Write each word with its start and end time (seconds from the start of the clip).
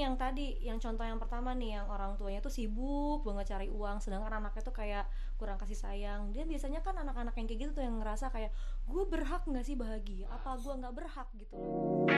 yang 0.00 0.16
tadi 0.16 0.56
yang 0.64 0.80
contoh 0.80 1.04
yang 1.04 1.20
pertama 1.20 1.52
nih 1.52 1.76
yang 1.76 1.86
orang 1.92 2.16
tuanya 2.16 2.40
tuh 2.40 2.48
sibuk 2.48 3.20
banget 3.20 3.52
cari 3.52 3.68
uang 3.68 4.00
sedangkan 4.00 4.40
anaknya 4.40 4.62
tuh 4.64 4.72
kayak 4.72 5.04
kurang 5.36 5.60
kasih 5.60 5.76
sayang. 5.76 6.32
Dia 6.32 6.48
biasanya 6.48 6.80
kan 6.80 6.96
anak-anak 6.96 7.36
yang 7.36 7.46
kayak 7.46 7.60
gitu 7.68 7.72
tuh 7.76 7.84
yang 7.84 8.00
ngerasa 8.00 8.32
kayak 8.32 8.50
gue 8.88 9.04
berhak 9.04 9.44
nggak 9.44 9.64
sih 9.68 9.76
bahagia? 9.76 10.26
Apa 10.32 10.56
gue 10.56 10.74
nggak 10.80 10.94
berhak? 10.96 11.28
gitu 11.36 11.52
loh. 11.52 12.08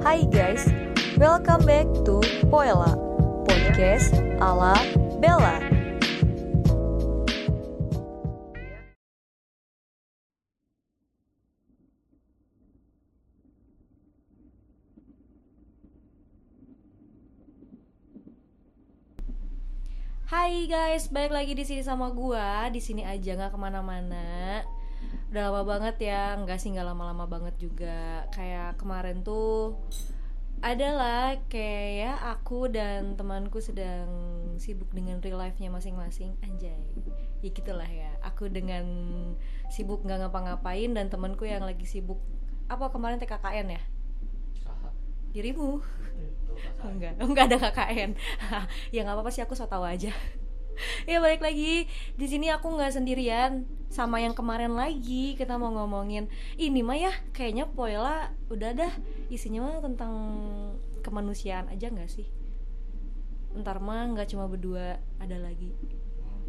Hai 0.00 0.24
guys, 0.32 0.64
welcome 1.20 1.60
back 1.68 1.84
to 2.08 2.24
Poela, 2.48 2.96
podcast 3.44 4.16
ala 4.40 4.72
Bella. 5.20 5.79
Hai 20.50 20.66
guys, 20.66 21.14
balik 21.14 21.30
lagi 21.30 21.54
di 21.54 21.62
sini 21.62 21.78
sama 21.78 22.10
gua. 22.10 22.66
Di 22.74 22.82
sini 22.82 23.06
aja 23.06 23.38
nggak 23.38 23.54
ke 23.54 23.58
mana-mana. 23.62 24.58
Udah 25.30 25.46
lama 25.46 25.62
banget 25.62 26.10
ya, 26.10 26.34
nggak 26.42 26.58
sih 26.58 26.74
nggak 26.74 26.90
lama-lama 26.90 27.22
banget 27.30 27.54
juga. 27.62 28.26
Kayak 28.34 28.74
kemarin 28.74 29.22
tuh 29.22 29.78
adalah 30.58 31.38
kayak 31.46 32.18
aku 32.34 32.66
dan 32.66 33.14
temanku 33.14 33.62
sedang 33.62 34.10
sibuk 34.58 34.90
dengan 34.90 35.22
real 35.22 35.38
life-nya 35.38 35.70
masing-masing. 35.70 36.34
Anjay, 36.42 36.82
ya 37.46 37.50
gitulah 37.54 37.86
ya. 37.86 38.10
Aku 38.26 38.50
dengan 38.50 38.90
sibuk 39.70 40.02
nggak 40.02 40.26
ngapa-ngapain 40.26 40.90
dan 40.90 41.06
temanku 41.14 41.46
yang 41.46 41.62
lagi 41.62 41.86
sibuk 41.86 42.18
apa 42.66 42.90
kemarin 42.90 43.22
TKKN 43.22 43.78
ya? 43.78 43.82
Dirimu? 45.30 45.78
Enggak 46.80 47.12
enggak 47.20 47.44
ada 47.52 47.56
KKN 47.68 48.10
ya 48.94 49.00
nggak 49.04 49.16
apa-apa 49.16 49.30
sih 49.32 49.42
aku 49.44 49.54
so 49.56 49.68
tau 49.68 49.84
aja 49.84 50.12
ya 51.10 51.18
balik 51.18 51.44
lagi. 51.44 51.88
Di 52.16 52.26
sini 52.26 52.48
aku 52.50 52.72
nggak 52.72 52.94
sendirian. 52.96 53.66
Sama 53.90 54.22
yang 54.22 54.38
kemarin 54.38 54.78
lagi 54.78 55.34
kita 55.34 55.58
mau 55.58 55.74
ngomongin. 55.74 56.30
Ini 56.54 56.80
mah 56.86 56.98
ya 56.98 57.12
kayaknya 57.34 57.66
Poela 57.66 58.30
udah 58.46 58.70
dah. 58.72 58.92
Isinya 59.28 59.66
mah 59.66 59.82
tentang 59.82 60.14
kemanusiaan 61.02 61.66
aja 61.68 61.90
nggak 61.90 62.10
sih? 62.10 62.26
Ntar 63.56 63.82
mah 63.82 64.14
nggak 64.14 64.30
cuma 64.30 64.46
berdua 64.46 65.02
ada 65.18 65.36
lagi. 65.42 65.74
Hmm. 66.22 66.46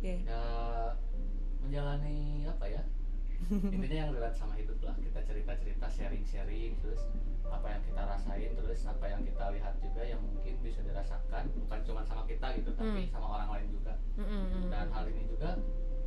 ya 0.00 0.16
Ya 0.22 0.42
menjalani 1.62 2.46
apa 2.46 2.66
ya? 2.70 2.82
Intinya 3.52 3.98
yang 3.98 4.10
relate 4.12 4.36
sama 4.36 4.54
hidup 4.56 4.78
lah. 4.80 4.94
Kita 4.96 5.20
cerita-cerita, 5.22 5.86
sharing-sharing, 5.86 6.72
terus 6.80 7.02
apa 7.44 7.66
yang 7.68 7.82
kita 7.84 8.02
rasain, 8.02 8.50
terus 8.56 8.80
apa 8.82 9.04
yang 9.04 9.20
kita 9.20 9.44
lihat 9.52 9.74
juga 9.78 10.02
yang 10.02 10.20
mungkin 10.24 10.54
bisa 10.64 10.80
dirasakan 10.80 11.52
bukan 11.52 11.80
cuma 11.84 12.00
sama 12.00 12.22
kita 12.24 12.46
gitu, 12.56 12.72
tapi 12.72 13.04
Hmm. 13.04 13.12
sama 13.12 13.26
orang 13.28 13.48
lain 13.58 13.68
juga. 13.76 13.92
Mm-mm. 14.16 14.72
Dan 14.72 14.88
hal 14.88 15.04
ini 15.06 15.28
juga 15.28 15.60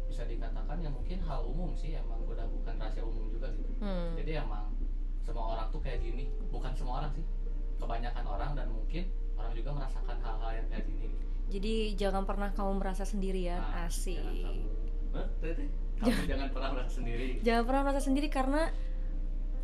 bisa 0.06 0.26
dikatakan 0.26 0.78
ya 0.82 0.90
mungkin 0.90 1.18
hal 1.22 1.42
umum 1.46 1.70
sih, 1.74 1.94
emang 1.94 2.22
udah 2.26 2.50
bukan 2.50 2.74
rahasia 2.78 3.06
umum 3.06 3.30
juga 3.30 3.54
gitu. 3.54 3.72
Hmm. 3.78 4.18
Jadi 4.18 4.32
emang 4.38 4.74
semua 5.22 5.46
orang 5.54 5.68
tuh 5.70 5.82
kayak 5.82 6.02
gini, 6.02 6.34
bukan 6.50 6.74
semua 6.74 7.06
orang 7.06 7.12
sih, 7.14 7.26
kebanyakan 7.78 8.26
orang 8.26 8.52
dan 8.58 8.68
mungkin 8.74 9.04
orang 9.36 9.54
juga 9.54 9.70
merasakan 9.76 10.18
hal-hal 10.18 10.52
yang 10.56 10.68
kayak 10.72 10.86
gini. 10.90 11.10
jadi 11.46 11.94
jangan 11.94 12.26
pernah 12.26 12.50
kamu 12.58 12.82
merasa 12.82 13.06
sendirian 13.06 13.62
Nah, 13.62 13.86
asik 13.86 14.18
kamu. 16.00 16.12
Kamu 16.12 16.24
jangan 16.32 16.48
pernah 16.52 16.70
merasa 16.76 16.92
sendiri. 16.98 17.28
jangan 17.42 17.64
pernah 17.68 17.82
merasa 17.86 18.02
sendiri 18.04 18.28
karena 18.32 18.62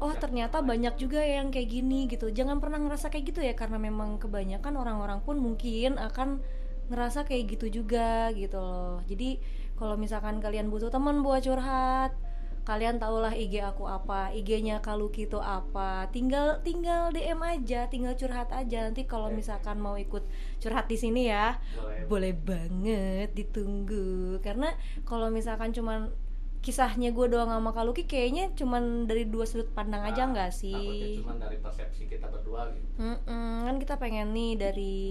oh 0.02 0.12
Ya, 0.12 0.18
ternyata 0.18 0.58
banyak 0.66 0.98
juga 0.98 1.22
yang 1.22 1.54
kayak 1.54 1.70
gini 1.70 2.10
gitu 2.10 2.34
jangan 2.34 2.58
pernah 2.58 2.82
ngerasa 2.82 3.14
kayak 3.14 3.26
gitu 3.34 3.40
ya 3.46 3.54
karena 3.54 3.78
memang 3.78 4.18
kebanyakan 4.18 4.74
orang-orang 4.74 5.22
pun 5.22 5.38
mungkin 5.38 6.02
akan 6.02 6.42
ngerasa 6.90 7.24
kayak 7.30 7.54
gitu 7.54 7.82
juga 7.84 8.34
gitu 8.34 8.58
loh 8.58 8.98
jadi 9.06 9.38
kalau 9.78 9.96
misalkan 10.02 10.42
kalian 10.42 10.74
butuh 10.74 10.90
teman 10.90 11.22
buat 11.22 11.46
curhat 11.46 12.18
kalian 12.62 13.02
tahulah 13.02 13.34
IG 13.34 13.58
aku 13.62 13.90
apa 13.90 14.30
IG-nya 14.38 14.86
Kaluki 14.86 15.26
itu 15.26 15.42
apa 15.42 16.06
tinggal 16.14 16.62
tinggal 16.62 17.10
DM 17.10 17.42
aja 17.42 17.90
tinggal 17.90 18.14
curhat 18.14 18.54
aja 18.54 18.86
nanti 18.86 19.10
kalau 19.10 19.34
misalkan 19.34 19.82
mau 19.82 19.98
ikut 19.98 20.22
curhat 20.62 20.86
di 20.86 20.94
sini 20.94 21.30
ya 21.30 21.58
Boleh. 21.74 22.06
boleh 22.06 22.34
banget 22.38 23.34
ditunggu 23.34 24.38
karena 24.46 24.78
kalau 25.10 25.34
misalkan 25.34 25.74
cuman 25.74 26.14
kisahnya 26.62 27.10
gue 27.10 27.26
doang 27.26 27.50
sama 27.50 27.74
Kaluki 27.74 28.06
kayaknya 28.06 28.54
cuman 28.54 29.10
dari 29.10 29.26
dua 29.26 29.50
sudut 29.50 29.74
pandang 29.74 30.06
aja 30.06 30.30
Nah, 30.30 30.38
nggak 30.38 30.52
sih? 30.54 31.26
cuma 31.26 31.34
dari 31.42 31.58
persepsi 31.58 32.06
kita 32.06 32.30
berdua 32.30 32.70
gitu. 32.70 32.86
Mm-mm, 33.02 33.66
kan 33.66 33.76
kita 33.82 33.98
pengen 33.98 34.30
nih 34.30 34.54
dari 34.62 35.02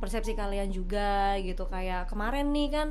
persepsi 0.00 0.32
kalian 0.32 0.72
juga 0.72 1.36
gitu. 1.44 1.68
Kayak 1.68 2.08
kemarin 2.08 2.48
nih 2.56 2.68
kan 2.72 2.88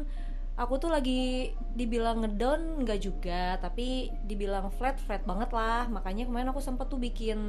aku 0.53 0.77
tuh 0.77 0.93
lagi 0.93 1.49
dibilang 1.73 2.21
ngedown 2.21 2.85
nggak 2.85 2.99
juga 3.01 3.57
tapi 3.57 4.13
dibilang 4.29 4.69
flat 4.69 5.01
flat 5.01 5.25
banget 5.25 5.49
lah. 5.49 5.89
Makanya 5.89 6.29
kemarin 6.29 6.53
aku 6.53 6.61
sempet 6.61 6.93
tuh 6.93 7.01
bikin 7.01 7.41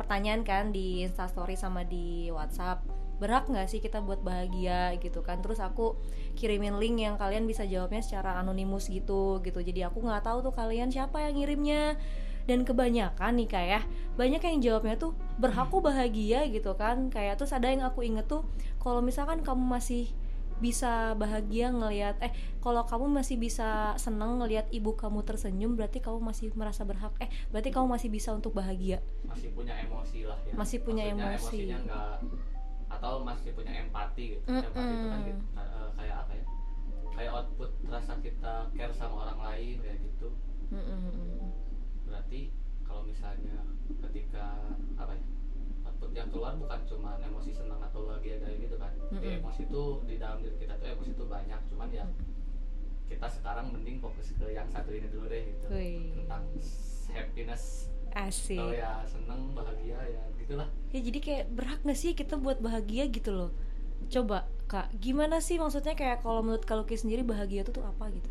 pertanyaan 0.00 0.40
kan 0.48 0.72
di 0.72 1.04
instastory 1.04 1.60
sama 1.60 1.84
di 1.84 2.32
WhatsApp 2.32 2.80
berhak 3.22 3.46
nggak 3.46 3.70
sih 3.70 3.78
kita 3.78 4.02
buat 4.02 4.18
bahagia? 4.26 4.98
gitu 4.98 5.22
kan. 5.22 5.38
Terus 5.38 5.62
aku 5.62 5.94
kirimin 6.34 6.82
link 6.82 6.98
yang 6.98 7.14
kalian 7.14 7.46
bisa 7.46 7.62
jawabnya 7.62 8.02
secara 8.02 8.42
anonimus 8.42 8.90
gitu 8.90 9.38
gitu. 9.46 9.62
Jadi 9.62 9.86
aku 9.86 10.02
nggak 10.02 10.26
tahu 10.26 10.42
tuh 10.42 10.54
kalian 10.54 10.90
siapa 10.90 11.22
yang 11.22 11.38
ngirimnya. 11.38 11.94
Dan 12.42 12.66
kebanyakan 12.66 13.38
nih 13.38 13.46
kayak 13.46 13.82
banyak 14.18 14.42
yang 14.42 14.58
jawabnya 14.58 14.98
tuh 14.98 15.14
berhaku 15.38 15.78
bahagia 15.78 16.42
gitu 16.50 16.74
kan. 16.74 17.06
Kayak 17.14 17.38
terus 17.38 17.54
ada 17.54 17.70
yang 17.70 17.86
aku 17.86 18.02
inget 18.02 18.26
tuh 18.26 18.42
kalau 18.82 18.98
misalkan 18.98 19.46
kamu 19.46 19.62
masih 19.62 20.10
bisa 20.62 21.18
bahagia 21.18 21.74
ngelihat 21.74 22.22
eh 22.22 22.30
kalau 22.62 22.86
kamu 22.86 23.10
masih 23.10 23.34
bisa 23.34 23.98
seneng 23.98 24.38
ngelihat 24.38 24.70
ibu 24.70 24.94
kamu 24.94 25.26
tersenyum 25.26 25.74
berarti 25.74 25.98
kamu 25.98 26.22
masih 26.22 26.54
merasa 26.54 26.86
berhak. 26.86 27.10
Eh 27.18 27.30
berarti 27.50 27.74
kamu 27.74 27.86
masih 27.90 28.08
bisa 28.10 28.30
untuk 28.30 28.54
bahagia. 28.54 29.02
Masih 29.26 29.50
punya 29.50 29.74
emosi 29.78 30.22
lah 30.22 30.38
ya. 30.46 30.54
Masih 30.54 30.78
punya 30.82 31.02
Maksudnya 31.10 31.30
emosi. 31.34 31.58
Emosinya 31.66 31.78
atau 33.02 33.26
masih 33.26 33.50
punya 33.50 33.82
empati 33.82 34.38
gitu. 34.38 34.46
Mm-mm. 34.46 34.62
Empati 34.62 34.92
itu 34.94 35.06
kan 35.10 35.20
gitu, 35.26 35.42
eh, 35.58 35.88
kayak 35.98 36.16
apa 36.22 36.32
ya? 36.38 36.46
Kayak 37.18 37.30
output 37.34 37.70
rasa 37.90 38.14
kita 38.22 38.54
care 38.78 38.94
sama 38.94 39.26
orang 39.26 39.38
lain 39.42 39.76
kayak 39.82 39.98
gitu. 40.06 40.30
Mm-mm. 40.70 41.50
Berarti 42.06 42.54
kalau 42.86 43.02
misalnya 43.02 43.66
ketika 44.06 44.70
apa 44.94 45.18
ya? 45.18 45.24
output 45.82 46.14
yang 46.14 46.30
keluar 46.30 46.54
bukan 46.54 46.78
cuma 46.86 47.18
emosi 47.18 47.50
senang 47.50 47.82
atau 47.82 48.06
bahagia 48.06 48.38
kayak 48.38 48.70
gitu 48.70 48.78
kan. 48.78 48.94
Di 48.94 49.18
Mm-mm. 49.18 49.38
emosi 49.42 49.66
itu 49.66 49.82
di 50.06 50.14
dalam 50.22 50.38
diri 50.38 50.54
kita 50.62 50.78
tuh 50.78 50.86
emosi 50.94 51.10
itu 51.10 51.24
banyak, 51.26 51.60
cuman 51.74 51.90
ya 51.90 52.06
kita 53.10 53.26
sekarang 53.28 53.74
mending 53.74 53.98
fokus 53.98 54.30
ke 54.30 54.46
yang 54.54 54.70
satu 54.70 54.94
ini 54.94 55.10
dulu 55.10 55.26
deh 55.26 55.42
gitu 55.42 55.66
Wih. 55.74 56.22
tentang 56.22 56.48
happiness 57.12 57.91
asik. 58.14 58.58
Kalau 58.60 58.74
ya 58.74 59.02
seneng 59.04 59.40
bahagia 59.52 59.98
ya 59.98 60.22
gitulah. 60.38 60.68
Ya 60.92 61.00
jadi 61.00 61.18
kayak 61.18 61.44
berhak 61.52 61.80
gak 61.82 61.98
sih 61.98 62.12
kita 62.12 62.36
buat 62.36 62.60
bahagia 62.60 63.08
gitu 63.08 63.30
loh? 63.32 63.50
Coba 64.08 64.44
kak 64.66 64.88
gimana 64.98 65.38
sih 65.38 65.56
maksudnya 65.56 65.92
kayak 65.92 66.24
kalau 66.24 66.40
menurut 66.40 66.64
Kaluki 66.64 66.96
sendiri 66.96 67.22
bahagia 67.22 67.62
itu 67.64 67.72
tuh 67.72 67.84
apa 67.84 68.08
gitu? 68.10 68.28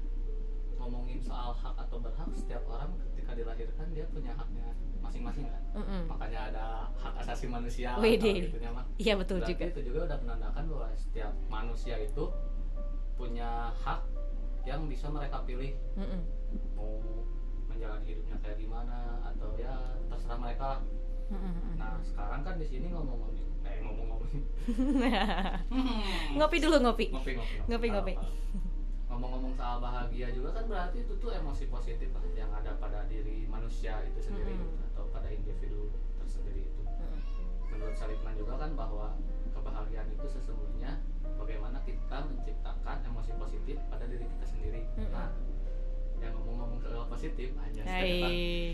Ngomongin 0.77 1.21
soal 1.21 1.53
hak 1.53 1.75
atau 1.77 1.97
berhak 2.01 2.29
setiap 2.33 2.65
orang 2.67 2.93
ketika 3.13 3.37
dilahirkan 3.37 3.87
dia 3.93 4.05
punya 4.09 4.33
haknya 4.33 4.73
masing-masing 5.01 5.45
kan? 5.49 5.61
Mm-mm. 5.71 6.03
makanya 6.11 6.39
ada 6.51 6.65
hak 6.99 7.13
asasi 7.25 7.47
manusia 7.47 7.95
atau 7.95 8.03
Widih. 8.03 8.51
gitunya 8.51 8.69
mah. 8.69 8.85
Iya 8.99 9.13
betul 9.17 9.39
Berarti 9.41 9.53
juga. 9.55 9.65
itu 9.71 9.81
juga 9.87 9.99
udah 10.11 10.17
menandakan 10.21 10.63
bahwa 10.69 10.87
setiap 10.99 11.31
manusia 11.47 11.95
itu 11.97 12.23
punya 13.15 13.71
hak 13.81 14.01
yang 14.65 14.85
bisa 14.85 15.09
mereka 15.09 15.41
pilih. 15.45 15.73
Mm-mm. 15.97 16.21
mau 16.75 17.20
menjalani 17.81 18.13
hidupnya 18.13 18.37
kayak 18.45 18.57
gimana 18.61 18.97
atau 19.33 19.57
ya 19.57 19.73
terserah 20.05 20.37
mereka. 20.37 20.65
Lah. 20.77 20.81
Nah 21.81 21.97
sekarang 22.05 22.45
kan 22.45 22.61
di 22.61 22.65
sini 22.69 22.93
ngomong-ngomong, 22.93 23.65
eh 23.65 23.81
ngomong-ngomong, 23.81 24.29
ngopi 26.37 26.57
dulu 26.61 26.77
ngopi. 26.77 27.09
Ngopi 27.09 27.31
ngopi 27.41 27.57
Ngopi, 27.65 27.87
ngopi. 27.89 28.13
Ngomong-ngomong 29.09 29.57
soal 29.57 29.81
bahagia 29.81 30.29
juga 30.29 30.61
kan 30.61 30.69
berarti 30.69 31.01
itu 31.01 31.13
tuh 31.17 31.33
emosi 31.33 31.73
positif 31.73 32.13
lah 32.13 32.21
yang 32.37 32.53
ada 32.53 32.77
pada 32.77 33.09
diri 33.09 33.49
manusia 33.49 33.97
itu 34.05 34.29
sendiri 34.29 34.53
gitu, 34.53 34.77
atau 34.93 35.09
pada 35.09 35.33
individu 35.33 35.89
tersendiri 36.21 36.69
itu. 36.69 36.81
Menurut 37.65 37.97
Salitman 37.97 38.37
juga 38.37 38.61
kan 38.61 38.77
bahwa 38.77 39.17
kebahagiaan 39.57 40.05
itu 40.13 40.27
sesungguhnya 40.29 41.01
bagaimana 41.33 41.81
kita 41.81 42.29
menciptakan 42.29 43.09
emosi 43.09 43.33
positif 43.41 43.81
pada 43.89 44.05
diri 44.05 44.29
kita 44.29 44.45
sendiri. 44.45 44.85
Mm-mm. 45.01 45.09
nah 45.09 45.33
yang 46.21 46.33
ngomong-ngomong 46.33 46.79
soal 46.79 47.05
positif 47.07 47.49
aja 47.57 47.81
Hai, 47.83 48.13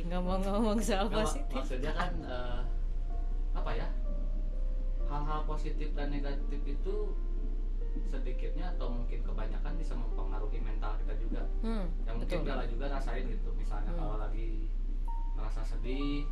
ngomong-ngomong 0.05 0.77
soal 0.79 1.07
positif. 1.07 1.55
maksudnya 1.55 1.91
kan 1.91 2.11
eh, 2.21 2.59
apa 3.53 3.71
ya? 3.73 3.87
Hal-hal 5.07 5.41
positif 5.43 5.95
dan 5.95 6.11
negatif 6.11 6.59
itu 6.61 6.95
sedikitnya 8.05 8.71
atau 8.71 8.87
mungkin 8.89 9.19
kebanyakan 9.21 9.73
bisa 9.75 9.95
mempengaruhi 9.95 10.59
mental 10.59 10.93
kita 10.97 11.13
juga. 11.17 11.41
Hmm, 11.59 11.87
yang 12.03 12.15
mungkin 12.17 12.39
Bella 12.43 12.63
juga 12.63 12.85
rasain 12.89 13.25
gitu. 13.25 13.49
Misalnya 13.53 13.89
Hmm. 13.89 13.99
kalau 13.99 14.15
lagi 14.17 14.67
merasa 15.33 15.63
sedih 15.63 16.27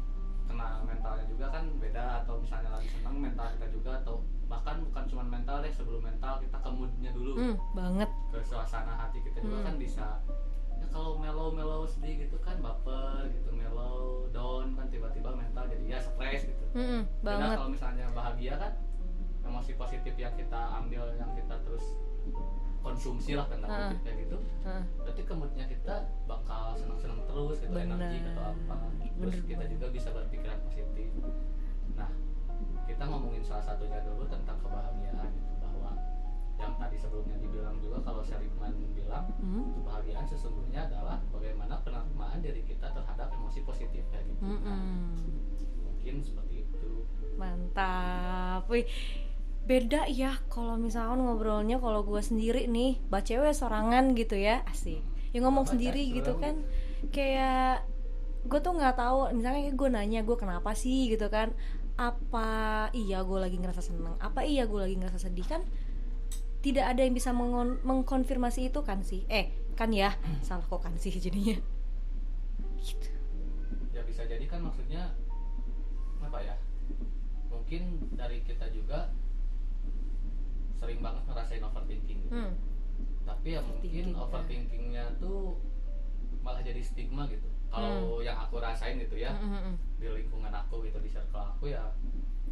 kena 0.46 0.84
mentalnya 0.84 1.26
juga 1.26 1.50
kan 1.50 1.64
beda. 1.76 2.22
Atau 2.22 2.38
misalnya 2.38 2.70
lagi 2.72 2.88
senang 2.90 3.18
mental 3.18 3.48
kita 3.50 3.68
juga. 3.72 3.92
Atau 3.98 4.16
bahkan 4.46 4.78
bukan 4.84 5.04
cuma 5.10 5.24
mental 5.26 5.58
deh 5.60 5.74
sebelum 5.74 6.02
mental 6.02 6.38
kita 6.38 6.58
ke 6.60 6.70
moodnya 6.70 7.12
dulu. 7.12 7.32
Hmm, 7.34 7.56
banget. 7.74 8.10
ke 8.30 8.40
suasana 8.44 8.94
hati 8.94 9.20
kita 9.22 9.40
juga 9.40 9.58
Hmm. 9.58 9.66
kan 9.66 9.76
bisa 9.80 10.06
ya 10.76 10.88
kalau 10.88 11.16
mellow 11.16 11.50
mellow 11.50 11.84
sedih 11.84 12.16
gitu 12.22 12.38
kan 12.38 12.58
baper 12.58 13.28
gitu 13.30 13.50
mellow 13.52 13.98
down 14.30 14.74
kan 14.74 14.88
tiba-tiba 14.88 15.30
mental 15.32 15.66
jadi 15.66 15.86
ya 15.88 16.00
stres 16.00 16.42
gitu 16.46 16.66
Hmm, 16.72 17.08
Beda 17.20 17.40
banget. 17.40 17.56
kalau 17.56 17.70
misalnya 17.70 18.06
bahagia 18.12 18.54
kan 18.58 18.74
emosi 19.42 19.72
positif 19.74 20.14
yang 20.14 20.34
kita 20.34 20.60
ambil 20.76 21.08
yang 21.14 21.32
kita 21.34 21.56
terus 21.62 21.86
konsumsi 22.82 23.34
lah 23.34 23.48
tanda 23.48 23.66
Ah. 23.66 23.78
kutip 23.88 24.00
kayak 24.04 24.18
gitu 24.22 24.38
Heeh. 24.62 24.84
berarti 24.96 25.22
kemoodnya 25.24 25.66
kita 25.66 25.96
bakal 26.26 26.76
senang-senang 26.76 27.22
terus 27.24 27.58
gitu 27.58 27.72
Bener. 27.72 27.96
energi 27.96 28.18
atau 28.28 28.44
apa 28.46 28.76
terus 29.16 29.16
Bener 29.34 29.48
kita 29.48 29.64
juga 29.68 29.86
bisa 29.90 30.10
berpikiran 30.12 30.58
positif 30.64 31.10
nah 31.94 32.10
kita 32.86 33.04
ngomongin 33.04 33.42
salah 33.42 33.66
satunya 33.66 34.00
dulu 34.02 34.24
tentang 34.26 34.58
kebahagiaan 34.60 35.15
yang 36.56 36.74
tadi 36.76 36.96
sebelumnya 36.96 37.36
dibilang 37.38 37.76
juga 37.78 38.00
kalau 38.02 38.24
Seligman 38.24 38.74
bilang 38.96 39.28
Hmm. 39.38 39.76
kebahagiaan 39.76 40.26
sesungguhnya 40.26 40.88
adalah 40.88 41.20
bagaimana 41.30 41.80
penerimaan 41.84 42.40
diri 42.40 42.64
kita 42.64 42.90
terhadap 42.90 43.30
emosi 43.32 43.62
positif 43.62 44.04
kayak 44.10 44.26
gitu 44.28 44.42
Nah, 44.42 44.56
Mm-mm. 44.56 44.84
mungkin 45.84 46.16
seperti 46.20 46.64
itu 46.64 46.90
Mantap. 47.36 48.66
Wih, 48.72 48.88
beda 49.68 50.08
ya 50.08 50.40
kalau 50.48 50.80
misalkan 50.80 51.20
ngobrolnya 51.20 51.78
kalau 51.78 52.02
gue 52.08 52.22
sendiri 52.24 52.66
nih, 52.72 53.04
baca 53.12 53.26
cewek 53.26 53.52
sorangan 53.52 54.16
gitu 54.16 54.40
ya, 54.40 54.64
asik. 54.72 55.04
Ya 55.36 55.44
ngomong 55.44 55.68
Baca 55.68 55.76
sendiri 55.76 56.16
gitu 56.16 56.40
kan, 56.40 56.64
kayak 57.12 57.84
gue 58.48 58.60
tuh 58.64 58.72
nggak 58.72 58.96
tahu. 58.96 59.36
Misalnya 59.36 59.68
kayak 59.68 59.76
gue 59.76 59.90
nanya 59.92 60.20
gue 60.24 60.38
kenapa 60.40 60.72
sih 60.72 61.12
gitu 61.12 61.28
kan? 61.28 61.52
Apa 62.00 62.48
iya 62.96 63.20
gue 63.24 63.40
lagi 63.40 63.60
ngerasa 63.60 63.84
seneng? 63.84 64.16
Apa 64.24 64.48
iya 64.48 64.64
gue 64.64 64.80
lagi 64.80 64.96
ngerasa 64.96 65.20
sedih 65.28 65.44
kan? 65.44 65.62
Tidak 66.66 66.82
ada 66.82 66.98
yang 67.00 67.14
bisa 67.14 67.30
mengon- 67.30 67.78
mengkonfirmasi 67.82 68.68
itu 68.68 68.82
kan 68.82 69.06
sih? 69.06 69.22
Eh, 69.30 69.54
kan 69.74 69.94
ya, 69.94 70.18
salah 70.42 70.66
kok 70.66 70.82
kan 70.82 70.98
sih 70.98 71.14
jadinya. 71.16 71.54
Gitu. 72.76 73.10
ya 73.92 74.04
bisa 74.04 74.22
jadi 74.24 74.44
kan 74.46 74.60
maksudnya 74.60 75.16
apa 76.20 76.38
ya 76.40 76.56
mungkin 77.48 77.82
dari 78.12 78.44
kita 78.44 78.68
juga 78.70 79.10
sering 80.76 81.00
banget 81.00 81.24
ngerasain 81.24 81.64
overthinking 81.64 82.20
gitu. 82.22 82.36
Hmm. 82.36 82.54
tapi 83.24 83.56
ya 83.56 83.62
mungkin 83.64 84.06
ya. 84.12 84.20
overthinkingnya 84.20 85.06
tuh 85.18 85.58
malah 86.42 86.60
jadi 86.60 86.78
stigma 86.78 87.26
gitu 87.26 87.48
kalau 87.68 88.20
yang 88.20 88.36
aku 88.38 88.60
rasain 88.60 89.00
gitu 89.00 89.16
ya 89.16 89.32
Hmm, 89.34 89.50
hmm, 89.50 89.62
hmm. 89.66 89.76
di 89.96 90.08
lingkungan 90.12 90.54
aku 90.54 90.84
gitu 90.84 91.00
di 91.00 91.10
circle 91.10 91.42
aku 91.48 91.72
ya 91.72 91.90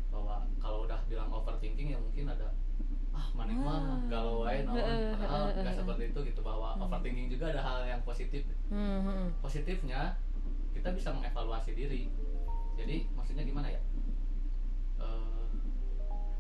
bahwa 0.10 0.48
kalau 0.58 0.88
udah 0.88 0.98
bilang 1.06 1.30
overthinking 1.30 1.92
ya 1.92 2.00
mungkin 2.00 2.32
ada 2.32 2.56
ah 3.14 3.28
maning 3.32 3.62
mah 3.62 3.78
Ah. 3.78 3.98
galau 4.10 4.42
wae 4.42 4.66
naon. 4.66 4.78
Padahal 5.14 5.54
nggak 5.54 5.76
seperti 5.76 6.04
itu 6.10 6.20
gitu 6.26 6.42
bahwa 6.42 6.74
Hmm. 6.74 6.84
overthinking 6.84 7.30
juga 7.30 7.46
ada 7.50 7.62
hal 7.62 7.78
yang 7.86 8.02
positif. 8.02 8.42
Hmm, 8.68 9.00
hmm, 9.02 9.26
positifnya 9.40 10.18
kita 10.74 10.90
bisa 10.92 11.14
mengevaluasi 11.14 11.72
diri. 11.72 12.10
Jadi 12.74 13.06
maksudnya 13.14 13.46
gimana 13.46 13.70
ya? 13.70 13.82
Eh, 14.98 15.48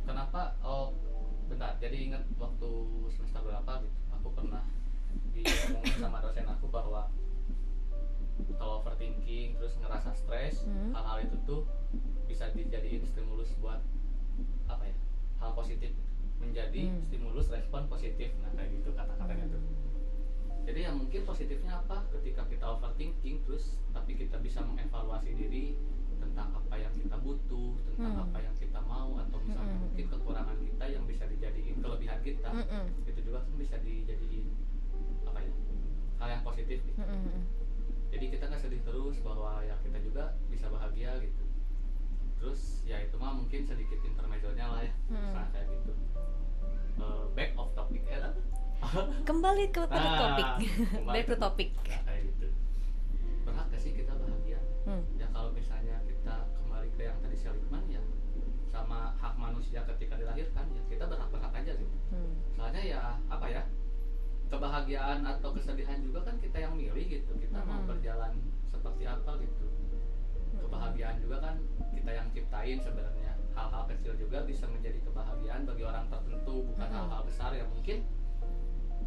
kenapa? 0.04 0.58
Oh 0.60 0.98
bentar. 1.46 1.78
Jadi 1.78 2.10
ingat 2.10 2.26
waktu 2.36 2.70
semester 3.08 3.42
berapa 3.44 3.72
gitu? 3.80 3.98
Aku 4.12 4.28
pernah 4.34 4.66
diomongin 5.30 5.98
sama 6.00 6.18
dosen 6.20 6.48
aku 6.48 6.66
bahwa 6.68 7.06
kalau 8.58 8.82
overthinking 8.82 9.54
terus 9.54 9.78
ngerasa 9.78 10.10
stres 10.12 10.66
Hmm. 10.66 10.90
hal-hal 10.90 11.22
itu 11.22 11.38
tuh 11.46 11.62
bisa 12.26 12.50
dijadiin 12.50 13.06
stimulus 13.06 13.54
buat 13.60 13.78
apa 14.66 14.84
ya? 14.84 14.96
Hal 15.38 15.54
positif 15.54 15.94
menjadi 16.44 16.82
Hmm. 16.86 17.02
stimulus 17.02 17.48
respon 17.48 17.88
positif 17.88 18.30
nah 18.40 18.52
kayak 18.54 18.70
gitu 18.74 18.90
kata-katanya 18.92 19.46
tuh 19.50 19.62
jadi 20.64 20.80
ya 20.82 20.92
mungkin 20.92 21.22
positifnya 21.24 21.74
apa 21.78 22.08
ketika 22.10 22.48
kita 22.48 22.66
overthinking 22.66 23.44
terus 23.44 23.76
tapi 23.92 24.16
kita 24.16 24.40
bisa 24.40 24.60
mengevaluasi 24.62 25.32
diri 25.32 25.76
tentang 26.18 26.56
apa 26.56 26.76
yang 26.78 26.94
kita 26.94 27.18
butuh 27.18 27.76
tentang 27.86 28.14
Hmm. 28.16 28.26
apa 28.26 28.38
yang 28.40 28.56
kita 28.56 28.80
mau 28.80 29.12
atau 29.18 29.38
misalnya 29.40 29.76
Hmm. 29.76 29.84
mungkin 29.84 30.06
kekurangan 30.10 30.58
kita 30.58 30.86
yang 30.88 31.04
bisa 31.04 31.24
dijadiin 31.26 31.78
kelebihan 31.80 32.20
kita 32.20 32.48
Hmm, 32.48 32.88
itu 33.02 33.20
juga 33.22 33.40
kan 33.40 33.54
bisa 33.56 33.76
dijadiin 33.78 34.48
apa 35.26 35.40
ya 35.40 35.52
hal 36.18 36.30
yang 36.30 36.44
positif 36.44 36.80
gitu. 36.80 36.96
Hmm, 36.98 37.44
jadi 38.08 38.26
kita 38.30 38.44
nggak 38.48 38.62
sedih 38.62 38.82
terus 38.82 39.20
bahwa 39.20 39.60
ya 39.60 39.76
kita 39.82 40.00
juga 40.00 40.24
bisa 40.48 40.72
bahagia 40.72 41.12
gitu 41.20 41.44
terus 42.38 42.84
ya 42.84 43.00
itu 43.00 43.16
mah 43.16 43.32
mungkin 43.34 43.64
sedikit 43.64 44.00
intermezzonya 44.00 44.66
lah 44.66 44.82
ya 44.82 44.94
Hmm. 45.10 45.48
kayak 45.50 45.68
gitu 45.70 45.92
Eh, 46.96 47.24
back 47.34 47.52
of 47.56 47.74
topic 47.74 48.04
era 48.06 48.30
kembali 49.28 49.66
ke 49.70 49.82
pada 49.84 50.04
Nah, 50.04 50.18
topik. 50.20 50.50
back 51.10 51.26
to 51.26 51.36
topic. 51.36 51.70
Nah, 51.80 52.02
kayak 52.04 52.22
gitu. 52.28 52.48
Berhak 53.44 53.66
gak 53.68 53.80
sih 53.80 53.92
kita 53.92 54.14
bahagia? 54.14 54.60
Hmm. 54.84 55.00
ya 55.14 55.28
kalau 55.30 55.50
misalnya 55.50 55.96
kita 56.04 56.36
kembali 56.54 56.88
ke 56.92 57.02
yang 57.02 57.18
tadi 57.18 57.36
Seligman 57.36 57.88
ya 57.88 58.04
sama 58.68 59.16
hak 59.16 59.34
manusia 59.34 59.80
ketika 59.88 60.18
dilahirkan 60.18 60.66
ya 60.68 60.82
kita 60.86 61.04
berhak 61.06 61.30
berhak 61.30 61.54
aja 61.54 61.72
gitu 61.74 61.96
Hmm. 62.10 62.36
soalnya 62.52 62.84
ya 62.84 63.02
apa 63.26 63.48
ya 63.48 63.64
kebahagiaan 64.46 65.24
atau 65.24 65.50
kesedihan 65.50 65.98
juga 65.98 66.20
kan 66.22 66.36
kita 66.38 66.58
yang 66.60 66.76
milih 66.76 67.06
gitu. 67.10 67.32
Kita 67.34 67.58
mau 67.60 67.80
Mm-mm. 67.80 67.90
berjalan 67.90 68.32
seperti 68.68 69.04
apa 69.04 69.32
gitu. 69.40 69.66
Kebahagiaan 70.60 71.16
juga 71.18 71.38
kan 71.42 71.56
kita 71.90 72.12
yang 72.12 72.28
ciptain 72.30 72.78
sebenarnya 72.78 73.23
hal-hal 73.54 73.84
kecil 73.88 74.14
juga 74.16 74.42
bisa 74.42 74.66
menjadi 74.66 75.00
kebahagiaan 75.02 75.64
bagi 75.64 75.84
orang 75.84 76.06
tertentu 76.08 76.56
bukan 76.66 76.90
hal-hal 76.90 77.22
besar 77.24 77.52
yang 77.52 77.70
mungkin 77.70 78.02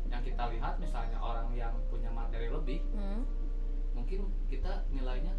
yang 0.07 0.23
kita 0.23 0.43
lihat 0.49 0.75
misalnya 0.77 1.19
orang 1.19 1.51
yang 1.53 1.75
punya 1.87 2.09
materi 2.09 2.47
lebih 2.47 2.81
Hmm. 2.91 3.27
mungkin 3.93 4.21
kita 4.47 4.87
nilainya 4.89 5.35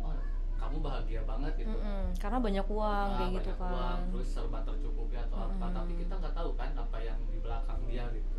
oh 0.00 0.16
kamu 0.56 0.80
bahagia 0.80 1.20
banget 1.22 1.52
gitu 1.60 1.70
Mm-mm. 1.70 2.16
karena 2.16 2.38
banyak 2.40 2.66
uang 2.66 3.06
Ah, 3.06 3.16
kayak 3.20 3.30
gitu 3.36 3.52
kan 3.54 3.70
uang, 3.70 4.00
terus 4.10 4.28
serba 4.28 4.58
tercukupi 4.62 5.14
atau 5.14 5.36
apa 5.44 5.52
Mm-mm. 5.60 5.76
tapi 5.76 5.92
kita 5.96 6.14
nggak 6.16 6.34
tahu 6.34 6.50
kan 6.56 6.70
apa 6.74 6.98
yang 6.98 7.18
di 7.28 7.38
belakang 7.38 7.80
dia 7.84 8.08
gitu 8.10 8.38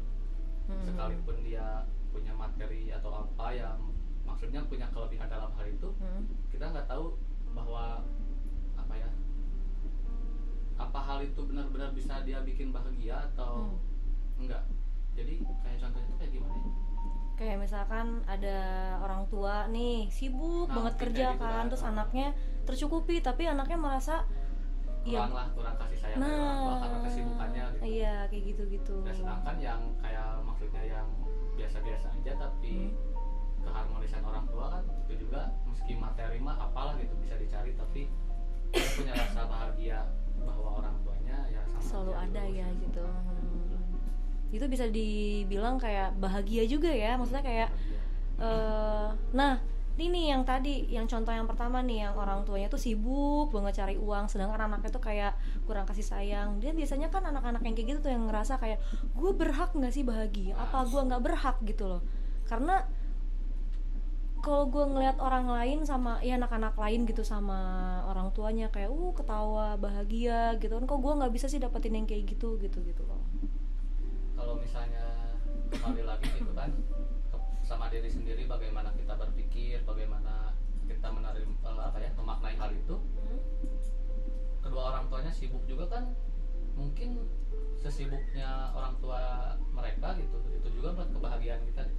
Mm-mm. 0.68 0.83
sekalipun 0.83 1.38
dia 1.42 1.86
punya 2.10 2.33
materi 2.33 2.90
atau 2.90 3.24
apa 3.24 3.48
yang 3.54 3.78
maksudnya 4.25 4.60
punya 4.66 4.90
kelebihan 4.90 5.30
dalam 5.30 5.54
hal 5.54 5.66
itu 5.66 5.90
Hmm. 5.95 6.25
kita 6.50 6.66
nggak 6.68 6.88
tahu 6.88 7.16
bahwa 7.54 8.01
apa 8.01 8.27
apa 10.78 11.00
hal 11.00 11.19
itu 11.19 11.42
benar-benar 11.42 11.90
bisa 11.92 12.22
dia 12.22 12.40
bikin 12.40 12.69
bahagia 12.69 13.18
atau 13.28 13.66
Hmm. 13.66 13.78
enggak 14.40 14.64
jadi 15.12 15.34
kayak 15.42 15.78
contohnya 15.80 16.06
itu 16.06 16.16
kayak 16.16 16.31
gimana 16.31 16.56
ya 16.56 16.69
kayak 17.36 17.57
misalkan 17.60 18.07
ada 18.26 18.57
orang 19.00 19.26
tua 19.28 19.66
nih 19.68 20.10
sibuk 20.10 20.66
Nah, 20.68 20.74
banget 20.76 20.94
kerja 21.00 21.26
gitu 21.31 21.42
kan 21.44 21.64
terus 21.68 21.84
anaknya 21.84 22.28
tercukupi 22.64 23.19
tapi 23.19 23.46
anaknya 23.46 23.78
merasa 23.78 24.26
Iya. 25.02 25.24
kurang 25.24 25.34
lah 25.34 25.48
kurang 25.54 25.76
kasih 25.78 25.98
sayang 25.98 26.19
dari 26.19 26.36
orang 26.36 26.57
tua 26.57 26.68
nah 26.68 26.78
karena 26.84 27.00
kesibukannya 27.02 27.64
gitu 27.72 27.81
iya 27.88 28.16
kayak 28.28 28.44
gitu 28.46 28.64
gitu 28.69 28.96
Nah, 29.02 29.14
sedangkan 29.14 29.56
yang 29.57 29.81
kayak 29.98 30.28
maksudnya 30.42 30.84
yang 30.84 31.07
biasa-biasa 31.56 32.07
aja 32.12 32.31
tapi 32.38 32.74
Hmm. 32.88 32.94
keharmonisan 33.64 34.22
orang 34.22 34.46
tua 34.48 34.66
kan 34.69 34.84
itu 35.02 35.14
juga 35.19 35.42
meski 35.66 35.94
materi 35.94 36.38
mah 36.38 36.57
apalah 36.60 36.94
gitu 36.96 37.14
bisa 37.18 37.34
dicari 37.36 37.74
tapi 37.74 38.07
dia 38.68 38.88
punya 38.94 39.14
rasa 39.14 39.42
bahagia 39.44 40.00
bahwa 40.44 40.84
orang 40.84 40.96
tuanya 41.02 41.38
ya 41.50 41.62
sama 41.66 41.82
selalu 41.82 42.14
ada 42.14 42.44
ya 42.46 42.68
gitu. 42.82 43.04
Hmm. 43.04 44.54
itu 44.54 44.66
bisa 44.72 44.86
dibilang 44.88 45.76
kayak 45.76 46.16
bahagia 46.18 46.64
juga 46.64 46.88
ya 46.88 47.20
maksudnya 47.20 47.44
kayak 47.44 47.70
eh 48.38 49.10
nah 49.34 49.60
ini 49.98 50.30
yang 50.30 50.46
tadi 50.46 50.86
yang 50.94 51.10
contoh 51.10 51.34
yang 51.34 51.50
pertama 51.50 51.82
nih 51.82 52.06
yang 52.06 52.14
orang 52.14 52.46
tuanya 52.46 52.70
tuh 52.70 52.78
sibuk 52.78 53.50
banget 53.50 53.82
cari 53.82 53.98
uang 53.98 54.30
sedangkan 54.30 54.70
anaknya 54.70 54.94
tuh 54.94 55.02
kayak 55.02 55.34
kurang 55.66 55.90
kasih 55.90 56.06
sayang. 56.06 56.62
Dia 56.62 56.70
biasanya 56.78 57.10
kan 57.10 57.26
anak-anak 57.26 57.66
yang 57.66 57.74
kayak 57.74 57.98
gitu 57.98 58.00
tuh 58.06 58.12
yang 58.14 58.30
ngerasa 58.30 58.62
kayak 58.62 58.78
gue 59.18 59.32
berhak 59.34 59.74
nggak 59.74 59.90
sih 59.90 60.06
bahagia? 60.06 60.54
Apa 60.54 60.86
gue 60.86 61.02
nggak 61.02 61.22
berhak? 61.26 61.58
gitu 61.66 61.90
loh. 61.90 62.02
Karena 62.46 62.86
kalau 64.44 64.70
gue 64.70 64.86
ngelihat 64.86 65.18
orang 65.18 65.50
lain 65.50 65.80
sama 65.84 66.22
ya 66.22 66.38
anak-anak 66.38 66.78
lain 66.78 67.06
gitu 67.10 67.26
sama 67.26 67.60
orang 68.06 68.30
tuanya 68.32 68.70
kayak 68.70 68.92
uh 68.92 69.12
ketawa 69.14 69.76
bahagia 69.78 70.56
gitu 70.62 70.78
kan. 70.78 70.86
Kok 70.86 71.00
gue 71.02 71.14
nggak 71.20 71.34
bisa 71.34 71.46
sih 71.50 71.58
dapetin 71.62 71.98
yang 71.98 72.08
kayak 72.08 72.30
gitu 72.30 72.56
gitu 72.62 72.80
gitu 72.86 73.04
loh. 73.06 73.22
Kalau 74.38 74.56
misalnya 74.58 75.38
kembali 75.74 76.04
lagi 76.08 76.30
gitu 76.38 76.54
kan 76.56 76.72
sama 77.68 77.92
diri 77.92 78.08
sendiri 78.08 78.48
bagaimana 78.48 78.96
kita 78.96 79.12
berpikir 79.20 79.84
bagaimana 79.84 80.56
kita 80.88 81.08
menerima 81.12 81.52
eh, 81.68 81.84
apa 81.84 81.98
ya 82.00 82.10
memaknai 82.16 82.56
hal 82.56 82.72
itu 82.72 82.96
kedua 84.64 84.96
orang 84.96 85.12
tuanya 85.12 85.32
sibuk 85.36 85.60
juga 85.68 85.92
kan 85.92 86.16
mungkin 86.80 87.28
sesibuknya 87.84 88.72
orang 88.72 88.96
tua 89.04 89.54
mereka 89.76 90.16
gitu 90.16 90.40
itu 90.56 90.68
juga 90.80 90.96
buat 90.96 91.10
kebahagiaan 91.12 91.68
kita 91.68 91.92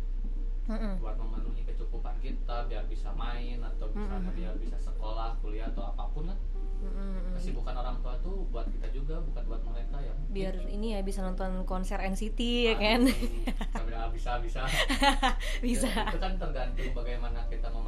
Mm-mm. 0.69 1.01
buat 1.01 1.17
memenuhi 1.17 1.65
kecukupan 1.65 2.21
kita 2.21 2.69
biar 2.69 2.85
bisa 2.85 3.09
main 3.17 3.59
atau 3.65 3.89
misalnya 3.89 4.29
Mm-mm. 4.29 4.37
biar 4.37 4.55
bisa 4.61 4.77
sekolah 4.77 5.41
kuliah 5.41 5.73
atau 5.73 5.97
apa 5.97 6.05
pun 6.13 6.29
lah. 6.29 6.39
Mm-mm. 6.79 7.35
kesibukan 7.35 7.75
orang 7.75 7.99
tua 7.99 8.15
tuh 8.23 8.47
buat 8.55 8.69
kita 8.71 8.87
juga 8.95 9.19
bukan 9.19 9.43
buat 9.49 9.63
mereka 9.67 9.99
ya. 9.99 10.15
Biar 10.31 10.55
ini 10.71 10.95
ya 10.95 11.01
bisa 11.03 11.25
nonton 11.27 11.67
konser 11.67 11.99
NCT 11.99 12.41
ya 12.71 12.75
kan? 12.79 13.03
ah, 13.99 14.09
bisa 14.15 14.39
bisa 14.45 14.63
bisa. 15.65 15.89
Ya, 15.99 16.13
itu 16.15 16.21
kan 16.23 16.39
tergantung 16.39 16.91
bagaimana 16.95 17.41
kita 17.51 17.67
memaknainya 17.73 17.88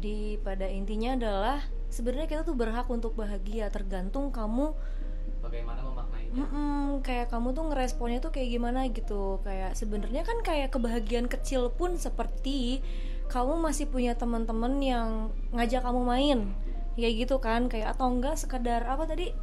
Jadi 0.00 0.40
pada 0.40 0.64
intinya 0.64 1.12
adalah 1.12 1.60
sebenarnya 1.92 2.24
kita 2.24 2.42
tuh 2.48 2.56
berhak 2.56 2.88
untuk 2.88 3.12
bahagia 3.20 3.68
tergantung 3.68 4.32
kamu 4.32 4.72
bagaimana 5.44 5.84
memaknainya. 5.84 6.40
Mm-mm, 6.40 7.04
kayak 7.04 7.28
kamu 7.28 7.52
tuh 7.52 7.68
ngeresponnya 7.68 8.24
tuh 8.24 8.32
kayak 8.32 8.48
gimana 8.48 8.88
gitu. 8.88 9.44
Kayak 9.44 9.76
sebenarnya 9.76 10.24
kan 10.24 10.40
kayak 10.40 10.72
kebahagiaan 10.72 11.28
kecil 11.28 11.68
pun 11.68 12.00
seperti 12.00 12.80
kamu 13.28 13.60
masih 13.60 13.92
punya 13.92 14.16
teman-teman 14.16 14.80
yang 14.80 15.36
ngajak 15.52 15.84
kamu 15.84 16.00
main. 16.00 16.38
Kayak 16.96 17.28
gitu 17.28 17.36
kan 17.36 17.68
kayak 17.68 17.92
atau 17.92 18.08
enggak 18.08 18.40
sekedar 18.40 18.88
apa 18.88 19.04
tadi? 19.04 19.36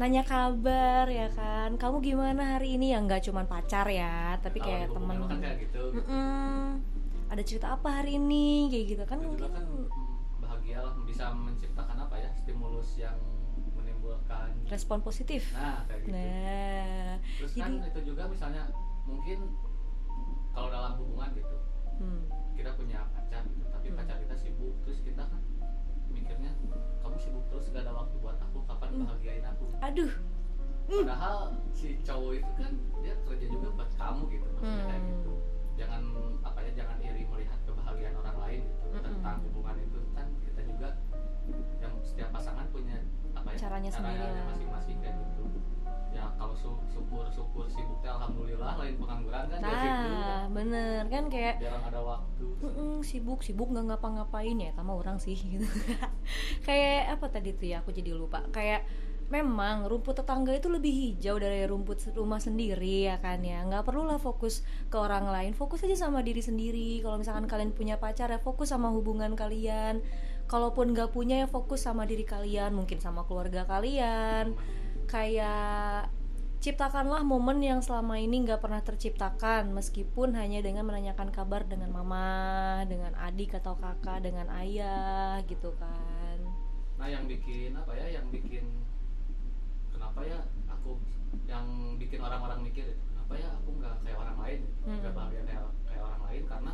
Nanya 0.00 0.24
kabar 0.24 1.04
ya 1.12 1.28
kan. 1.36 1.76
Kamu 1.76 2.00
gimana 2.00 2.56
hari 2.56 2.80
ini? 2.80 2.96
Ya 2.96 2.98
nggak 3.04 3.28
cuman 3.28 3.44
pacar 3.44 3.92
ya 3.92 4.40
tapi 4.40 4.56
kayak 4.56 4.88
hubungan 4.88 5.28
kan 5.28 5.36
kayak 5.36 5.68
gitu, 5.68 5.92
gitu. 5.92 6.00
Mm-mm. 6.00 6.53
Ada 7.34 7.42
cerita 7.42 7.66
apa 7.70 7.88
hari 7.92 8.14
ini? 8.14 8.70
Kayak 8.70 8.84
gitu 8.88 9.04
kan 9.04 9.18
mungkin. 9.20 9.50
kan 9.50 9.64
mm, 9.64 9.86
bahagia 10.38 10.78
lah 10.78 10.94
bisa 11.02 11.24
menciptakan 11.30 11.96
apa 12.00 12.14
ya 12.16 12.30
stimulus 12.36 12.94
yang 12.94 13.18
menimbulkan 13.74 14.54
respon 14.66 14.98
positif. 15.00 15.50
Nah 15.52 15.82
kayak 15.84 16.00
gitu. 16.04 16.14
Nah 16.14 17.14
terus 17.36 17.52
kan 17.52 17.70
jadi 17.74 17.90
itu 17.90 18.00
juga 18.06 18.22
misalnya 18.26 18.62
mungkin 19.04 19.38
kalau 20.50 20.70
dalam 20.70 20.94
hubungan 20.96 21.34
gitu 21.34 21.56
hmm, 21.98 22.20
kita 22.54 22.70
punya 22.72 23.02
pacar 23.10 23.42
gitu 23.44 23.66
tapi 23.66 23.86
Hmm. 23.86 23.98
pacar 23.98 24.16
kita 24.16 24.34
sibuk 24.34 24.74
terus 24.80 25.02
kita 25.02 25.22
kan 25.22 25.42
mikirnya 26.08 26.54
kamu 27.00 27.16
sibuk 27.18 27.44
terus 27.48 27.68
gak 27.68 27.82
ada 27.82 27.92
waktu 27.92 28.16
buat 28.16 28.38
aku 28.40 28.58
kapan 28.64 28.88
Hmm. 28.90 29.02
bahagiain 29.04 29.44
aku? 29.44 29.66
Aduh. 29.82 30.12
Padahal 30.84 31.36
si 31.70 31.96
cowok 32.00 32.32
itu 32.36 32.50
kan 32.54 32.72
dia 33.00 33.14
kerja 33.24 33.46
juga 33.48 33.68
buat 33.72 33.90
kamu 33.94 34.22
gitu 34.30 34.46
maksudnya 34.52 34.84
kayak 34.86 35.00
Hmm. 35.00 35.10
gitu 35.10 35.32
jangan 35.74 36.02
apa 36.40 36.58
ya 36.60 36.70
jangan 36.74 36.96
iri 36.98 37.22
melihat 37.24 37.58
kebahagiaan 37.62 38.14
orang 38.16 38.36
lain 38.38 38.60
gitu 38.64 38.86
Mm-mm. 38.92 39.04
tentang 39.04 39.36
hubungan 39.42 39.76
itu. 39.78 40.00
Kan 40.12 40.26
kita 40.40 40.60
juga 40.64 40.88
yang 41.78 41.94
setiap 42.00 42.28
pasangan 42.30 42.66
punya 42.68 42.96
apa 43.32 43.48
ya 43.50 43.58
Caranya 43.58 43.90
sendiri 43.90 44.24
lah. 44.24 44.44
masing-masing 44.48 44.96
kayak 44.98 45.16
gitu. 45.18 45.44
Ya 46.10 46.30
kalau 46.32 46.54
su- 46.54 46.78
syukur 46.88 47.26
syukur 47.28 47.66
sibuknya 47.66 48.14
alhamdulillah 48.14 48.78
lain 48.78 48.94
pengangguran 48.96 49.44
kan 49.44 49.58
ya 49.58 49.74
gitu. 49.74 50.08
Nah 50.08 50.42
bener. 50.48 51.00
Kan 51.08 51.24
kayak 51.26 51.54
jarang 51.58 51.84
ada 51.84 52.00
waktu. 52.00 52.46
"Mm-mm, 52.60 53.02
sibuk 53.02 53.42
sibuk 53.42 53.68
nggak 53.68 53.90
ngapa-ngapain 53.90 54.54
ya 54.56 54.70
sama 54.72 54.94
orang 54.94 55.18
sih 55.18 55.34
gitu. 55.34 55.66
Kayak 56.62 57.18
apa 57.18 57.26
tadi 57.28 57.50
tuh 57.52 57.66
ya 57.66 57.82
aku 57.82 57.90
jadi 57.90 58.14
lupa. 58.14 58.46
Kayak 58.48 58.86
memang 59.32 59.88
rumput 59.88 60.20
tetangga 60.20 60.52
itu 60.52 60.68
lebih 60.68 60.92
hijau 60.92 61.40
dari 61.40 61.64
rumput 61.64 62.12
rumah 62.12 62.38
sendiri 62.38 63.08
ya 63.08 63.16
kan 63.20 63.40
ya. 63.40 63.64
Nggak 63.64 63.88
perlu 63.88 64.04
lah 64.04 64.20
fokus 64.20 64.60
ke 64.92 64.96
orang 65.00 65.28
lain. 65.28 65.52
Fokus 65.56 65.80
aja 65.84 66.08
sama 66.08 66.20
diri 66.20 66.44
sendiri. 66.44 67.00
Kalau 67.00 67.16
misalkan 67.16 67.48
kalian 67.48 67.72
punya 67.72 67.96
pacar 67.96 68.28
ya 68.28 68.40
fokus 68.40 68.72
sama 68.72 68.92
hubungan 68.92 69.32
kalian. 69.32 70.04
Kalaupun 70.44 70.92
nggak 70.92 71.16
punya 71.16 71.44
ya 71.44 71.48
fokus 71.48 71.88
sama 71.88 72.04
diri 72.04 72.28
kalian 72.28 72.76
mungkin 72.76 73.00
sama 73.00 73.24
keluarga 73.24 73.64
kalian. 73.64 74.52
Kayak 75.08 76.12
ciptakanlah 76.64 77.20
momen 77.24 77.60
yang 77.60 77.84
selama 77.84 78.16
ini 78.16 78.44
nggak 78.44 78.60
pernah 78.60 78.80
terciptakan 78.80 79.72
meskipun 79.76 80.32
hanya 80.32 80.64
dengan 80.64 80.88
menanyakan 80.88 81.28
kabar 81.28 81.68
dengan 81.68 81.92
mama 81.92 82.80
dengan 82.88 83.12
adik 83.20 83.60
atau 83.60 83.76
kakak 83.76 84.24
dengan 84.24 84.48
ayah 84.60 85.40
gitu 85.44 85.72
kan. 85.76 86.40
Nah 87.00 87.08
yang 87.08 87.24
bikin 87.28 87.76
apa 87.76 87.92
ya? 87.96 88.20
Yang 88.20 88.26
bikin 88.40 88.64
kenapa 90.04 90.20
ya 90.22 90.38
aku 90.68 91.00
yang 91.44 91.64
bikin 91.96 92.20
orang-orang 92.20 92.60
mikir 92.60 92.84
kenapa 93.08 93.32
ya 93.34 93.48
aku 93.56 93.70
nggak 93.74 93.94
kayak 94.04 94.18
orang 94.20 94.36
lain 94.38 94.60
Hmm. 94.84 95.00
nggak 95.00 95.14
bahagia 95.16 95.42
kayak 95.42 95.62
kayak 95.82 96.02
orang 96.02 96.22
lain 96.22 96.42
karena 96.44 96.72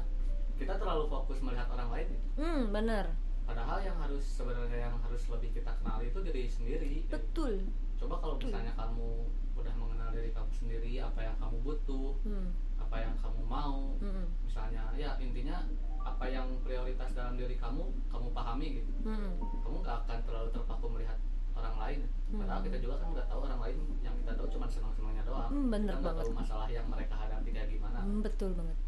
kita 0.58 0.75
terlalu 0.75 1.04
fokus 1.06 1.38
melihat 1.40 1.70
orang 1.70 1.88
lain 1.88 2.08
hmm 2.34 2.62
bener 2.68 3.06
padahal 3.46 3.78
yang 3.78 3.94
harus 3.96 4.26
sebenarnya 4.26 4.78
yang 4.84 4.96
harus 4.99 5.22
lebih 5.26 5.50
kita 5.52 5.70
kenali 5.78 6.10
itu 6.10 6.18
diri 6.20 6.42
sendiri 6.44 6.94
betul 7.06 7.70
coba 7.96 8.14
kalau 8.18 8.34
Betul. 8.34 8.50
misalnya 8.50 8.75
kamu 8.75 9.08
udah 9.54 9.75
mengenal 9.76 10.08
diri 10.10 10.30
kamu 10.30 10.50
sendiri 10.52 10.92
apa 10.99 11.20
yang 11.22 11.37
kamu 11.38 11.56
butuh 11.62 12.10
hmm. 12.26 12.50
apa 12.82 12.96
yang 12.99 13.14
kamu 13.16 13.40
mau 13.46 13.94
Hmm. 14.02 14.26
misalnya 14.42 14.82
ya 14.94 15.14
intinya 15.16 15.62
apa 16.00 16.25
yang 16.26 16.50
prioritas 16.60 17.14
dalam 17.14 17.38
diri 17.38 17.54
kamu 17.54 17.87
kamu 18.10 18.26
pahami 18.34 18.82
gitu 18.82 18.92
Hmm. 19.06 19.38
kamu 19.62 19.76
nggak 19.80 19.96
akan 20.02 20.18
terlalu 20.26 20.49
terpaku 20.50 20.87
melihat 20.90 21.18
orang 21.60 21.76
lain. 21.78 22.00
Padahal 22.30 22.58
Hmm. 22.58 22.66
kita 22.66 22.76
juga 22.78 22.94
kan 22.96 23.08
nggak 23.10 23.26
tahu 23.26 23.40
orang 23.42 23.60
lain 23.60 23.76
yang 24.00 24.14
kita 24.16 24.32
tahu 24.34 24.48
cuma 24.48 24.66
senang 24.66 24.92
senangnya 24.94 25.22
doang. 25.22 25.50
Hmm, 25.50 25.66
bener 25.68 25.94
kita 25.94 26.06
banget. 26.06 26.24
tahu 26.24 26.32
masalah 26.32 26.68
yang 26.68 26.86
mereka 26.86 27.14
hadapi 27.16 27.48
kayak 27.50 27.68
gimana. 27.68 27.98
Hmm, 28.00 28.20
betul 28.20 28.50
banget. 28.54 28.78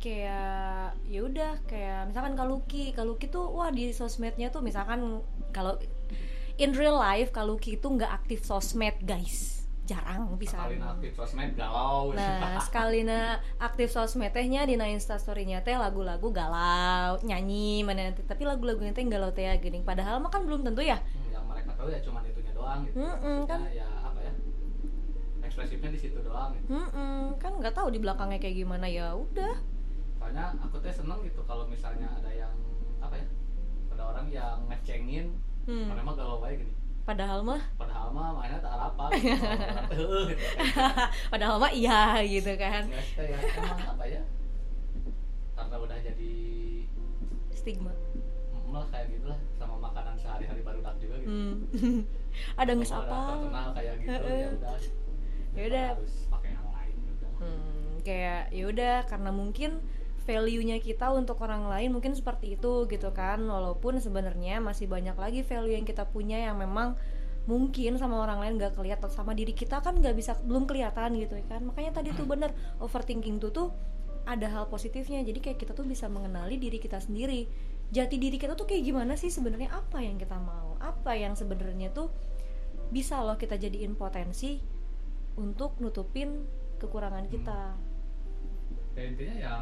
Kayak 0.00 0.96
ya 1.04 1.20
udah 1.20 1.52
kayak 1.68 2.00
misalkan 2.08 2.32
Kaluki 2.32 2.96
Kaluki 2.96 3.28
tuh 3.28 3.52
wah 3.52 3.68
di 3.68 3.92
sosmednya 3.92 4.48
tuh 4.48 4.64
misalkan 4.64 5.20
kalau 5.52 5.76
in 6.56 6.72
real 6.72 6.96
life 6.96 7.28
Kaluki 7.30 7.76
itu 7.76 7.84
nggak 7.84 8.08
aktif 8.08 8.40
sosmed 8.40 8.96
guys. 9.04 9.60
Jarang 9.84 10.38
bisa. 10.38 10.54
Sekali 10.54 10.78
aktif 10.78 11.12
sosmed 11.18 11.50
galau. 11.52 12.14
Nah, 12.14 12.62
sekali 12.62 13.02
na 13.02 13.42
aktif 13.58 13.90
sosmed 13.90 14.30
tehnya 14.30 14.62
di 14.62 14.78
instastorynya 14.78 15.66
teh 15.66 15.74
lagu-lagu 15.74 16.30
galau, 16.30 17.18
nyanyi 17.26 17.82
mana 17.82 18.08
nanti. 18.08 18.22
Tapi 18.22 18.46
lagu-lagunya 18.46 18.94
teh 18.94 19.02
galau 19.04 19.34
teh 19.34 19.50
gini. 19.58 19.82
Padahal 19.82 20.22
mah 20.22 20.30
kan 20.30 20.46
belum 20.46 20.62
tentu 20.62 20.80
ya. 20.86 20.96
Hmm, 21.02 21.29
tahu 21.80 21.88
ya 21.88 22.00
cuma 22.00 22.20
itunya 22.22 22.52
doang 22.52 22.80
gitu 22.82 22.96
Mm-mm, 22.96 23.16
Maksudnya 23.40 23.48
kan. 23.48 23.60
ya 23.72 23.88
apa 24.02 24.20
ya 24.20 24.32
ekspresifnya 25.40 25.90
di 25.90 25.98
situ 25.98 26.18
doang 26.20 26.52
gitu. 26.54 26.68
Hmm, 26.70 27.34
kan 27.36 27.52
nggak 27.54 27.72
tahu 27.72 27.88
di 27.88 27.98
belakangnya 27.98 28.38
kayak 28.38 28.56
gimana 28.58 28.86
ya. 28.86 29.10
Udah. 29.10 29.56
soalnya 30.12 30.52
aku 30.54 30.76
teh 30.78 30.92
seneng 30.92 31.16
gitu 31.22 31.40
kalau 31.42 31.64
misalnya 31.64 32.04
ada 32.12 32.28
yang 32.28 32.52
apa 32.98 33.16
ya 33.16 33.24
ada 33.90 34.02
orang 34.06 34.26
yang 34.28 34.56
ngecengin 34.66 35.32
Hmm. 35.60 35.88
mana 35.88 36.00
mah 36.02 36.14
galau 36.14 36.40
aja 36.40 36.56
gini 36.56 36.72
Padahal 37.00 37.40
mah 37.40 37.60
padahal 37.74 38.08
mah 38.10 38.32
mainnya 38.34 38.58
tak 38.58 38.70
apa 38.72 39.04
gitu. 39.12 39.44
Gitu. 40.30 40.44
padahal 41.32 41.56
mah 41.56 41.70
iya 41.70 42.20
gitu 42.22 42.52
kan. 42.54 42.84
Nggak 42.86 43.24
ya 43.26 43.38
emang 43.56 43.80
apa 43.90 44.04
ya 44.04 44.22
karena 45.52 45.76
udah 45.76 45.98
jadi 45.98 46.32
Stigma. 47.50 47.92
mm, 47.92 48.72
lah 48.72 48.84
kayak 48.88 49.06
gitu 49.10 49.26
lah 49.26 49.36
sama 49.36 49.49
makanan 49.90 50.14
sehari-hari 50.16 50.60
barudak 50.62 50.94
juga 50.96 51.14
gitu. 51.18 51.30
Hmm. 51.30 51.54
ada 52.62 52.72
udah 52.72 52.88
apa? 52.94 53.18
terkenal 53.26 53.68
kayak 53.74 53.94
gitu 53.98 54.10
ya 54.30 54.48
udah 54.48 54.74
Ya 55.50 55.62
udah. 55.66 55.86
harus 55.98 56.14
pakai 56.30 56.50
yang 56.54 56.68
lain 56.70 56.94
gitu 57.04 57.26
Hmm, 57.42 57.92
kayak 58.06 58.42
ya 58.54 58.64
udah 58.70 58.96
karena 59.04 59.30
mungkin 59.34 59.70
value-nya 60.20 60.78
kita 60.78 61.10
untuk 61.10 61.42
orang 61.42 61.66
lain 61.66 61.90
mungkin 61.90 62.14
seperti 62.14 62.54
itu 62.54 62.86
gitu 62.86 63.10
kan. 63.10 63.42
Walaupun 63.42 63.98
sebenarnya 63.98 64.62
masih 64.62 64.86
banyak 64.86 65.18
lagi 65.18 65.40
value 65.42 65.74
yang 65.74 65.82
kita 65.82 66.06
punya 66.06 66.38
yang 66.38 66.54
memang 66.54 66.94
mungkin 67.48 67.98
sama 67.98 68.20
orang 68.22 68.38
lain 68.38 68.52
gak 68.60 68.78
kelihatan 68.78 69.10
sama 69.10 69.32
diri 69.34 69.56
kita 69.56 69.80
kan 69.80 69.96
nggak 69.96 70.12
bisa 70.12 70.36
belum 70.44 70.70
kelihatan 70.70 71.18
gitu 71.18 71.34
ya 71.34 71.46
kan. 71.50 71.66
Makanya 71.66 71.98
tadi 71.98 72.14
tuh 72.14 72.28
bener 72.30 72.54
overthinking 72.78 73.42
tuh 73.42 73.50
tuh 73.50 73.68
ada 74.22 74.46
hal 74.46 74.70
positifnya. 74.70 75.24
Jadi 75.26 75.40
kayak 75.42 75.58
kita 75.58 75.72
tuh 75.74 75.82
bisa 75.82 76.06
mengenali 76.06 76.60
diri 76.60 76.78
kita 76.78 77.02
sendiri 77.02 77.50
jati 77.90 78.16
diri 78.16 78.38
kita 78.38 78.54
tuh 78.54 78.66
kayak 78.66 78.86
gimana 78.86 79.14
sih 79.14 79.28
sebenarnya? 79.28 79.70
Apa 79.70 79.98
yang 79.98 80.16
kita 80.16 80.38
mau? 80.38 80.78
Apa 80.78 81.18
yang 81.18 81.34
sebenarnya 81.34 81.90
tuh 81.90 82.10
bisa 82.90 83.22
loh 83.22 83.34
kita 83.34 83.54
jadiin 83.54 83.94
potensi 83.94 84.58
untuk 85.34 85.78
nutupin 85.78 86.46
kekurangan 86.78 87.26
kita? 87.26 87.74
Ya 88.94 89.02
intinya 89.06 89.36
ya 89.36 89.54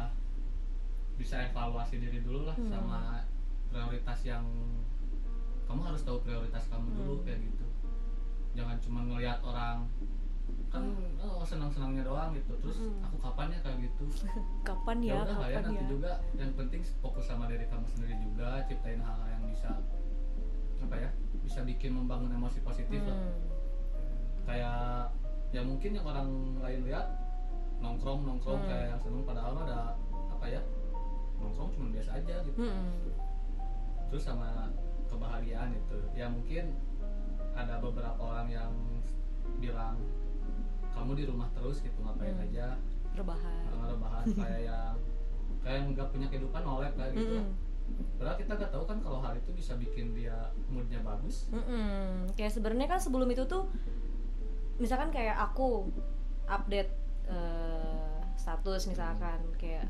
bisa 1.17 1.41
evaluasi 1.43 1.99
diri 1.99 2.23
dulu 2.23 2.47
lah 2.47 2.55
Hmm. 2.55 2.71
sama 2.71 2.99
prioritas 3.69 4.19
yang 4.23 4.45
kamu 5.67 5.81
harus 5.85 6.01
tahu 6.01 6.17
prioritas 6.23 6.65
kamu 6.71 6.87
dulu 6.95 7.13
Hmm. 7.19 7.25
kayak 7.27 7.39
gitu. 7.43 7.65
Jangan 8.57 8.77
cuma 8.81 8.99
ngelihat 9.05 9.37
orang 9.45 9.85
kan 10.67 10.83
oh 11.19 11.41
senang 11.41 11.67
senangnya 11.67 12.03
doang 12.03 12.31
gitu 12.31 12.53
terus 12.59 12.77
Hmm. 12.77 13.01
aku 13.01 13.17
kapan 13.25 13.47
ya 13.49 13.59
kayak 13.59 13.77
gitu 13.83 14.03
kapan 14.61 14.97
ya 14.99 15.09
ya 15.09 15.17
udah 15.19 15.35
lah 15.35 15.47
ya 15.47 15.55
kapan 15.55 15.63
nanti 15.67 15.77
ya 15.77 15.89
juga 15.89 16.11
yang 16.33 16.51
penting 16.53 16.81
fokus 16.99 17.25
sama 17.25 17.43
diri 17.45 17.65
kamu 17.65 17.85
sendiri 17.87 18.15
juga 18.19 18.47
ciptain 18.63 18.99
hal-hal 18.99 19.27
yang 19.29 19.43
bisa 19.47 19.69
apa 20.79 20.95
ya 20.95 21.09
bisa 21.39 21.59
bikin 21.61 21.91
membangun 21.93 22.31
emosi 22.31 22.59
positif 22.59 23.01
lah 23.01 23.13
Hmm. 23.13 23.33
kayak 24.45 25.11
ya 25.49 25.61
mungkin 25.61 25.91
yang 25.91 26.05
orang 26.05 26.29
lain 26.57 26.81
lihat 26.83 27.07
nongkrong 27.79 28.21
nongkrong 28.23 28.61
Hmm. 28.61 28.69
kayak 28.69 28.85
yang 28.89 28.99
seneng 28.99 29.23
padahal 29.23 29.53
ada 29.59 29.97
apa 30.29 30.45
ya 30.47 30.61
nongkrong 31.35 31.71
cuma 31.71 31.87
biasa 31.89 32.15
aja 32.15 32.35
gitu 32.43 32.59
Mm-mm. 32.59 32.91
terus 34.07 34.23
sama 34.23 34.69
kebahagiaan 35.05 35.71
itu 35.71 35.97
ya 36.13 36.27
mungkin 36.27 36.75
ada 37.51 37.79
beberapa 37.79 38.19
orang 38.19 38.47
yang 38.47 38.71
bilang 39.57 39.97
kamu 40.99 41.11
di 41.15 41.25
rumah 41.25 41.47
terus 41.49 41.79
gitu 41.79 41.97
ngapain 41.97 42.31
Hmm. 42.31 42.45
aja 42.45 42.65
rebahan 43.11 43.63
rebahan 43.85 44.25
kayak 44.37 44.61
yang 44.65 44.95
kayak 45.59 45.79
nggak 45.89 46.07
punya 46.09 46.27
kehidupan 46.27 46.63
oleh 46.63 46.89
kayak 46.93 47.11
gitu 47.13 47.35
Mm-mm. 47.35 47.51
padahal 48.15 48.37
kita 48.37 48.51
nggak 48.53 48.71
tahu 48.71 48.83
kan 48.85 48.97
kalau 48.99 49.19
hal 49.19 49.33
itu 49.33 49.49
bisa 49.51 49.73
bikin 49.75 50.13
dia 50.13 50.37
moodnya 50.67 51.01
bagus 51.01 51.49
Mm-mm. 51.49 52.29
kayak 52.33 52.51
sebenarnya 52.51 52.87
kan 52.87 52.99
sebelum 52.99 53.27
itu 53.27 53.43
tuh 53.43 53.67
misalkan 54.77 55.09
kayak 55.09 55.35
aku 55.35 55.91
update 56.45 56.91
eh, 57.27 58.07
status 58.35 58.87
misalkan 58.87 59.39
kayak 59.55 59.85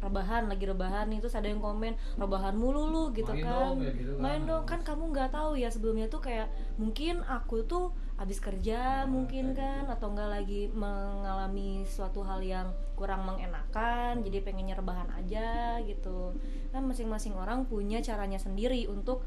rebahan 0.00 0.48
lagi 0.48 0.64
rebahan 0.64 1.12
nih 1.12 1.20
terus 1.20 1.34
ada 1.34 1.44
yang 1.44 1.60
komen 1.60 1.92
rebahan 2.16 2.56
mulu 2.56 2.88
lu 2.88 3.04
gitu 3.12 3.28
Main 3.28 3.44
kan 3.44 3.52
dong, 3.52 3.76
gitu 3.84 4.12
kan. 4.16 4.22
main 4.22 4.42
dong 4.42 4.64
kan 4.64 4.80
kamu 4.80 5.12
nggak 5.12 5.28
tahu 5.28 5.52
ya 5.54 5.68
sebelumnya 5.68 6.08
tuh 6.08 6.22
kayak 6.22 6.48
mungkin 6.76 7.20
aku 7.20 7.68
tuh 7.68 7.92
habis 8.20 8.36
kerja 8.36 9.08
Nah, 9.08 9.08
mungkin 9.08 9.56
kayak 9.56 9.88
kan 9.88 9.88
atau 9.88 10.12
enggak 10.12 10.28
lagi 10.28 10.68
mengalami 10.76 11.88
suatu 11.88 12.20
hal 12.20 12.44
yang 12.44 12.68
kurang 12.92 13.24
mengenakan 13.24 14.20
jadi 14.20 14.44
pengennya 14.44 14.76
rebahan 14.76 15.08
aja 15.16 15.80
gitu. 15.80 16.36
Kan 16.68 16.84
masing-masing 16.84 17.32
orang 17.32 17.64
punya 17.64 18.04
caranya 18.04 18.36
sendiri 18.36 18.84
untuk 18.86 19.24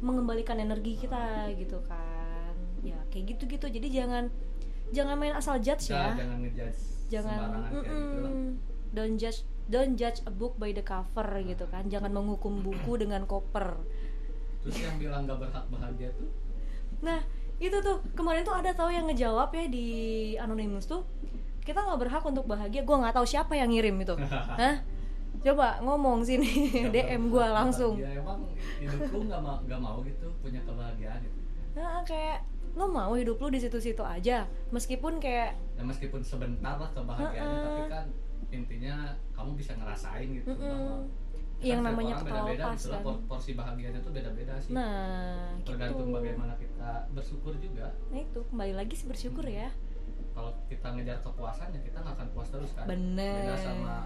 mengembalikan 0.00 0.56
energi 0.56 0.96
kita 0.96 1.52
gitu 1.54 1.84
kan. 1.84 2.56
Ya 2.80 2.96
kayak 3.12 3.36
gitu-gitu. 3.36 3.68
Jadi 3.68 3.92
jangan 3.92 4.32
jangan 4.96 5.20
main 5.20 5.36
asal 5.36 5.60
judge 5.60 5.92
Jangan- 5.92 6.16
ya. 6.16 6.24
jangan 6.24 6.38
ngejudge 6.40 6.80
gitu 7.84 8.28
don't 8.92 9.16
judge 9.16 9.44
don't 9.68 9.96
judge 9.96 10.20
a 10.24 10.32
book 10.32 10.56
by 10.56 10.72
the 10.72 10.80
cover 10.80 11.28
gitu 11.44 11.68
kan. 11.68 11.84
Jangan 11.92 12.08
menghukum 12.08 12.64
buku 12.64 12.96
dengan 13.04 13.28
koper. 13.28 13.76
Terus 14.64 14.76
yang 14.80 14.96
bilang 14.96 15.28
gak 15.28 15.36
berhak 15.36 15.64
bahagia 15.68 16.08
tuh? 16.16 16.32
Nah 17.04 17.20
itu 17.62 17.78
tuh 17.78 18.02
kemarin 18.18 18.42
tuh 18.42 18.54
ada 18.58 18.74
tahu 18.74 18.90
yang 18.90 19.06
ngejawab 19.06 19.54
ya 19.54 19.64
di 19.70 19.86
anonymous 20.34 20.90
tuh 20.90 21.06
kita 21.62 21.78
nggak 21.78 22.00
berhak 22.02 22.24
untuk 22.26 22.42
bahagia 22.50 22.82
gue 22.82 22.96
nggak 22.98 23.14
tahu 23.14 23.22
siapa 23.22 23.54
yang 23.54 23.70
ngirim 23.70 23.94
itu 24.02 24.18
Hah? 24.60 24.82
coba 25.42 25.78
ngomong 25.82 26.22
sini 26.22 26.46
dm 26.90 27.30
gue 27.30 27.46
langsung 27.46 27.98
bahagia. 27.98 28.18
emang 28.18 28.40
hidup 28.78 29.00
lu 29.10 29.18
gak 29.26 29.42
mau 29.42 29.58
gak 29.66 29.80
mau 29.80 29.98
gitu 30.02 30.26
punya 30.42 30.60
kebahagiaan 30.62 31.18
gitu 31.22 31.38
nah 31.72 32.02
kayak 32.02 32.42
lo 32.72 32.88
mau 32.88 33.12
hidup 33.14 33.36
lu 33.38 33.48
di 33.50 33.60
situ-situ 33.62 34.02
aja 34.02 34.48
meskipun 34.70 35.22
kayak 35.22 35.54
ya 35.78 35.82
meskipun 35.82 36.20
sebentar 36.24 36.78
lah 36.78 36.90
kebahagiaannya 36.94 37.58
Heeh. 37.58 37.66
tapi 37.68 37.82
kan 37.90 38.06
intinya 38.52 38.94
kamu 39.32 39.50
bisa 39.56 39.72
ngerasain 39.78 40.28
gitu 40.30 40.50
Mm-mm. 40.50 40.66
bahwa 40.66 40.94
yang 41.64 41.80
namanya 41.80 42.14
ketawa 42.16 42.50
gitu 42.50 42.58
lah, 42.60 42.74
kan. 42.92 43.02
por- 43.02 43.22
porsi 43.26 43.50
bahagianya 43.52 44.00
tuh 44.00 44.10
beda-beda 44.10 44.54
sih. 44.58 44.72
Nah 44.72 45.54
gitu. 45.54 45.66
tergantung 45.68 46.10
bagaimana 46.10 46.54
kita 46.56 46.90
bersyukur 47.10 47.54
juga. 47.56 47.94
Nah 48.08 48.20
itu 48.20 48.40
kembali 48.44 48.72
lagi 48.74 48.94
sih 48.94 49.06
bersyukur 49.06 49.44
ya. 49.44 49.70
Kalau 50.32 50.48
kita 50.64 50.86
ngejar 50.88 51.20
kepuasan 51.20 51.70
ya 51.70 51.80
kita 51.82 51.98
nggak 51.98 52.14
akan 52.14 52.28
puas 52.32 52.48
terus 52.48 52.72
kan. 52.72 52.84
Bener. 52.84 53.44
beda 53.44 53.56
sama 53.58 53.96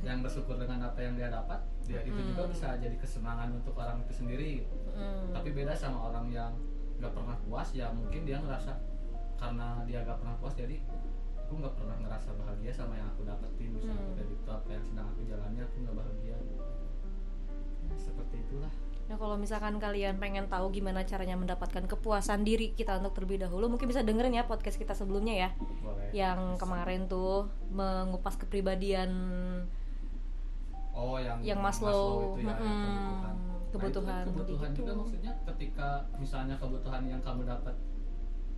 yang 0.00 0.20
bersyukur 0.20 0.54
dengan 0.54 0.78
apa 0.84 0.98
yang 0.98 1.14
dia 1.14 1.28
dapat 1.28 1.58
ya 1.84 2.00
itu 2.00 2.20
juga 2.22 2.42
Mm. 2.42 2.50
bisa 2.52 2.68
jadi 2.76 2.96
kesenangan 2.96 3.48
untuk 3.52 3.74
orang 3.74 3.98
itu 4.00 4.12
sendiri. 4.14 4.62
Mm. 4.90 5.32
tapi 5.32 5.48
beda 5.50 5.72
sama 5.72 5.98
orang 6.06 6.28
yang 6.28 6.52
nggak 6.96 7.10
pernah 7.10 7.34
puas 7.42 7.72
ya 7.72 7.88
mungkin 7.88 8.22
dia 8.22 8.36
ngerasa 8.38 8.76
karena 9.34 9.80
dia 9.82 10.04
nggak 10.04 10.20
pernah 10.20 10.36
puas 10.36 10.52
jadi 10.52 10.76
aku 11.40 11.52
nggak 11.56 11.74
pernah 11.74 11.96
ngerasa 11.98 12.30
bahagia 12.36 12.70
sama 12.70 12.94
yang 12.94 13.08
aku 13.08 13.24
dapetin. 13.24 13.72
Misalnya 13.72 13.98
Hmm. 13.98 14.14
dari 14.14 14.30
itu 14.30 14.46
apa 14.46 14.68
yang 14.68 14.84
sedang 14.84 15.06
aku 15.08 15.20
jalani 15.24 15.58
aku 15.58 15.74
nggak 15.80 15.96
bahagia 15.96 16.36
seperti 18.00 18.40
itulah. 18.40 18.72
Nah 19.10 19.18
kalau 19.18 19.34
misalkan 19.34 19.82
kalian 19.82 20.22
pengen 20.22 20.46
tahu 20.46 20.70
gimana 20.70 21.02
caranya 21.02 21.34
mendapatkan 21.34 21.82
kepuasan 21.82 22.46
diri 22.46 22.70
kita 22.78 23.02
untuk 23.02 23.18
terlebih 23.18 23.42
dahulu 23.42 23.66
Mungkin 23.66 23.90
bisa 23.90 24.06
dengerin 24.06 24.38
ya 24.38 24.46
podcast 24.46 24.78
kita 24.78 24.94
sebelumnya 24.94 25.34
ya. 25.34 25.50
Boleh. 25.82 26.08
Yang 26.14 26.40
kemarin 26.62 27.10
tuh 27.10 27.50
mengupas 27.74 28.38
kepribadian 28.38 29.10
oh 30.94 31.16
yang 31.18 31.38
yang 31.42 31.58
Maslow, 31.62 32.38
itu 32.38 32.46
ya 32.46 32.54
yang 32.54 32.58
mm-mm, 32.60 32.86
kebutuhan. 32.90 33.34
Kebutuhan 33.70 33.70
Nah, 33.70 33.82
itu 33.90 34.00
kan 34.02 34.24
kebutuhan 34.26 34.70
gitu. 34.70 34.78
juga 34.82 34.92
maksudnya 34.94 35.32
ketika 35.46 35.88
misalnya 36.18 36.54
kebutuhan 36.58 37.02
yang 37.06 37.20
kamu 37.22 37.42
dapat 37.46 37.74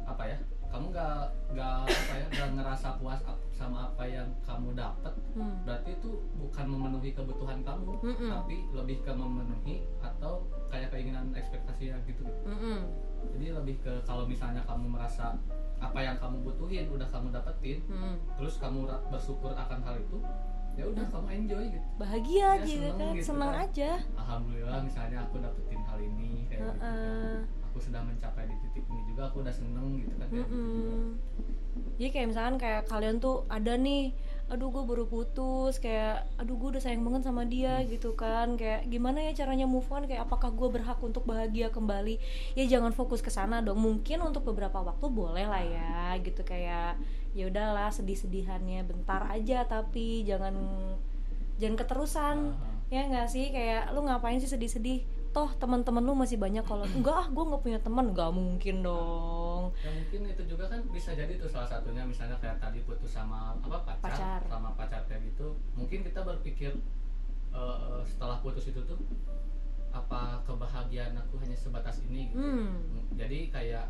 apa 0.03 0.25
ya 0.27 0.39
kamu 0.73 0.87
nggak 0.89 1.17
nggak 1.53 1.73
apa 1.85 2.13
ya 2.15 2.27
nggak 2.29 2.51
ngerasa 2.57 2.89
puas 2.97 3.21
sama 3.53 3.87
apa 3.87 4.03
yang 4.03 4.27
kamu 4.41 4.73
dapat 4.73 5.13
Hmm. 5.33 5.61
berarti 5.63 5.95
itu 5.95 6.11
bukan 6.35 6.67
memenuhi 6.67 7.11
kebutuhan 7.11 7.61
kamu 7.61 7.97
Mm-mm. 7.99 8.29
tapi 8.31 8.69
lebih 8.71 9.01
ke 9.01 9.09
memenuhi 9.11 9.81
atau 9.99 10.45
kayak 10.67 10.89
keinginan 10.89 11.33
ekspektasi 11.33 11.89
yang 11.89 12.01
gitu 12.03 12.21
Mm-mm. 12.43 12.85
jadi 13.31 13.55
lebih 13.55 13.77
ke 13.79 13.93
kalau 14.03 14.25
misalnya 14.25 14.61
kamu 14.63 14.89
merasa 14.91 15.33
apa 15.79 15.99
yang 15.99 16.17
kamu 16.17 16.41
butuhin 16.43 16.85
udah 16.87 17.07
kamu 17.07 17.29
dapetin 17.31 17.81
Mm. 17.87 18.17
terus 18.35 18.57
kamu 18.57 18.85
bersyukur 19.09 19.53
akan 19.53 19.81
hal 19.83 19.97
itu 19.99 20.21
ya 20.73 20.85
udah 20.85 21.05
kamu 21.07 21.27
enjoy 21.39 21.65
gitu 21.71 21.89
Bahagia 21.97 22.37
Ya, 22.39 22.49
aja 22.55 22.65
seneng 22.67 22.97
kan, 22.99 23.13
gitu 23.15 23.27
senang 23.27 23.53
kan. 23.53 23.65
aja 23.67 23.91
alhamdulillah 24.15 24.81
misalnya 24.83 25.19
aku 25.23 25.37
dapetin 25.39 25.81
hal 25.83 25.99
ini 25.99 26.31
kayak 26.47 26.61
gitu 26.63 26.77
kan. 26.77 27.41
Aku 27.73 27.81
sudah 27.81 28.05
mencapai 28.05 28.45
di 28.45 28.57
titik 28.69 28.85
ini 28.85 29.01
juga 29.09 29.33
aku 29.33 29.41
udah 29.41 29.55
seneng 29.57 29.97
gitu 30.05 30.13
kan 30.21 30.29
juga. 30.29 30.45
Mm-mm. 30.45 31.17
Jadi 31.97 32.09
kayak 32.13 32.29
misalkan 32.29 32.57
kayak 32.61 32.85
kalian 32.85 33.17
tuh 33.17 33.49
ada 33.49 33.81
nih, 33.81 34.13
aduh 34.53 34.69
gue 34.69 34.85
baru 34.85 35.09
putus, 35.09 35.81
kayak 35.81 36.29
aduh 36.37 36.61
gue 36.61 36.77
udah 36.77 36.83
sayang 36.85 37.01
banget 37.01 37.25
sama 37.25 37.49
dia 37.49 37.81
gitu 37.89 38.13
kan, 38.13 38.61
kayak 38.61 38.85
gimana 38.93 39.25
ya 39.25 39.33
caranya 39.33 39.65
move 39.65 39.89
on, 39.89 40.05
kayak 40.05 40.29
apakah 40.29 40.53
gue 40.53 40.69
berhak 40.69 41.01
untuk 41.01 41.25
bahagia 41.25 41.73
kembali? 41.73 42.21
Ya 42.53 42.69
jangan 42.69 42.93
fokus 42.93 43.25
ke 43.25 43.33
sana 43.33 43.65
dong. 43.65 43.81
Mungkin 43.81 44.21
untuk 44.21 44.45
beberapa 44.53 44.85
waktu 44.85 45.09
boleh 45.09 45.49
lah 45.49 45.65
ya, 45.65 46.13
gitu 46.21 46.45
kayak 46.45 47.01
ya 47.33 47.49
udahlah 47.49 47.89
sedih-sedihannya 47.89 48.85
bentar 48.85 49.25
aja, 49.33 49.65
tapi 49.65 50.29
jangan 50.29 50.53
jangan 51.57 51.77
keterusan. 51.81 52.37
Aha. 52.53 52.69
Ya 52.93 53.09
nggak 53.09 53.33
sih 53.33 53.49
kayak 53.49 53.97
lu 53.97 54.05
ngapain 54.05 54.37
sih 54.37 54.53
sedih-sedih? 54.53 55.09
Toh 55.33 55.49
teman-teman 55.57 56.01
lu 56.01 56.13
masih 56.13 56.37
banyak 56.37 56.61
kalau 56.63 56.85
enggak 56.97 57.17
ah 57.17 57.27
gue 57.27 57.45
nggak 57.45 57.63
punya 57.63 57.79
teman 57.81 58.13
nggak 58.13 58.31
mungkin 58.31 58.77
dong. 58.81 59.73
ya 59.81 59.91
mungkin 59.91 60.21
itu 60.29 60.43
juga 60.45 60.69
kan 60.69 60.81
bisa 60.89 61.13
jadi 61.13 61.33
tuh 61.35 61.49
salah 61.49 61.65
satunya 61.67 62.05
misalnya 62.05 62.37
kayak 62.37 62.59
tadi 62.59 62.83
putus 62.83 63.09
sama 63.09 63.57
apa 63.57 63.79
pacar, 63.83 64.13
Pacar. 64.13 64.41
sama 64.45 64.69
pacar 64.75 65.01
kayak 65.07 65.33
gitu 65.33 65.57
mungkin 65.73 66.03
kita 66.03 66.21
berpikir 66.21 66.77
eh, 67.51 67.99
setelah 68.05 68.37
putus 68.39 68.67
itu 68.67 68.81
tuh 68.83 68.99
apa 69.89 70.41
kebahagiaan 70.43 71.17
aku 71.17 71.37
hanya 71.39 71.53
sebatas 71.55 72.01
ini 72.03 72.29
gitu 72.29 72.41
Hmm. 72.41 73.09
jadi 73.13 73.39
kayak 73.49 73.87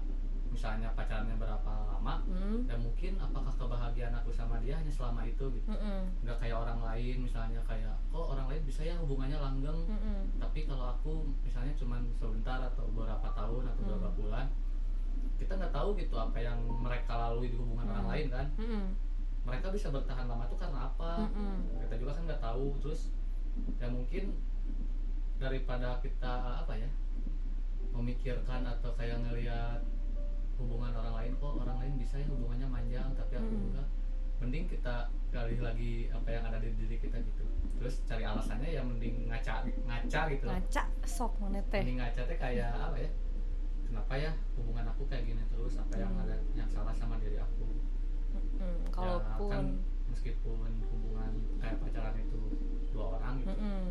misalnya 0.53 0.93
pacarnya 0.93 1.33
berapa 1.35 1.73
lama 1.89 2.21
Hmm. 2.23 2.69
dan 2.69 2.79
mungkin 2.79 3.17
apakah 3.17 3.51
kebahagiaan 3.51 4.13
aku 4.13 4.29
sama 4.29 4.61
dia 4.61 4.77
hanya 4.77 4.89
selama 4.89 5.25
itu 5.25 5.49
gitu 5.51 5.69
Mm-mm. 5.69 6.13
nggak 6.21 6.37
kayak 6.37 6.55
orang 6.55 6.79
lain 6.79 7.25
misalnya 7.25 7.59
kayak 7.65 7.97
oh 8.11 8.31
orang 8.31 8.47
lain 8.47 8.63
bisa 8.63 8.83
ya 8.83 8.95
hubungannya 8.95 9.37
langgeng 9.37 9.89
Mm-mm. 9.89 10.37
tapi 10.37 10.65
kalau 10.65 10.93
aku 10.93 11.13
misalnya 11.41 11.73
cuman 11.75 12.05
sebentar 12.13 12.61
atau 12.63 12.85
beberapa 12.87 13.29
tahun 13.33 13.65
atau 13.67 13.83
beberapa 13.83 14.09
Hmm. 14.09 14.19
bulan 14.21 14.47
kita 15.41 15.53
nggak 15.57 15.73
tahu 15.73 15.97
gitu 15.97 16.15
apa 16.15 16.39
yang 16.39 16.59
mereka 16.63 17.13
lalui 17.17 17.49
di 17.49 17.57
hubungan 17.57 17.89
orang 17.89 18.05
Hmm. 18.07 18.13
lain 18.13 18.27
kan 18.29 18.47
Mm-mm. 18.61 18.85
mereka 19.43 19.67
bisa 19.69 19.89
bertahan 19.89 20.29
lama 20.29 20.45
tuh 20.47 20.61
karena 20.61 20.87
apa 20.87 21.27
Mm-mm. 21.27 21.81
kita 21.83 21.95
juga 21.97 22.13
kan 22.13 22.23
nggak 22.29 22.43
tahu 22.43 22.67
terus 22.79 23.09
ya 23.77 23.89
mungkin 23.89 24.37
daripada 25.37 25.99
kita 25.99 26.33
apa 26.61 26.77
ya 26.77 26.87
memikirkan 27.93 28.65
atau 28.65 28.95
kayak 28.95 29.21
ngelihat 29.21 29.81
hubungan 30.57 30.93
orang 30.93 31.15
lain 31.15 31.33
kok 31.35 31.53
orang 31.57 31.77
lain 31.79 31.93
bisa 31.97 32.15
ya 32.17 32.27
hubungannya 32.27 32.67
manjang 32.67 33.09
tapi 33.13 33.33
aku 33.35 33.51
Hmm. 33.51 33.67
enggak 33.69 33.89
mending 34.39 34.65
kita 34.67 34.97
gali 35.31 35.57
lagi 35.57 35.93
apa 36.09 36.29
yang 36.29 36.45
ada 36.45 36.59
di 36.59 36.75
diri 36.75 36.99
kita 36.99 37.15
gitu 37.17 37.45
terus 37.79 38.03
cari 38.03 38.23
alasannya 38.23 38.69
ya 38.69 38.83
mending 38.83 39.27
ngaca 39.27 39.63
ngaca 39.65 40.21
gitu 40.29 40.45
ngaca 40.45 40.83
sok 41.05 41.33
mana 41.39 41.63
teh 41.65 41.79
mending 41.79 41.99
ngaca 41.99 42.21
teh 42.25 42.37
kayak 42.37 42.75
apa 42.75 42.97
ya 42.97 43.11
kenapa 43.85 44.13
ya 44.17 44.31
hubungan 44.57 44.85
aku 44.89 45.03
kayak 45.07 45.25
gini 45.25 45.43
terus 45.47 45.79
apa 45.79 45.95
yang 45.97 46.11
Hmm. 46.11 46.23
ada 46.23 46.35
yang 46.53 46.67
salah 46.67 46.91
sama 46.93 47.17
diri 47.17 47.39
aku 47.39 47.67
Mm-mm. 48.33 48.59
ya, 48.59 48.91
kan 48.91 48.91
kalaupun 48.91 49.65
meskipun 50.09 50.69
hubungan 50.87 51.33
kayak 51.59 51.77
pacaran 51.79 52.15
itu 52.17 52.41
dua 52.91 53.05
orang 53.17 53.35
gitu 53.39 53.53
Mm-mm. 53.55 53.89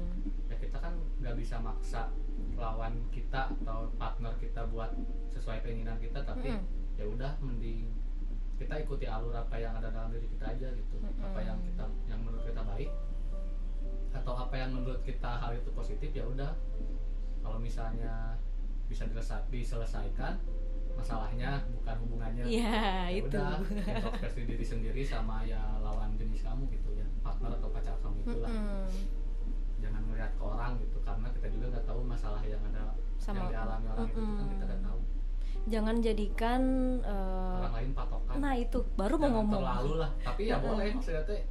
Kan 0.82 0.94
nggak 1.22 1.38
bisa 1.38 1.62
maksa 1.62 2.10
lawan 2.58 2.98
kita 3.14 3.54
atau 3.62 3.94
partner 3.96 4.34
kita 4.42 4.66
buat 4.74 4.92
sesuai 5.30 5.62
keinginan 5.62 6.02
kita 6.02 6.26
tapi 6.26 6.50
Mm-mm. 6.52 6.98
ya 6.98 7.06
udah 7.06 7.32
mending 7.40 7.94
kita 8.58 8.78
ikuti 8.82 9.06
alur 9.10 9.34
apa 9.34 9.58
yang 9.58 9.74
ada 9.78 9.90
dalam 9.90 10.10
diri 10.14 10.26
kita 10.30 10.58
aja 10.58 10.68
gitu 10.74 10.98
Mm-mm. 10.98 11.22
apa 11.26 11.40
yang 11.42 11.58
kita 11.62 11.86
yang 12.10 12.20
menurut 12.26 12.44
kita 12.46 12.62
baik 12.66 12.90
atau 14.12 14.34
apa 14.36 14.56
yang 14.60 14.76
menurut 14.76 15.02
kita 15.06 15.32
hal 15.40 15.56
itu 15.56 15.70
positif 15.72 16.10
ya 16.12 16.26
udah 16.28 16.52
kalau 17.42 17.58
misalnya 17.58 18.36
bisa 18.92 19.08
diselesaikan 19.48 20.36
masalahnya 21.00 21.64
bukan 21.72 21.96
hubungannya 22.04 22.44
iya 22.44 23.08
Ya 23.08 23.24
itu 23.24 23.32
udah 23.32 23.64
introspeksi 23.64 24.44
diri 24.44 24.66
sendiri 24.68 25.02
sama 25.08 25.48
ya 25.48 25.80
lawan 25.80 26.20
jenis 26.20 26.44
kamu 26.44 26.68
gitu 26.76 26.92
ya 27.00 27.08
partner 27.24 27.56
atau 27.56 27.72
pacar 27.72 27.96
kamu 28.04 28.18
itulah 28.28 28.52
Mm-mm. 28.52 28.86
jangan 28.92 29.21
melihat 30.22 30.38
ke 30.38 30.44
orang 30.46 30.72
gitu 30.78 30.98
karena 31.02 31.28
kita 31.34 31.48
juga 31.50 31.66
nggak 31.68 31.86
tahu 31.88 32.00
masalah 32.06 32.42
yang 32.44 32.62
ada 32.64 32.94
Sama- 33.18 33.38
yang 33.40 33.50
dialami 33.50 33.86
orang 33.88 34.06
itu 34.08 34.22
kan 34.22 34.46
kita 34.48 34.64
nggak 34.64 34.82
tahu. 34.84 35.00
Jangan 35.64 35.96
jadikan 36.00 36.62
eh, 37.04 37.58
orang 37.58 37.74
lain 37.76 37.92
patokan. 37.92 38.34
Nah 38.38 38.54
itu 38.56 38.78
baru 38.96 39.16
mau 39.16 39.30
ngomong. 39.32 39.58
terlalu 39.58 39.94
lah. 39.98 40.12
Tapi 40.20 40.42
ya 40.44 40.58
boleh 40.58 40.88
maksudnya 40.92 41.24
teh 41.24 41.42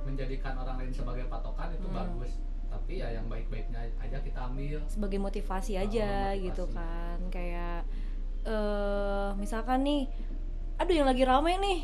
menjadikan 0.00 0.52
orang 0.56 0.76
lain 0.76 0.90
sebagai 0.90 1.24
patokan 1.26 1.70
itu 1.72 1.86
Mm. 1.86 1.94
bagus. 1.94 2.32
Tapi 2.68 2.92
ya 2.96 3.08
yang 3.12 3.26
baik-baiknya 3.26 3.86
aja 3.96 4.18
kita 4.18 4.40
ambil. 4.44 4.82
Sebagai 4.84 5.18
motivasi 5.20 5.72
Oh, 5.72 5.80
aja 5.80 6.10
motivasi. 6.28 6.42
gitu 6.44 6.64
kan 6.68 7.18
kayak 7.28 7.86
eh 8.44 9.28
misalkan 9.36 9.82
nih 9.82 10.10
aduh 10.76 10.94
yang 10.96 11.06
lagi 11.06 11.22
rame 11.22 11.54
nih 11.56 11.78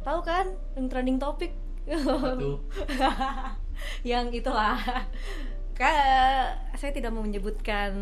tahu 0.00 0.20
kan 0.20 0.48
yang 0.74 0.88
trending 0.88 1.16
topik 1.16 1.52
yang 4.04 4.28
itulah 4.30 4.76
kayak 5.78 6.74
saya 6.74 6.90
tidak 6.90 7.14
mau 7.14 7.22
menyebutkan 7.22 7.94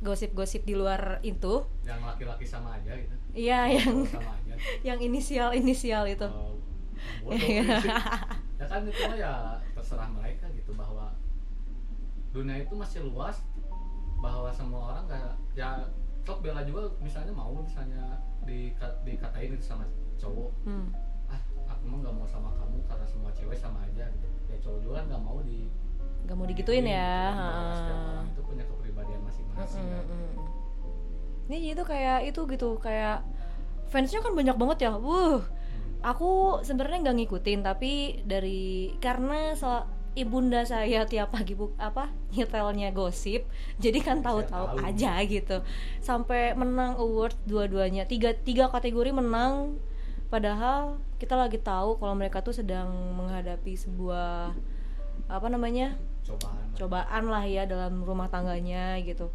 gosip-gosip 0.00 0.64
di 0.64 0.72
luar 0.72 1.20
itu. 1.20 1.68
Yang 1.84 2.00
laki-laki 2.08 2.48
sama 2.48 2.80
aja 2.80 2.96
gitu. 2.96 3.14
Iya 3.36 3.68
yang 3.68 4.08
sama 4.08 4.32
aja 4.32 4.54
yang 4.88 4.98
inisial 5.04 5.52
inisial 5.52 6.08
itu. 6.08 6.24
Oh, 6.24 6.56
sih. 7.36 7.60
ya 8.56 8.64
kan 8.64 8.88
itu 8.88 9.02
ya 9.20 9.60
terserah 9.76 10.08
mereka 10.08 10.48
gitu 10.56 10.72
bahwa 10.72 11.12
dunia 12.32 12.64
itu 12.64 12.72
masih 12.72 13.04
luas 13.04 13.44
bahwa 14.16 14.48
semua 14.48 14.96
orang 14.96 15.04
nggak 15.04 15.36
ya 15.52 15.84
sok 16.24 16.40
bela 16.40 16.64
juga 16.64 16.88
misalnya 17.04 17.36
mau 17.36 17.52
misalnya 17.60 18.16
di 18.48 18.72
dikatain 19.04 19.52
itu 19.52 19.60
sama 19.60 19.84
cowok. 20.16 20.50
Hmm. 20.64 20.88
ah 21.28 21.40
aku 21.68 21.84
mah 21.92 21.98
nggak 22.00 22.16
mau 22.16 22.24
sama 22.24 22.48
kamu 22.56 22.80
karena 22.88 23.04
semua 23.04 23.28
cewek 23.36 23.60
sama 23.60 23.84
aja 23.84 24.08
gitu. 24.08 24.28
Ya 24.48 24.56
cowok 24.64 24.78
juga 24.80 24.94
kan 25.04 25.04
nggak 25.12 25.22
mau 25.22 25.44
di 25.44 25.68
nggak 26.26 26.36
mau 26.36 26.44
digituin 26.44 26.84
ya 26.84 27.30
gitu, 27.30 27.46
bahwa 27.46 27.72
setiap 27.72 27.96
ha. 27.96 28.06
orang 28.10 28.26
itu 28.26 28.40
punya 28.42 28.64
kepribadian 28.66 29.20
masing-masing 29.22 29.84
kan. 29.86 30.04
Ini 31.46 31.58
itu 31.72 31.82
kayak 31.86 32.18
itu 32.26 32.40
gitu 32.50 32.68
kayak 32.82 33.22
fansnya 33.86 34.18
kan 34.18 34.34
banyak 34.34 34.56
banget 34.58 34.78
ya. 34.90 34.92
Wuh, 34.98 35.46
Hmm. 35.86 36.02
aku 36.02 36.30
sebenarnya 36.66 36.98
nggak 37.06 37.16
ngikutin 37.22 37.60
tapi 37.62 37.92
dari 38.26 38.90
karena 38.98 39.54
so, 39.54 39.86
ibunda 40.18 40.64
saya 40.66 41.06
tiap 41.06 41.30
pagi 41.30 41.54
buk 41.54 41.76
apa 41.78 42.08
nyetelnya 42.34 42.90
gosip, 42.90 43.46
jadi 43.78 43.98
kan 44.02 44.18
tahu-tahu 44.24 44.74
tahu. 44.74 44.82
aja 44.82 45.22
gitu. 45.24 45.62
Sampai 46.02 46.56
menang 46.58 46.98
award 46.98 47.36
dua-duanya 47.46 48.08
tiga 48.08 48.34
tiga 48.34 48.66
kategori 48.66 49.14
menang. 49.14 49.78
Padahal 50.26 50.98
kita 51.22 51.38
lagi 51.38 51.62
tahu 51.62 52.02
kalau 52.02 52.18
mereka 52.18 52.42
tuh 52.42 52.50
sedang 52.50 52.90
menghadapi 53.14 53.78
sebuah 53.78 54.56
apa 55.30 55.46
namanya 55.46 55.94
cobaan 56.26 56.66
cobaan 56.74 57.24
lah 57.30 57.44
ya 57.46 57.62
dalam 57.64 58.02
rumah 58.02 58.26
tangganya 58.26 58.98
gitu 59.00 59.30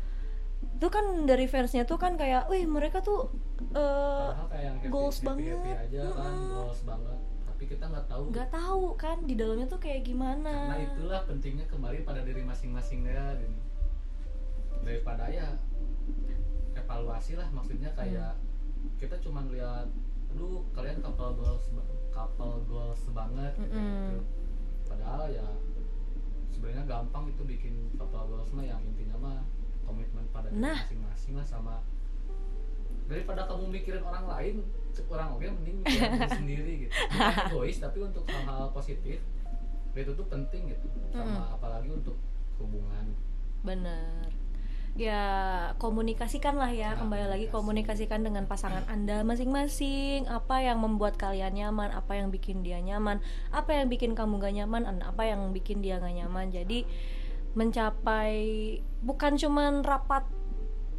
itu 0.61 0.87
kan 0.93 1.25
dari 1.25 1.49
fansnya 1.49 1.89
tuh 1.89 1.97
kan 1.97 2.19
kayak 2.19 2.45
wih 2.51 2.67
mereka 2.69 3.01
tuh 3.01 3.31
Padahal 3.73 4.49
kayak 4.49 4.71
happy, 4.77 4.87
goals 4.89 5.17
happy, 5.21 5.47
happy 5.49 5.53
banget. 5.53 5.77
aja 5.89 6.03
kan 6.13 6.33
goals 6.51 6.81
banget 6.85 7.19
tapi 7.45 7.63
kita 7.65 7.85
nggak 7.87 8.05
tahu 8.09 8.23
nggak 8.33 8.49
tahu 8.49 8.83
kan 8.97 9.17
di 9.25 9.33
dalamnya 9.37 9.67
tuh 9.69 9.77
kayak 9.77 10.01
gimana 10.01 10.49
karena 10.73 10.77
itulah 10.81 11.21
pentingnya 11.29 11.65
kembali 11.69 11.97
pada 12.01 12.21
diri 12.21 12.41
masing-masing 12.41 13.05
ya 13.05 13.37
gini. 13.37 13.59
daripada 14.81 15.29
ya 15.29 15.45
evaluasi 16.73 17.37
lah 17.37 17.45
maksudnya 17.53 17.93
kayak 17.93 18.33
kita 18.97 19.13
cuman 19.21 19.49
lihat 19.53 19.85
aduh 20.33 20.65
kalian 20.73 20.97
couple 21.05 21.37
goals 21.37 21.69
couple 22.09 22.65
goals 22.65 23.01
banget 23.13 23.53
gitu. 23.61 23.77
Mm-mm. 23.77 24.25
padahal 24.87 25.29
ya 25.29 25.45
sebenarnya 26.51 26.83
gampang 26.85 27.31
itu 27.31 27.41
bikin 27.43 27.73
couple 27.95 28.21
goals 28.27 28.51
mah 28.51 28.63
yang 28.63 28.79
intinya 28.83 29.15
mah 29.17 29.39
komitmen 29.83 30.23
pada 30.29 30.47
diri 30.51 30.61
Nah. 30.61 30.77
masing-masing 30.77 31.33
lah 31.35 31.47
sama 31.47 31.75
daripada 33.07 33.43
kamu 33.43 33.75
mikirin 33.75 34.03
orang 34.03 34.23
lain 34.23 34.55
orang 35.11 35.27
oke 35.35 35.43
mending 35.43 35.77
mikirin 35.83 36.11
diri 36.19 36.29
sendiri 36.31 36.71
gitu. 36.87 36.93
Egois 37.51 37.77
tapi 37.79 37.97
untuk 37.99 38.23
hal-hal 38.27 38.71
positif 38.71 39.19
itu 39.91 40.11
tuh 40.15 40.27
penting 40.31 40.71
gitu. 40.71 40.87
Sama 41.11 41.51
apalagi 41.51 41.91
untuk 41.91 42.15
hubungan. 42.59 43.11
Bener 43.61 44.31
ya 44.99 45.23
komunikasikan 45.79 46.59
lah 46.59 46.71
ya. 46.71 46.95
Nah, 46.95 47.05
kembali 47.05 47.25
lagi 47.31 47.47
komunikasi. 47.47 48.05
komunikasikan 48.07 48.19
dengan 48.27 48.43
pasangan 48.45 48.83
anda 48.91 49.23
masing-masing. 49.23 50.27
Apa 50.27 50.59
yang 50.59 50.83
membuat 50.83 51.15
kalian 51.15 51.55
nyaman 51.55 51.95
apa 51.95 52.19
yang 52.19 52.27
bikin 52.29 52.63
dia 52.65 52.83
nyaman 52.83 53.23
apa 53.55 53.71
yang 53.71 53.87
bikin 53.87 54.11
kamu 54.17 54.41
gak 54.43 54.55
nyaman 54.55 54.83
dan 54.83 54.99
apa 55.05 55.23
yang 55.23 55.55
bikin 55.55 55.79
dia 55.79 56.01
gak 56.01 56.11
nyaman. 56.11 56.51
Jadi 56.51 56.83
mencapai 57.55 58.79
bukan 59.03 59.35
cuman 59.35 59.83
rapat 59.83 60.23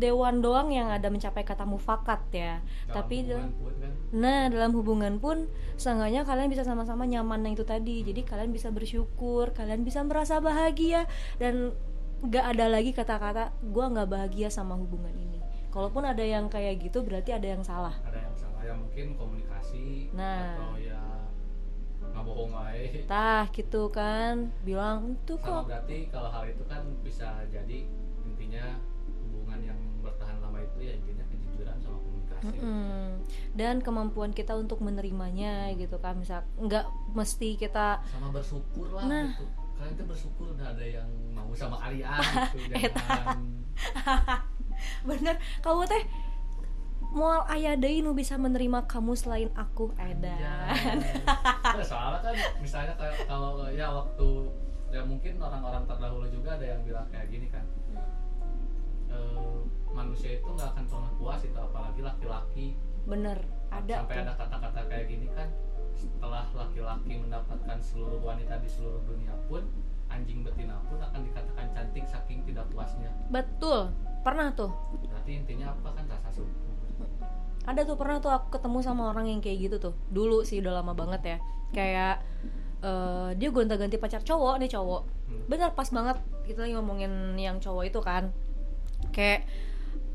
dewan 0.01 0.41
doang 0.41 0.73
yang 0.73 0.89
ada 0.89 1.13
mencapai 1.13 1.45
kata 1.45 1.69
mufakat 1.69 2.21
ya. 2.33 2.65
Dalam 2.89 2.95
tapi 2.97 3.17
pun 3.29 3.73
kan? 3.77 3.93
Nah, 4.17 4.43
dalam 4.49 4.73
hubungan 4.73 5.21
pun 5.21 5.47
seenggaknya 5.77 6.25
kalian 6.25 6.49
bisa 6.49 6.65
sama-sama 6.65 7.05
nyaman 7.05 7.45
yang 7.45 7.55
itu 7.55 7.63
tadi. 7.63 8.03
Jadi 8.03 8.25
kalian 8.25 8.51
bisa 8.51 8.73
bersyukur, 8.73 9.53
kalian 9.53 9.85
bisa 9.85 10.01
merasa 10.03 10.41
bahagia 10.41 11.05
dan 11.37 11.77
gak 12.25 12.45
ada 12.49 12.67
lagi 12.69 12.91
kata-kata 12.91 13.45
gua 13.65 13.87
nggak 13.89 14.09
bahagia 14.09 14.49
sama 14.49 14.75
hubungan 14.75 15.13
ini. 15.13 15.39
Kalaupun 15.69 16.03
ada 16.03 16.21
yang 16.21 16.47
kayak 16.47 16.79
gitu 16.81 17.01
berarti 17.01 17.31
ada 17.31 17.49
yang 17.49 17.63
salah. 17.63 17.97
ada 18.03 18.19
yang 18.19 18.35
salah 18.35 18.61
ya 18.61 18.75
mungkin 18.75 19.15
komunikasi 19.15 20.13
Nah. 20.13 20.55
atau 20.55 20.77
ya 20.77 21.01
nggak 22.05 22.23
bohong 22.23 22.53
wae 22.53 23.03
Tah 23.05 23.49
gitu 23.51 23.89
kan 23.89 24.53
bilang 24.61 25.17
itu 25.17 25.33
sama 25.35 25.65
kok 25.65 25.65
berarti 25.67 25.97
kalau 26.07 26.29
hal 26.29 26.45
itu 26.45 26.61
kan 26.63 26.83
bisa 27.01 27.25
jadi 27.49 27.89
intinya 28.23 28.77
hubungan 29.19 29.61
yang 29.65 29.81
bertahan 29.99 30.37
lama 30.39 30.61
itu 30.61 30.79
ya 30.83 30.93
intinya 30.93 31.25
kejujuran 31.25 31.77
sama 31.81 31.97
komunikasi 31.99 32.45
Mm-mm. 32.53 33.07
dan 33.53 33.81
kemampuan 33.81 34.31
kita 34.31 34.53
untuk 34.53 34.79
menerimanya 34.79 35.73
gitu 35.73 35.97
kan 35.97 36.21
misal 36.21 36.45
nggak 36.55 36.85
mesti 37.11 37.57
kita 37.57 38.05
sama 38.05 38.29
bersyukur 38.31 38.93
lah 38.93 39.09
Nah. 39.09 39.29
gitu 39.33 39.47
kalian 39.83 39.99
tuh 39.99 40.07
bersyukur 40.07 40.47
udah 40.55 40.71
ada 40.71 40.85
yang 40.87 41.11
mau 41.35 41.51
sama 41.59 41.75
kalian 41.83 42.23
gitu 42.55 42.71
Eta. 42.71 43.03
jangan. 43.03 43.39
bener. 45.11 45.35
Kamu 45.59 45.83
teh 45.91 46.03
mual 47.11 47.43
ayah 47.51 47.75
deui 47.75 47.99
nu 47.99 48.15
bisa 48.15 48.39
menerima 48.39 48.87
kamu 48.87 49.19
selain 49.19 49.51
aku 49.59 49.91
edan 49.99 50.39
Anjay. 50.39 51.19
Nah, 51.77 51.83
soalnya 51.83 52.21
kan 52.23 52.35
misalnya 52.63 52.95
kalau 53.27 53.67
ya 53.75 53.91
waktu 53.91 54.29
ya 54.95 55.03
mungkin 55.03 55.41
orang-orang 55.43 55.83
terdahulu 55.89 56.31
juga 56.31 56.55
ada 56.55 56.67
yang 56.69 56.81
bilang 56.87 57.11
kayak 57.11 57.27
gini 57.27 57.51
kan. 57.51 57.67
Eh, 59.11 59.59
manusia 59.91 60.39
itu 60.39 60.47
nggak 60.47 60.79
akan 60.79 60.85
pernah 60.87 61.13
puas 61.19 61.43
itu 61.43 61.59
apalagi 61.59 62.01
laki-laki. 62.07 62.67
Bener. 63.03 63.43
Ada 63.73 64.05
sampai 64.05 64.15
tuh. 64.15 64.23
ada 64.23 64.33
kata-kata 64.39 64.81
kayak 64.87 65.07
gini 65.11 65.27
kan 65.35 65.49
setelah 66.03 66.45
laki-laki 66.51 67.15
mendapatkan 67.23 67.79
seluruh 67.79 68.19
wanita 68.19 68.59
di 68.59 68.67
seluruh 68.67 69.03
dunia 69.07 69.35
pun 69.47 69.63
anjing 70.11 70.43
betina 70.43 70.83
pun 70.91 70.99
akan 70.99 71.21
dikatakan 71.23 71.67
cantik 71.73 72.05
saking 72.05 72.43
tidak 72.45 72.67
puasnya. 72.75 73.09
Betul. 73.31 73.95
Pernah 74.27 74.51
tuh. 74.55 74.71
Berarti 75.07 75.31
intinya 75.39 75.71
apa 75.71 75.89
kan 75.95 76.05
rasa 76.11 76.31
syukur 76.35 76.73
ada 77.63 77.87
tuh 77.87 77.95
pernah 77.95 78.19
tuh 78.19 78.35
aku 78.35 78.59
ketemu 78.59 78.79
sama 78.83 79.15
orang 79.15 79.31
yang 79.31 79.39
kayak 79.39 79.71
gitu 79.71 79.77
tuh. 79.79 79.95
Dulu 80.11 80.43
sih 80.43 80.59
udah 80.59 80.83
lama 80.83 80.99
banget 80.99 81.23
ya. 81.23 81.39
Kayak 81.71 82.17
eh, 82.83 83.31
dia 83.39 83.49
gonta-ganti 83.55 83.97
pacar 84.03 84.23
cowok 84.27 84.59
nih 84.59 84.71
cowok. 84.71 85.03
Hmm. 85.33 85.49
bener 85.49 85.71
pas 85.73 85.89
banget 85.89 86.21
kita 86.45 86.67
lagi 86.67 86.75
ngomongin 86.75 87.39
yang 87.39 87.63
cowok 87.63 87.85
itu 87.87 88.01
kan. 88.03 88.35
Kayak 89.15 89.47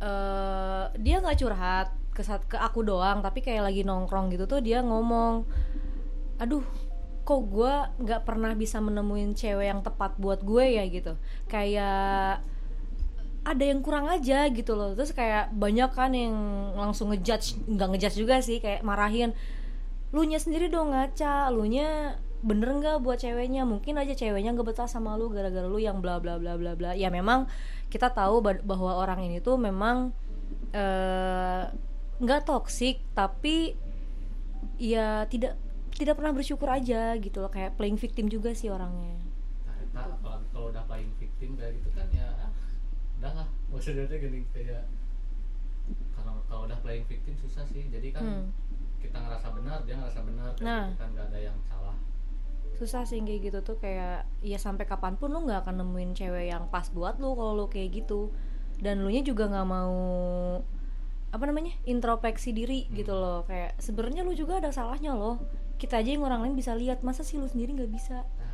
eh, 0.04 0.86
dia 1.00 1.24
nggak 1.24 1.40
curhat 1.40 1.88
ke 2.12 2.26
ke 2.50 2.58
aku 2.58 2.82
doang 2.82 3.22
tapi 3.22 3.46
kayak 3.46 3.70
lagi 3.70 3.86
nongkrong 3.86 4.34
gitu 4.34 4.50
tuh 4.50 4.58
dia 4.58 4.82
ngomong 4.82 5.46
aduh 6.38 6.64
kok 7.28 7.42
gue 7.52 7.74
nggak 8.08 8.24
pernah 8.24 8.56
bisa 8.56 8.80
menemuin 8.80 9.36
cewek 9.36 9.68
yang 9.68 9.84
tepat 9.84 10.16
buat 10.16 10.40
gue 10.48 10.80
ya 10.80 10.84
gitu. 10.88 11.20
Kayak 11.52 12.40
ada 13.44 13.64
yang 13.64 13.84
kurang 13.84 14.08
aja 14.08 14.48
gitu 14.48 14.80
loh. 14.80 14.96
Terus 14.96 15.12
kayak 15.12 15.52
banyak 15.52 15.92
kan 15.92 16.16
yang 16.16 16.36
langsung 16.76 17.12
ngejudge 17.12 17.60
nggak 17.68 17.88
ngejudge 17.92 18.18
juga 18.20 18.40
sih 18.40 18.64
kayak 18.64 18.84
marahin 18.84 19.36
lu 20.16 20.24
nya 20.24 20.40
sendiri 20.40 20.72
dong 20.72 20.96
ngaca 20.96 21.52
lu 21.52 21.68
nya 21.68 22.16
bener 22.40 22.80
nggak 22.80 23.04
buat 23.04 23.20
ceweknya? 23.20 23.68
Mungkin 23.68 24.00
aja 24.00 24.16
ceweknya 24.16 24.56
nggak 24.56 24.68
betah 24.72 24.88
sama 24.88 25.20
lu 25.20 25.28
gara-gara 25.28 25.68
lu 25.68 25.84
yang 25.84 26.00
bla 26.00 26.24
bla 26.24 26.40
bla 26.40 26.56
bla 26.56 26.80
bla. 26.80 26.96
Ya 26.96 27.12
memang 27.12 27.52
kita 27.92 28.08
tahu 28.16 28.40
ba- 28.40 28.64
bahwa 28.64 29.04
orang 29.04 29.20
ini 29.28 29.44
tuh 29.44 29.60
memang 29.60 30.16
eh, 30.72 31.64
nggak 32.24 32.42
toksik 32.48 33.04
tapi 33.12 33.76
ya 34.80 35.28
tidak 35.28 35.60
tidak 35.94 36.16
pernah 36.16 36.34
bersyukur 36.34 36.68
aja 36.68 37.16
gitu 37.16 37.38
loh 37.40 37.48
kayak 37.48 37.76
playing 37.76 37.96
victim 37.96 38.28
juga 38.28 38.52
sih 38.52 38.68
orangnya. 38.68 39.16
Nah 39.96 40.06
apalagi 40.12 40.46
kalau 40.52 40.68
udah 40.70 40.84
playing 40.86 41.14
victim 41.16 41.56
kayak 41.56 41.74
gitu 41.80 41.90
kan 41.92 42.08
ya 42.12 42.28
ah, 42.38 42.52
udah 43.18 43.32
lah. 43.34 43.48
Maksudnya 43.72 44.06
gini 44.10 44.44
kayak 44.52 44.84
karena 46.14 46.32
kalau 46.46 46.68
udah 46.68 46.78
playing 46.82 47.06
victim 47.06 47.34
susah 47.38 47.64
sih. 47.66 47.88
Jadi 47.88 48.12
kan 48.12 48.24
Hmm. 48.24 48.46
kita 48.98 49.18
ngerasa 49.18 49.48
benar 49.54 49.78
dia 49.86 49.96
ngerasa 49.96 50.22
benar 50.22 50.52
Nah. 50.60 50.90
gitu 50.90 51.00
kan 51.00 51.10
nggak 51.14 51.28
ada 51.30 51.40
yang 51.40 51.58
salah. 51.64 51.96
Susah 52.78 53.02
sih 53.04 53.18
kayak 53.18 53.42
gitu 53.44 53.60
tuh 53.64 53.78
kayak 53.78 54.26
ya 54.40 54.58
sampai 54.58 54.86
kapan 54.86 55.18
pun 55.18 55.34
lu 55.34 55.42
nggak 55.42 55.66
akan 55.66 55.82
nemuin 55.82 56.12
cewek 56.14 56.46
yang 56.48 56.70
pas 56.70 56.86
buat 56.90 57.18
lu 57.18 57.34
kalau 57.34 57.54
lu 57.56 57.66
kayak 57.68 57.90
gitu. 57.96 58.30
Dan 58.78 59.02
lu 59.02 59.10
nya 59.10 59.26
juga 59.26 59.50
nggak 59.50 59.66
mau 59.66 59.98
apa 61.28 61.44
namanya 61.44 61.74
introspeksi 61.84 62.54
diri 62.54 62.86
Hmm. 62.86 62.94
gitu 62.96 63.14
loh. 63.14 63.42
Kayak 63.44 63.74
sebenarnya 63.78 64.22
lu 64.22 64.34
juga 64.34 64.62
ada 64.62 64.70
salahnya 64.70 65.18
loh 65.18 65.42
kita 65.78 65.98
aja 65.98 66.10
yang 66.10 66.22
orang 66.22 66.42
lain 66.42 66.56
bisa 66.56 66.74
lihat. 66.74 67.02
Masa 67.02 67.22
sih 67.22 67.38
lu 67.38 67.46
sendiri 67.46 67.74
nggak 67.74 67.90
bisa? 67.90 68.22
Nah 68.38 68.54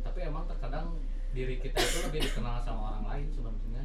tapi 0.00 0.24
emang 0.24 0.44
terkadang 0.44 0.96
diri 1.30 1.56
kita 1.56 1.76
itu 1.76 1.98
lebih 2.04 2.20
dikenal 2.22 2.58
sama 2.58 2.80
orang 2.90 3.04
lain 3.06 3.26
sebenarnya. 3.30 3.84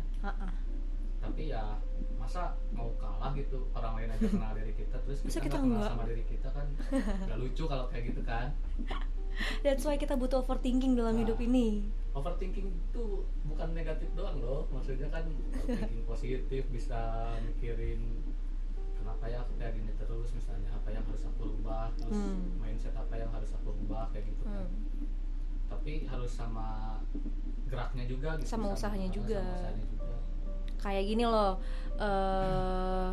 Tapi 1.20 1.50
ya 1.50 1.78
masa 2.16 2.54
mau 2.70 2.90
kalah 2.96 3.34
gitu 3.34 3.70
orang 3.72 3.94
lain 3.96 4.10
aja 4.12 4.26
kenal 4.28 4.52
diri 4.54 4.74
kita 4.74 4.98
terus 5.00 5.22
Masa 5.22 5.38
kita 5.38 5.42
kita 5.42 5.58
kenal 5.58 5.66
enggak? 5.78 5.90
sama 5.90 6.04
diri 6.06 6.24
kita 6.26 6.48
kan 6.50 6.66
nggak 7.26 7.38
lucu 7.40 7.64
kalau 7.66 7.86
kayak 7.88 8.04
gitu 8.10 8.22
kan. 8.22 8.48
That's 9.62 9.84
why 9.84 9.96
kita 9.96 10.16
butuh 10.16 10.42
overthinking 10.42 10.96
dalam 10.96 11.14
Nah. 11.14 11.22
hidup 11.22 11.40
ini. 11.40 11.86
overthinking 12.14 12.72
itu 12.72 13.06
bukan 13.44 13.70
negatif 13.74 14.08
doang 14.14 14.40
loh. 14.40 14.64
Maksudnya 14.72 15.12
kan 15.12 15.28
thinking 15.62 16.04
positif 16.06 16.64
bisa 16.70 17.00
mikirin 17.44 18.24
kenapa 19.16 19.32
ya 19.32 19.40
aku 19.40 19.54
kayak 19.56 19.74
gini 19.74 19.92
terus 19.96 20.28
misalnya 20.30 20.70
apa 20.70 20.90
yang 20.92 21.04
harus 21.04 21.24
aku 21.24 21.42
rubah 21.50 21.88
terus 21.96 22.20
Hmm. 22.20 22.60
mindset 22.60 22.92
apa 22.94 23.16
yang 23.16 23.32
harus 23.32 23.48
aku 23.50 23.72
rubah 23.74 24.12
kayak 24.12 24.28
gitu 24.28 24.44
kan 24.44 24.68
Hmm. 24.68 25.08
tapi 25.66 26.04
harus 26.04 26.30
sama 26.30 27.00
geraknya 27.66 28.06
juga 28.06 28.36
gitu 28.36 28.48
Sama 28.48 28.76
usahanya 28.76 29.08
juga. 29.08 29.40
sama 29.40 29.56
usahanya 29.56 29.86
juga 29.88 30.16
kayak 30.78 31.04
gini 31.06 31.24
loh 31.26 31.54
eh 31.96 33.10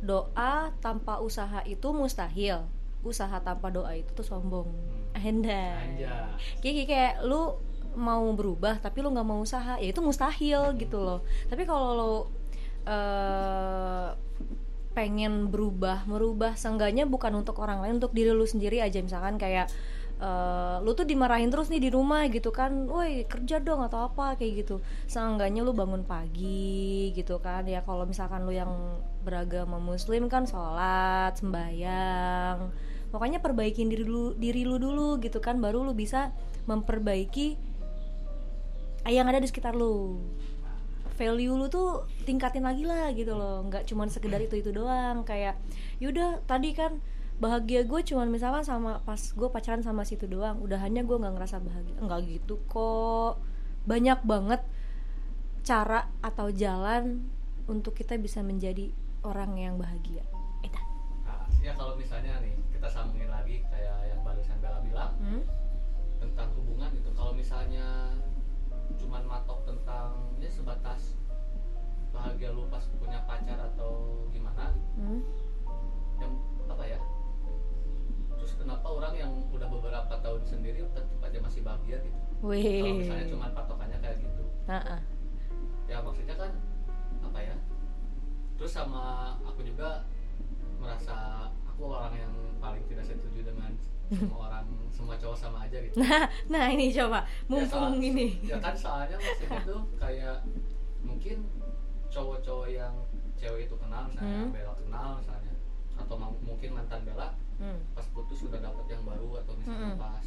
doa 0.00 0.52
tanpa 0.78 1.18
usaha 1.18 1.62
itu 1.64 1.88
mustahil 1.90 2.62
usaha 3.02 3.34
tanpa 3.38 3.66
doa 3.68 3.92
itu 3.92 4.10
tuh 4.12 4.24
sombong 4.24 4.70
Hmm. 4.70 5.18
Anda 5.18 5.76
Anja 5.76 6.14
kayak 6.58 6.86
kayak- 6.86 7.18
lu 7.22 7.58
mau 7.92 8.24
berubah 8.32 8.78
tapi 8.78 8.98
lu 8.98 9.10
nggak 9.10 9.26
mau 9.26 9.38
usaha 9.38 9.76
ya 9.76 9.84
itu 9.84 10.00
mustahil 10.00 10.72
gitu 10.76 10.96
loh 10.96 11.20
tapi 11.46 11.62
kalau 11.62 11.90
lu 11.92 12.14
eh, 12.82 14.08
pengen 14.92 15.48
berubah 15.48 16.04
merubah 16.04 16.56
seenggaknya 16.56 17.08
bukan 17.08 17.40
untuk 17.40 17.58
orang 17.60 17.80
lain 17.80 17.98
untuk 17.98 18.12
diri 18.12 18.30
lu 18.32 18.44
sendiri 18.44 18.80
aja. 18.84 19.00
Misalkan 19.00 19.40
kayak 19.40 19.72
eh, 20.20 20.76
lu 20.84 20.92
tuh 20.92 21.08
dimarahin 21.08 21.48
terus 21.48 21.72
nih 21.72 21.82
di 21.82 21.90
rumah 21.90 22.28
gitu 22.28 22.52
kan 22.52 22.86
woi 22.86 23.24
kerja 23.26 23.58
dong 23.58 23.80
atau 23.84 24.06
apa 24.08 24.36
kayak 24.36 24.68
gitu. 24.68 24.84
Seenggaknya 25.08 25.64
lu 25.64 25.72
bangun 25.72 26.04
pagi 26.04 27.10
gitu 27.16 27.40
kan. 27.40 27.64
Ya 27.64 27.80
kalau 27.82 28.04
misalkan 28.04 28.44
lu 28.44 28.52
yang 28.54 28.70
beragama 29.24 29.80
muslim 29.80 30.28
kan 30.30 30.44
sholat 30.44 31.34
sembayang 31.38 32.92
pokoknya 33.12 33.44
perbaikin 33.44 33.92
diri 33.92 34.08
lu 34.08 34.32
diri 34.34 34.64
lu 34.64 34.80
dulu 34.80 35.20
gitu 35.20 35.38
kan 35.38 35.60
baru 35.60 35.84
lu 35.84 35.92
bisa 35.92 36.32
memperbaiki 36.64 37.60
yang 39.12 39.28
ada 39.28 39.42
di 39.42 39.46
sekitar 39.50 39.76
lu 39.76 40.16
value 41.14 41.54
lu 41.54 41.66
tuh 41.68 42.08
tingkatin 42.24 42.64
lagi 42.64 42.84
lah 42.88 43.12
gitu 43.12 43.36
loh. 43.36 43.64
Nggak 43.68 43.88
cuman 43.88 44.08
sekedar 44.08 44.40
itu 44.40 44.58
itu 44.58 44.70
doang. 44.72 45.22
Kayak 45.22 45.60
yaudah 46.00 46.40
tadi 46.44 46.72
kan 46.72 46.98
bahagia 47.40 47.82
gue 47.82 48.00
cuman 48.06 48.30
misalkan 48.30 48.62
sama 48.62 49.02
pas 49.02 49.18
gue 49.18 49.48
pacaran 49.50 49.82
sama 49.84 50.02
situ 50.04 50.26
doang. 50.26 50.58
Udah 50.60 50.80
hanya 50.80 51.04
gue 51.04 51.16
nggak 51.16 51.34
ngerasa 51.36 51.60
bahagia. 51.60 51.96
Nggak 52.00 52.20
gitu 52.28 52.60
kok. 52.66 53.40
Banyak 53.84 54.24
banget 54.24 54.62
cara 55.62 56.10
atau 56.18 56.50
jalan 56.50 57.22
untuk 57.70 57.94
kita 57.94 58.18
bisa 58.18 58.42
menjadi 58.42 58.90
orang 59.22 59.54
yang 59.54 59.74
bahagia. 59.78 60.26
Eta. 60.66 60.82
nah, 61.22 61.46
ya 61.62 61.70
kalau 61.74 61.94
misalnya 61.94 62.42
nih 62.42 62.54
kita 62.74 62.90
sambungin 62.90 63.30
lagi 63.30 63.62
kayak 63.70 64.10
yang 64.10 64.20
barusan 64.26 64.58
Bella 64.58 64.78
bilang 64.82 65.14
Hmm? 65.22 65.42
tentang 66.18 66.50
hubungan 66.58 66.90
itu 66.94 67.10
kalau 67.14 67.34
misalnya 67.34 68.14
cuman 69.12 69.28
matok 69.28 69.60
tentang 69.68 70.16
ya 70.40 70.48
sebatas 70.48 71.20
bahagia 72.16 72.48
lu 72.48 72.64
pas 72.72 72.80
punya 72.96 73.20
pacar 73.28 73.60
atau 73.60 74.24
gimana 74.32 74.72
Hmm? 74.96 75.20
yang 76.16 76.32
apa 76.64 76.84
ya 76.88 77.00
terus 78.40 78.56
kenapa 78.56 78.88
orang 78.88 79.12
yang 79.12 79.32
udah 79.52 79.68
beberapa 79.68 80.16
tahun 80.16 80.40
sendiri 80.48 80.88
tetap 80.96 81.20
aja 81.20 81.38
masih 81.44 81.60
bahagia 81.60 82.00
gitu 82.00 82.16
kalau 82.40 82.96
misalnya 83.04 83.26
cuman 83.28 83.50
patokannya 83.52 83.98
kayak 84.00 84.16
gitu 84.24 84.44
ah. 84.72 85.00
ya 85.84 86.00
maksudnya 86.00 86.32
kan 86.40 86.52
apa 87.20 87.38
ya 87.44 87.56
terus 88.56 88.72
sama 88.72 89.36
aku 89.44 89.60
juga 89.60 90.08
merasa 90.80 91.52
aku 91.68 91.84
orang 91.84 92.16
yang 92.16 92.32
paling 92.64 92.80
tidak 92.88 93.04
setuju 93.04 93.44
dengan 93.44 93.76
semua 94.14 94.40
orang 94.46 94.64
semua 94.88 95.14
cowok 95.16 95.36
sama 95.36 95.58
aja 95.62 95.76
gitu 95.78 95.96
nah, 95.98 96.24
nah 96.46 96.64
ini 96.68 96.90
coba 96.90 97.18
mumpung 97.46 97.68
soal- 97.90 97.98
ini. 97.98 98.38
ya 98.42 98.56
kan 98.58 98.74
soalnya 98.74 99.16
maksudnya 99.16 99.60
tuh 99.62 99.80
kayak 99.96 100.36
mungkin 101.00 101.36
cowok-cowok 102.06 102.68
yang 102.68 102.94
cewek 103.34 103.66
itu 103.66 103.74
kenal 103.74 104.06
misalnya 104.06 104.38
Hmm. 104.38 104.52
Bella 104.52 104.72
kenal 104.76 105.08
misalnya 105.16 105.54
atau 105.94 106.14
mungkin 106.38 106.70
mantan 106.72 107.00
Bella 107.02 107.28
Hmm. 107.56 107.78
pas 107.90 108.06
putus 108.08 108.38
sudah 108.38 108.58
dapet 108.58 108.84
yang 108.88 109.02
baru 109.02 109.38
atau 109.38 109.52
misalnya 109.54 109.88
Mm-mm. 109.88 110.02
pas 110.02 110.26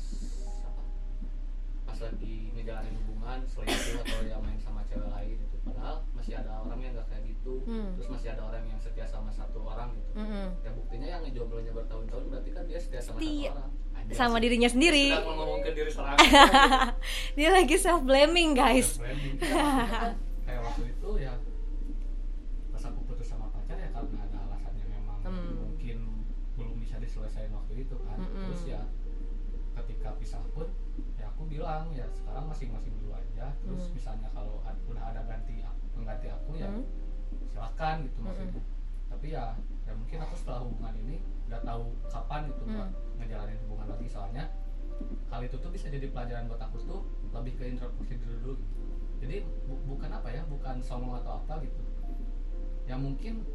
pas 1.96 2.02
lagi 2.06 2.52
ngejalanin 2.52 2.96
hubungan 3.00 3.40
selingkuh 3.46 4.04
atau 4.04 4.20
yang 4.22 4.42
main 4.42 4.60
sama 4.60 4.84
cewek 4.86 5.08
lain 5.08 5.38
itu 5.40 5.56
padahal 5.64 6.04
masih 6.12 6.34
ada 6.36 6.52
orang 6.60 6.76
yang 6.78 6.92
nggak 6.92 7.08
kayak 7.08 7.24
gitu 7.26 7.64
Hmm. 7.64 7.96
terus 7.96 8.10
masih 8.12 8.30
ada 8.30 8.42
orang 8.44 8.64
yang 8.66 8.76
setia 8.78 9.06
sama 9.06 9.32
satu 9.32 9.64
orang 9.64 9.94
gitu 9.94 10.12
Mm-mm. 10.14 10.48
ya 10.60 10.72
buktinya 10.72 11.08
yang 11.08 11.22
ngejomblonya 11.24 11.72
bertahun-tahun 11.72 12.24
berarti 12.28 12.50
kan 12.52 12.64
dia 12.66 12.78
setia 12.78 13.00
sama 13.00 13.18
Setia. 13.18 13.48
satu 13.48 13.56
orang 13.56 13.72
Anjay, 13.96 14.14
Sama 14.14 14.36
sih. 14.36 14.42
dirinya 14.44 14.68
sendiri. 14.68 15.06
sedang 15.08 15.26
ngomongin 15.32 15.72
diri 15.74 15.88
seorang 15.90 16.18
Dia 17.38 17.50
lagi 17.50 17.76
self 17.76 18.02
blaming, 18.02 18.50
guys. 18.54 19.00
Branding. 19.00 19.40
Kan 19.40 20.12
kayak 20.44 20.62
waktu 20.62 20.84
itu 20.90 21.10
ya 21.18 21.34
pas 22.70 22.84
aku 22.84 23.00
putus 23.04 23.26
sama 23.26 23.48
pacar 23.50 23.78
ya 23.78 23.88
karena 23.90 24.20
ada 24.22 24.38
alasannya 24.44 24.86
memang 24.86 25.18
Hmm. 25.24 25.54
mungkin 25.64 25.98
belum 26.54 26.76
bisa 26.78 27.00
diselesaikan 27.00 27.56
waktu 27.56 27.74
itu 27.82 27.96
kan 28.00 28.18
Mm-mm. 28.20 28.42
terus 28.44 28.64
ya 28.68 28.82
ketika 29.76 30.10
pisah 30.18 30.44
pun 30.52 30.68
ya 30.68 30.85
aku 31.46 31.54
bilang 31.54 31.94
ya 31.94 32.10
sekarang 32.10 32.50
masing-masing 32.50 32.90
dulu 32.98 33.14
aja 33.14 33.54
terus 33.62 33.86
Hmm. 33.86 33.94
misalnya 33.94 34.30
kalau 34.34 34.66
ad- 34.66 34.82
udah 34.90 35.14
ada 35.14 35.22
ganti 35.30 35.62
aku- 35.62 35.90
pengganti 35.94 36.28
aku 36.28 36.58
ya 36.58 36.66
Hmm. 36.66 36.82
silakan 37.46 37.96
gitu 38.02 38.18
maksudnya 38.26 38.62
tapi 39.06 39.28
ya 39.30 39.54
ya 39.86 39.94
mungkin 39.94 40.18
aku 40.26 40.34
setelah 40.34 40.66
hubungan 40.66 40.98
ini 40.98 41.22
udah 41.46 41.62
tahu 41.62 41.84
kapan 42.10 42.50
gitu 42.50 42.62
Hmm. 42.66 42.74
buat 42.74 42.90
ngejalanin 43.22 43.60
hubungan 43.62 43.88
lagi 43.94 44.08
soalnya 44.10 44.44
hal 45.30 45.42
itu 45.46 45.54
tuh 45.54 45.70
bisa 45.70 45.86
jadi 45.86 46.10
pelajaran 46.10 46.50
buat 46.50 46.58
aku 46.58 46.78
tuh 46.82 47.00
lebih 47.30 47.54
ke 47.54 47.64
introspeksi 47.70 48.18
dulu 48.18 48.58
gitu. 48.58 48.74
jadi 49.22 49.36
bu- 49.70 49.84
bukan 49.86 50.10
apa 50.10 50.28
ya 50.28 50.42
bukan 50.50 50.82
sombong 50.82 51.14
atau 51.16 51.38
apa 51.40 51.62
gitu 51.62 51.78
ya 52.84 52.98
mungkin 52.98 53.46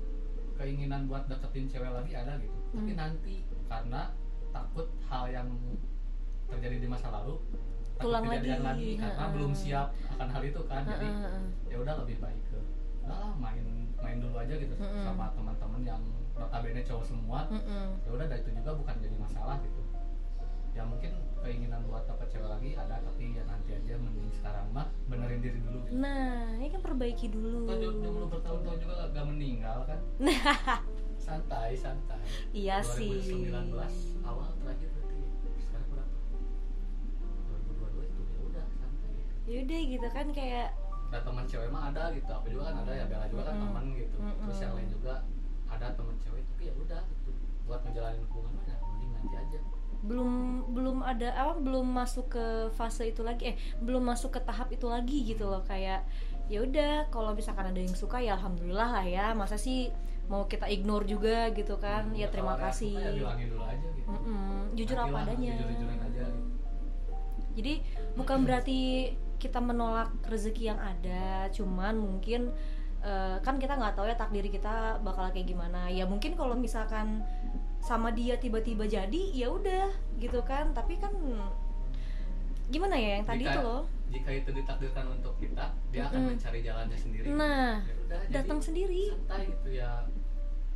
keinginan 0.54 1.10
buat 1.10 1.26
deketin 1.26 1.66
cewek 1.66 1.90
lagi 1.90 2.14
ada 2.14 2.38
gitu 2.38 2.54
tapi 2.70 2.94
Hmm. 2.94 3.00
nanti 3.02 3.34
karena 3.66 4.14
takut 4.54 4.86
hal 5.04 5.26
yang 5.26 5.50
terjadi 6.46 6.78
di 6.78 6.88
masa 6.88 7.10
lalu 7.10 7.38
Tulang 8.00 8.24
lagi. 8.24 8.48
lagi, 8.50 8.88
karena 8.96 9.14
Ha-ha. 9.18 9.30
belum 9.30 9.52
siap 9.52 9.88
akan 10.10 10.28
hal 10.28 10.42
itu 10.42 10.60
kan 10.64 10.82
jadi 10.82 11.06
Heeh, 11.06 11.42
ya 11.66 11.76
udah 11.78 11.94
lebih 12.00 12.16
baik 12.18 12.42
ke 12.46 12.58
udahlah 13.00 13.32
main 13.34 13.64
main 13.96 14.18
dulu 14.18 14.36
aja 14.36 14.54
gitu 14.54 14.74
Mm-mm. 14.74 15.02
sama 15.02 15.32
teman-teman 15.32 15.80
yang 15.82 16.00
notabene 16.32 16.80
cowok 16.80 17.04
semua 17.04 17.40
heeh. 17.46 17.86
ya 18.00 18.10
udah 18.10 18.26
itu 18.30 18.50
juga 18.50 18.70
bukan 18.72 18.94
jadi 18.96 19.16
masalah 19.16 19.56
gitu 19.60 19.82
ya 20.70 20.82
mungkin 20.82 21.10
keinginan 21.36 21.82
buat 21.84 22.06
dapet 22.06 22.30
cewek 22.30 22.46
lagi 22.46 22.70
ada 22.74 22.96
tapi 22.98 23.24
ya 23.32 23.42
nanti 23.42 23.70
aja 23.72 23.94
mending 23.94 24.30
sekarang 24.30 24.70
mah 24.70 24.86
benerin 25.04 25.40
diri 25.40 25.58
dulu 25.58 25.78
gitu 25.82 25.98
Nah, 25.98 26.54
ini 26.54 26.68
kan 26.68 26.80
perbaiki 26.80 27.26
dulu. 27.28 27.66
Jom- 27.66 28.00
jomblo 28.00 28.26
bertahun-tahun 28.28 28.78
juga 28.78 28.94
gak, 28.94 29.08
gak 29.10 29.26
meninggal 29.26 29.78
kan 29.84 30.00
santai 31.20 31.74
santai 31.74 32.22
Iya 32.50 32.80
sih. 32.80 33.10
2019 33.42 33.74
awal 34.22 34.48
terakhir 34.56 34.88
Yaudah 39.50 39.80
gitu 39.82 40.08
kan 40.08 40.26
kayak 40.30 40.70
ada 41.10 41.18
teman 41.26 41.42
cewek 41.42 41.68
mah 41.74 41.90
ada 41.90 42.14
gitu 42.14 42.30
aku 42.30 42.46
juga 42.54 42.70
kan 42.70 42.86
ada 42.86 42.92
ya 42.94 43.04
Bella 43.10 43.26
juga 43.26 43.42
kan 43.50 43.54
Mm-mm. 43.58 43.66
teman 43.66 43.84
gitu. 43.98 44.16
Terus 44.46 44.58
yang 44.62 44.72
lain 44.78 44.88
juga 44.88 45.14
ada 45.66 45.86
teman 45.90 46.14
cewek 46.22 46.42
tapi 46.46 46.62
ya 46.70 46.74
udah 46.78 47.02
gitu. 47.02 47.30
Buat 47.66 47.80
ngejalanin 47.82 48.22
hubungan 48.30 48.50
mah 48.54 48.64
ya 48.64 48.76
mending 48.78 49.10
nanti 49.10 49.34
aja. 49.34 49.58
Belum 50.00 50.30
belum 50.70 50.98
ada 51.02 51.28
apa 51.34 51.54
belum 51.58 51.86
masuk 51.90 52.30
ke 52.30 52.46
fase 52.72 53.10
itu 53.10 53.26
lagi 53.26 53.52
eh 53.52 53.56
belum 53.82 54.06
masuk 54.06 54.38
ke 54.38 54.40
tahap 54.46 54.70
itu 54.70 54.86
lagi 54.86 55.18
gitu 55.26 55.50
loh. 55.50 55.66
Kayak 55.66 56.06
ya 56.46 56.62
udah 56.62 57.10
kalau 57.10 57.34
misalkan 57.34 57.74
ada 57.74 57.80
yang 57.82 57.94
suka 57.98 58.22
ya 58.22 58.38
alhamdulillah 58.38 59.02
lah 59.02 59.04
ya. 59.04 59.34
Masa 59.34 59.58
sih 59.58 59.90
mau 60.30 60.46
kita 60.46 60.70
ignore 60.70 61.10
juga 61.10 61.50
gitu 61.50 61.74
kan? 61.82 62.06
Hmm, 62.06 62.14
ya 62.14 62.30
terima 62.30 62.54
ada 62.54 62.70
yang 62.70 62.70
kasih. 62.70 62.94
ya 62.94 63.10
bilangin 63.18 63.46
dulu 63.50 63.62
aja 63.66 63.86
gitu. 63.98 64.06
Mm-mm, 64.14 64.54
jujur 64.78 64.94
apa 64.94 65.06
Nantilah, 65.10 65.26
adanya. 65.26 65.52
jujur-jujuran 65.58 65.98
aja 66.06 66.22
gitu. 66.22 66.50
Jadi 67.50 67.72
bukan 68.14 68.38
berarti 68.46 68.80
kita 69.40 69.56
menolak 69.58 70.12
rezeki 70.22 70.68
yang 70.68 70.78
ada 70.78 71.48
cuman 71.48 71.96
mungkin 71.96 72.52
eh, 73.00 73.36
kan 73.40 73.56
kita 73.56 73.74
nggak 73.74 73.96
tahu 73.96 74.04
ya 74.04 74.14
takdir 74.14 74.44
kita 74.44 75.00
bakal 75.00 75.26
kayak 75.26 75.48
gimana. 75.48 75.88
Ya 75.88 76.04
mungkin 76.04 76.36
kalau 76.36 76.52
misalkan 76.52 77.24
sama 77.80 78.12
dia 78.12 78.36
tiba-tiba 78.36 78.84
jadi 78.84 79.22
ya 79.32 79.48
udah 79.48 79.88
gitu 80.16 80.44
kan. 80.44 80.70
Tapi 80.70 80.94
kan 80.96 81.10
gimana 82.68 82.94
ya 82.94 83.18
yang 83.18 83.24
tadi 83.24 83.42
Jika- 83.42 83.56
itu 83.56 83.60
loh? 83.64 83.82
jika 84.10 84.30
itu 84.32 84.50
ditakdirkan 84.52 85.06
untuk 85.08 85.34
kita 85.38 85.70
dia 85.88 86.02
akan 86.04 86.18
Mm-mm. 86.20 86.30
mencari 86.34 86.60
jalannya 86.60 86.98
sendiri. 86.98 87.26
Nah, 87.30 87.78
Ya 87.80 87.94
udah, 88.00 88.20
jadi 88.20 88.34
datang 88.36 88.58
sendiri. 88.60 89.02
santai 89.10 89.46
gitu 89.48 89.70
ya. 89.72 89.90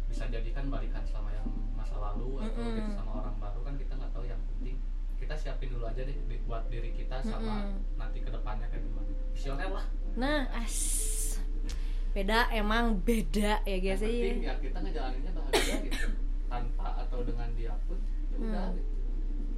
Bisa 0.07 0.24
jadi 0.27 0.48
kan 0.50 0.64
balikan 0.68 1.03
sama 1.05 1.31
yang 1.31 1.46
masa 1.74 1.98
lalu 1.98 2.40
atau 2.40 2.57
Mm-mm. 2.57 2.79
gitu 2.79 2.90
sama 2.94 3.12
orang 3.20 3.37
baru 3.37 3.61
kan 3.62 3.74
kita 3.74 3.92
nggak 3.92 4.11
tahu 4.11 4.24
yang 4.24 4.40
penting 4.48 4.77
kita 5.25 5.35
siapin 5.35 5.69
dulu 5.69 5.85
aja 5.85 6.01
deh 6.01 6.13
di- 6.15 6.43
buat 6.45 6.69
diri 6.69 6.93
kita 6.93 7.17
sama 7.21 7.65
Mm-mm. 7.65 7.97
nanti 7.97 8.21
ke 8.21 8.29
depannya 8.29 8.69
kayak 8.69 8.83
gimana 8.83 9.09
visioner 9.31 9.69
lah 9.71 9.85
nah 10.15 10.41
as 10.55 10.77
beda 12.11 12.47
emang 12.53 13.01
beda 13.01 13.59
ya 13.63 13.79
guys 13.81 13.99
ya 13.99 14.09
ya 14.39 14.55
kita 14.57 14.79
ngejalaninnya 14.79 15.33
bahagia 15.33 15.77
gitu 15.83 16.07
tanpa 16.47 16.89
atau 17.01 17.19
dengan 17.23 17.49
dia 17.55 17.75
pun 17.85 17.99
ya 18.31 18.37
udah 18.39 18.67
Hmm. 18.67 18.77
gitu. 18.77 18.93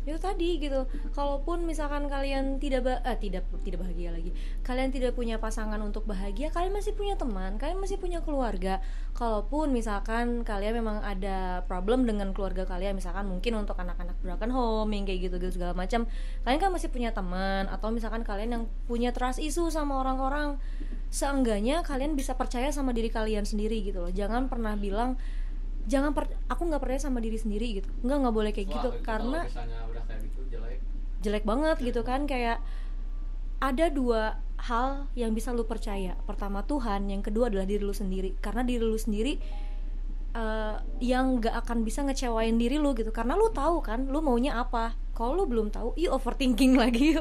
Itu 0.07 0.19
tadi 0.23 0.63
gitu. 0.63 0.87
Kalaupun 1.13 1.67
misalkan 1.67 2.07
kalian 2.07 2.63
tidak 2.63 2.87
ba- 2.87 3.03
eh, 3.03 3.19
tidak 3.19 3.45
tidak 3.67 3.83
bahagia 3.83 4.15
lagi. 4.15 4.31
Kalian 4.63 4.95
tidak 4.95 5.19
punya 5.19 5.37
pasangan 5.43 5.83
untuk 5.83 6.07
bahagia 6.07 6.55
kalian 6.55 6.73
masih 6.73 6.95
punya 6.95 7.19
teman 7.19 7.59
kalian 7.59 7.83
masih 7.83 7.99
punya 7.99 8.23
keluarga. 8.23 8.79
Kalaupun 9.13 9.75
misalkan 9.75 10.47
kalian 10.47 10.79
memang 10.79 11.03
ada 11.03 11.67
problem 11.67 12.07
dengan 12.07 12.31
keluarga 12.31 12.63
kalian 12.63 12.95
misalkan 12.95 13.27
mungkin 13.27 13.59
untuk 13.59 13.75
anak-anak 13.77 14.15
broken 14.23 14.55
home 14.55 14.95
yang 14.95 15.05
kayak 15.05 15.27
gitu 15.27 15.37
gitu 15.43 15.59
segala 15.59 15.75
macam 15.75 16.07
kalian 16.47 16.59
kan 16.63 16.71
masih 16.71 16.89
punya 16.89 17.11
teman 17.11 17.67
atau 17.67 17.91
misalkan 17.91 18.23
kalian 18.23 18.51
yang 18.55 18.65
punya 18.87 19.11
trust 19.11 19.43
issue 19.43 19.69
sama 19.69 19.99
orang-orang 19.99 20.57
seenggaknya 21.11 21.81
kalian 21.87 22.15
bisa 22.19 22.35
percaya 22.35 22.69
sama 22.71 22.93
diri 22.93 23.09
kalian 23.09 23.43
sendiri 23.43 23.83
gitu 23.83 24.05
loh. 24.05 24.13
Jangan 24.13 24.47
pernah 24.47 24.79
bilang 24.79 25.19
jangan 25.87 26.11
per 26.13 26.27
aku 26.51 26.63
nggak 26.67 26.83
percaya 26.83 27.01
sama 27.01 27.19
diri 27.23 27.39
sendiri 27.39 27.83
gitu. 27.83 27.89
Nggak 28.03 28.19
nggak 28.27 28.35
boleh 28.35 28.51
kayak 28.53 28.69
Wah, 28.69 28.75
gitu 28.77 28.89
itu 28.91 29.05
karena 29.07 29.39
kalau 29.43 29.51
misalnya 29.51 29.79
udah 29.87 30.03
kayak 30.07 30.21
gitu 30.27 30.41
jelek 31.27 31.43
banget 31.43 31.83
gitu 31.83 32.07
kan 32.07 32.31
kayak 32.31 32.63
ada 33.59 33.91
dua 33.91 34.39
hal 34.61 35.09
yang 35.13 35.33
bisa 35.37 35.53
lu 35.53 35.65
percaya. 35.69 36.17
Pertama 36.25 36.65
Tuhan 36.65 37.09
yang 37.09 37.21
kedua 37.21 37.53
adalah 37.53 37.69
diri 37.69 37.83
lu 37.85 37.93
sendiri. 37.93 38.37
Karena 38.41 38.65
diri 38.65 38.85
lu 38.85 38.97
sendiri 38.97 39.37
eh, 40.37 40.77
yang 41.01 41.41
gak 41.41 41.67
akan 41.67 41.85
bisa 41.85 42.05
ngecewain 42.05 42.57
diri 42.57 42.81
lu 42.81 42.97
gitu. 42.97 43.13
Karena 43.13 43.37
lu 43.37 43.53
tahu 43.53 43.85
kan 43.85 44.09
lu 44.09 44.21
maunya 44.25 44.57
apa. 44.61 44.97
Kalau 45.17 45.33
lu 45.33 45.45
belum 45.49 45.73
tahu 45.73 45.97
you 45.97 46.13
overthinking 46.13 46.77
lagi. 46.83 47.17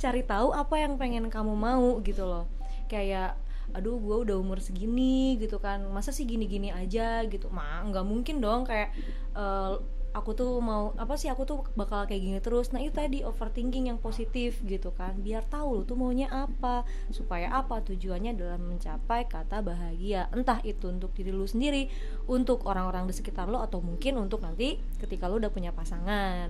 Cari 0.00 0.22
tahu 0.24 0.52
apa 0.52 0.74
yang 0.80 0.96
pengen 1.00 1.28
kamu 1.32 1.52
mau 1.56 2.00
gitu 2.04 2.24
loh. 2.24 2.44
Kayak 2.88 3.36
aduh 3.68 4.00
gue 4.00 4.16
udah 4.28 4.36
umur 4.40 4.60
segini 4.64 5.36
gitu 5.36 5.60
kan. 5.60 5.84
Masa 5.92 6.12
sih 6.12 6.24
gini-gini 6.24 6.72
aja? 6.72 7.24
gitu. 7.28 7.52
Mah 7.52 7.84
nggak 7.88 8.04
mungkin 8.04 8.40
dong 8.40 8.64
kayak 8.64 8.92
eh, 9.36 9.72
aku 10.16 10.32
tuh 10.32 10.58
mau 10.64 10.96
apa 10.96 11.14
sih 11.20 11.28
aku 11.28 11.44
tuh 11.44 11.58
bakal 11.76 12.08
kayak 12.08 12.22
gini 12.22 12.38
terus. 12.40 12.72
Nah 12.72 12.80
itu 12.80 12.96
tadi 12.96 13.20
overthinking 13.22 13.92
yang 13.92 13.98
positif 14.00 14.60
gitu 14.64 14.92
kan. 14.94 15.20
Biar 15.20 15.44
tahu 15.44 15.80
lu 15.80 15.82
tuh 15.84 15.96
maunya 15.98 16.28
apa. 16.32 16.88
Supaya 17.12 17.52
apa? 17.52 17.84
Tujuannya 17.84 18.32
adalah 18.36 18.56
mencapai 18.56 19.28
kata 19.28 19.60
bahagia. 19.60 20.32
Entah 20.32 20.60
itu 20.64 20.88
untuk 20.88 21.12
diri 21.12 21.30
lu 21.32 21.44
sendiri 21.44 21.92
untuk 22.26 22.64
orang-orang 22.64 23.08
di 23.08 23.14
sekitar 23.14 23.46
lu 23.48 23.60
atau 23.60 23.84
mungkin 23.84 24.16
untuk 24.18 24.40
nanti 24.44 24.80
ketika 24.98 25.28
lu 25.28 25.38
udah 25.40 25.52
punya 25.52 25.70
pasangan. 25.70 26.48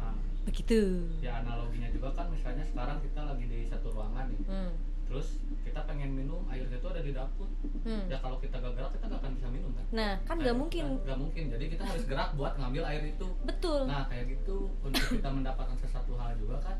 Nah 0.00 0.14
begitu. 0.48 1.04
Ya 1.20 1.44
analoginya 1.44 1.92
juga 1.92 2.12
kan 2.16 2.32
misalnya 2.32 2.64
sekarang 2.64 3.04
kita 3.04 3.20
lagi 3.20 3.44
di 3.44 3.68
satu 3.68 3.92
ruangan 3.92 4.32
nih. 4.32 4.40
Hmm. 4.48 4.72
Terus 5.08 5.40
kita 5.64 5.80
pengen 5.84 6.12
minum 6.12 6.44
airnya 6.46 6.76
itu 6.76 6.84
ada 6.86 7.00
di 7.00 7.12
dapur. 7.12 7.48
Hmm. 7.82 8.04
ya 8.06 8.16
kalau 8.18 8.36
kita 8.36 8.56
gak 8.56 8.72
gerak 8.72 8.92
kita 8.92 9.04
gak 9.06 9.20
akan 9.20 9.32
bisa 9.34 9.48
minum 9.48 9.70
kan? 9.72 9.84
Nah 9.90 10.12
kan 10.22 10.36
nggak 10.36 10.52
mungkin. 10.54 10.84
nggak 11.00 11.18
mungkin. 11.18 11.44
Jadi 11.48 11.64
kita 11.68 11.82
harus 11.82 12.04
gerak 12.04 12.30
buat 12.34 12.52
ngambil 12.54 12.84
air 12.84 13.02
itu. 13.08 13.28
Betul. 13.42 13.80
Nah 13.84 14.04
kayak 14.06 14.24
gitu 14.28 14.68
untuk 14.78 15.04
kita 15.10 15.28
mendapatkan 15.28 15.76
sesuatu 15.76 16.12
hal 16.14 16.36
juga 16.36 16.60
kan? 16.60 16.76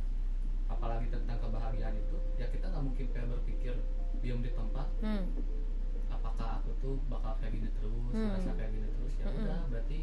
Apalagi 0.68 1.08
tentang 1.08 1.38
kebahagiaan 1.38 1.96
itu 1.96 2.16
ya 2.36 2.46
kita 2.46 2.68
nggak 2.68 2.84
mungkin 2.84 3.06
kayak 3.08 3.28
berpikir 3.30 3.74
diam 4.20 4.40
di 4.40 4.52
tempat. 4.52 4.86
Hmm. 5.00 5.24
apakah 6.08 6.58
aku 6.58 6.72
tuh 6.78 6.94
bakal 7.06 7.36
kayak 7.38 7.52
gini 7.54 7.68
terus 7.70 7.92
Hmm. 8.10 8.32
merasa 8.32 8.50
kayak 8.54 8.70
gini 8.72 8.88
terus? 8.90 9.12
Ya 9.14 9.26
Mm-mm. 9.28 9.40
udah 9.40 9.58
berarti 9.68 9.98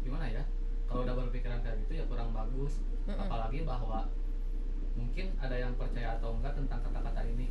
gimana 0.00 0.26
ya? 0.26 0.42
Kalau 0.84 1.00
udah 1.04 1.14
berpikiran 1.16 1.60
kayak 1.60 1.76
gitu 1.86 1.92
ya 1.94 2.04
kurang 2.08 2.30
bagus. 2.32 2.80
Mm-mm. 3.06 3.20
apalagi 3.20 3.62
bahwa 3.62 4.08
mungkin 4.92 5.26
ada 5.36 5.54
yang 5.54 5.72
percaya 5.74 6.14
atau 6.14 6.34
enggak 6.34 6.54
tentang 6.54 6.80
kata-kata 6.80 7.22
ini 7.26 7.46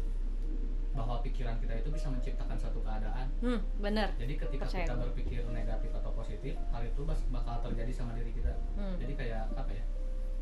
bahwa 0.89 1.21
pikiran 1.21 1.55
kita 1.55 1.73
itu 1.75 1.89
bisa 1.89 2.07
menciptakan 2.07 2.57
satu 2.57 2.81
keadaan 2.81 3.29
hmm 3.39 3.59
bener 3.77 4.09
jadi 4.15 4.33
ketika 4.37 4.65
Percaya 4.65 4.83
kita 4.83 4.95
berpikir 4.99 5.41
negatif 5.47 5.91
atau 5.93 6.11
positif 6.11 6.53
hal 6.67 6.81
itu 6.83 7.01
bakal 7.29 7.55
terjadi 7.61 7.91
sama 7.93 8.11
diri 8.13 8.31
kita 8.31 8.51
Hmm. 8.73 8.97
jadi 8.97 9.13
kayak 9.13 9.41
apa 9.53 9.71
ya 9.71 9.85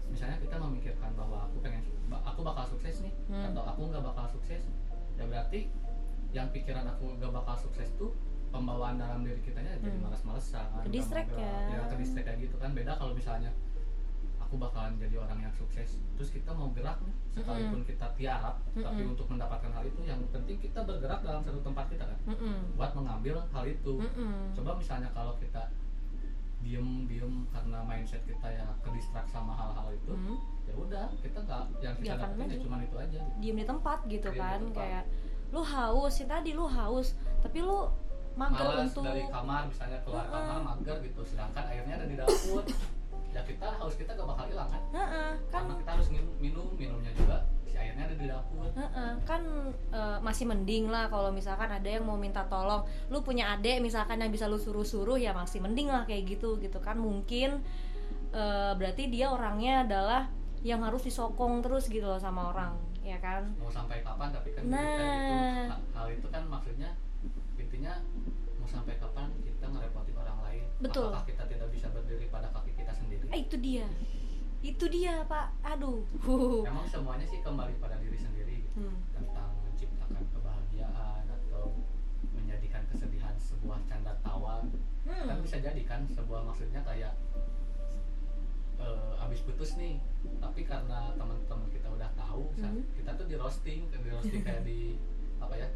misalnya 0.07 0.37
kita 0.39 0.55
memikirkan 0.55 1.11
bahwa 1.13 1.45
aku 1.45 1.59
pengen 1.59 1.83
aku 2.09 2.39
bakal 2.41 2.63
sukses 2.65 3.01
nih 3.01 3.13
Hmm. 3.27 3.51
atau 3.51 3.63
aku 3.65 3.81
nggak 3.85 4.03
bakal 4.03 4.25
sukses 4.29 4.63
ya 5.13 5.25
berarti 5.25 5.67
yang 6.29 6.47
pikiran 6.49 6.85
aku 6.87 7.11
nggak 7.13 7.31
bakal 7.33 7.55
sukses 7.57 7.91
tuh 7.93 8.15
pembawaan 8.47 8.95
dalam 8.95 9.21
diri 9.21 9.43
kitanya 9.43 9.75
jadi 9.77 9.93
Hmm. 9.93 10.07
malas-malesan 10.07 10.63
Ke-distract 10.81 11.27
mau 11.27 11.37
gerak. 11.37 11.51
ya. 11.67 11.75
ya 11.75 11.85
ke 11.85 11.95
distract 11.97 12.25
kayak 12.25 12.39
gitu 12.41 12.55
kan 12.55 12.71
beda 12.71 12.95
kalau 12.95 13.11
misalnya 13.11 13.51
aku 14.47 14.55
bakalan 14.57 14.95
jadi 14.95 15.15
orang 15.17 15.39
yang 15.41 15.51
sukses 15.51 15.99
terus 16.13 16.29
kita 16.29 16.49
mau 16.49 16.71
gerak 16.71 16.95
nih 17.01 17.11
sekalipun 17.29 17.83
kita 17.83 18.07
tiarap 18.13 18.55
tapi 18.71 19.01
Mm-mm. 19.01 19.11
untuk 19.11 19.27
mendapatkan 19.27 19.69
hal 19.69 19.83
itu 19.83 19.99
yang 20.01 20.23
penting 20.27 20.55
kita 20.57 20.79
bergerak 20.81 21.19
dalam 21.19 21.41
satu 21.41 21.59
tempat 21.59 21.85
kita 21.87 22.03
kan 22.03 22.19
Mm-mm. 22.25 22.73
buat 22.73 22.91
mengambil 22.93 23.43
hal 23.45 23.65
itu 23.65 23.99
Mm-mm. 23.99 24.51
coba 24.53 24.71
misalnya 24.73 25.11
kalau 25.11 25.35
kita 25.35 25.67
diem 26.57 26.87
diem 27.05 27.45
karena 27.47 27.79
mindset 27.81 28.23
kita 28.23 28.47
ya 28.49 28.65
ke 28.81 28.89
distract 28.89 29.29
sama 29.29 29.53
hal-hal 29.53 29.93
itu 29.93 30.09
Hmm. 30.09 30.39
ya 30.63 30.73
udah 30.73 31.05
kita 31.17 31.39
nggak 31.39 31.63
yang 31.79 31.95
kita 31.95 32.07
Ya, 32.07 32.15
dapetin 32.17 32.39
ya 32.41 32.47
maju. 32.49 32.57
cuma 32.61 32.77
itu 32.81 32.95
aja 32.97 33.19
gitu. 33.19 33.37
diem 33.37 33.55
di 33.55 33.65
tempat 33.65 33.97
gitu 34.05 34.27
Diem 34.27 34.33
di 34.33 34.41
kan 34.41 34.59
tempat. 34.61 34.75
kayak 34.75 35.03
lu 35.47 35.61
haus 35.61 36.11
sih 36.13 36.25
tadi 36.25 36.49
lu 36.51 36.65
haus 36.65 37.07
tapi 37.39 37.57
lu 37.61 37.87
mager 38.33 38.63
malas 38.63 38.89
untuk 38.89 39.03
dari 39.03 39.23
kamar 39.27 39.61
misalnya 39.65 39.99
keluar 40.01 40.23
Mm-mm. 40.23 40.39
kamar 40.41 40.61
mager 40.67 40.97
gitu 41.03 41.21
sedangkan 41.23 41.63
airnya 41.67 41.93
ada 41.95 42.05
di 42.05 42.15
dapur 42.15 42.63
ya 43.37 43.41
kita 43.43 43.67
haus 43.77 43.93
kita 43.93 44.11
gak 44.11 44.25
bakal 44.25 44.45
hilang 44.47 44.65
kan? 44.67 44.81
Heeh, 44.89 45.29
kan 45.47 45.61
karena 45.61 45.73
kita 45.77 45.89
harus 45.93 46.07
minum, 46.09 46.33
minum 46.37 46.67
minumnya 46.73 47.13
juga. 47.13 47.37
Si 47.63 47.77
airnya 47.77 48.03
ada 48.03 48.15
di 48.15 48.25
dapur. 48.25 48.65
Heeh, 48.73 49.11
kan 49.21 49.41
eh, 49.93 50.17
masih 50.19 50.45
mending 50.45 50.89
lah 50.89 51.05
kalau 51.05 51.29
misalkan 51.29 51.69
ada 51.69 51.85
yang 51.85 52.01
mau 52.01 52.17
minta 52.17 52.41
tolong. 52.45 52.81
Lu 53.07 53.21
punya 53.21 53.53
adek 53.53 53.77
misalkan 53.79 54.17
yang 54.17 54.33
bisa 54.33 54.49
lu 54.49 54.57
suruh-suruh 54.57 55.15
ya 55.15 55.31
masih 55.31 55.61
mending 55.61 55.85
lah 55.87 56.03
kayak 56.03 56.25
gitu 56.27 56.57
gitu 56.57 56.81
kan. 56.81 56.97
Mungkin 56.97 57.61
eh, 58.33 58.71
berarti 58.73 59.07
dia 59.07 59.29
orangnya 59.29 59.85
adalah 59.85 60.33
yang 60.65 60.81
harus 60.81 61.05
disokong 61.05 61.61
terus 61.61 61.85
gitu 61.85 62.03
loh 62.03 62.17
sama 62.17 62.49
orang 62.49 62.73
ya 63.05 63.21
kan? 63.21 63.45
Mau 63.55 63.69
sampai 63.69 64.01
kapan 64.01 64.33
tapi 64.33 64.49
kan 64.51 64.61
Nah. 64.67 64.81
kayak 64.81 65.15
gitu. 65.15 65.35
Ha- 65.71 65.85
hal 65.95 66.07
itu 66.11 66.27
kan 66.27 66.43
maksudnya 66.43 66.89
intinya 67.55 67.93
mau 68.57 68.67
sampai 68.67 68.97
kapan 68.97 69.29
kita 69.39 69.65
ngerepotin 69.65 70.15
orang 70.17 70.39
lain? 70.43 70.63
Betul. 70.77 71.09
apakah 71.09 71.23
kita 71.25 71.43
tidak 71.47 71.67
bisa 71.71 71.87
berdiri 71.89 72.27
pada 72.27 72.51
kaki 72.51 72.66
eh, 73.29 73.39
itu 73.39 73.55
dia 73.57 73.85
itu 74.59 74.85
dia 74.87 75.21
pak 75.23 75.53
aduh 75.61 76.01
emang 76.63 76.85
semuanya 76.85 77.23
sih 77.23 77.39
kembali 77.39 77.77
pada 77.77 77.95
diri 77.97 78.17
sendiri 78.17 78.57
gitu. 78.59 78.79
Hmm. 78.79 78.97
tentang 79.11 79.51
menciptakan 79.63 80.23
kebahagiaan 80.27 81.23
atau 81.25 81.77
menjadikan 82.31 82.83
kesedihan 82.87 83.35
sebuah 83.37 83.79
canda 83.85 84.13
tawa 84.19 84.61
kan 84.61 84.67
Hmm. 85.07 85.39
bisa 85.39 85.55
jadi 85.57 85.81
kan 85.81 86.03
sebuah 86.05 86.43
maksudnya 86.43 86.83
kayak 86.83 87.15
eh, 88.77 89.13
abis 89.19 89.39
putus 89.41 89.73
nih 89.75 89.97
tapi 90.37 90.61
karena 90.61 91.15
teman-teman 91.15 91.65
kita 91.67 91.87
udah 91.89 92.09
tahu 92.13 92.51
Mhm. 92.53 92.81
kita 92.93 93.11
tuh 93.13 93.25
di 93.25 93.35
roasting 93.35 93.87
di 93.87 94.09
roasting 94.09 94.43
kayak 94.43 94.63
di 94.63 94.99
apa 95.37 95.53
ya 95.55 95.67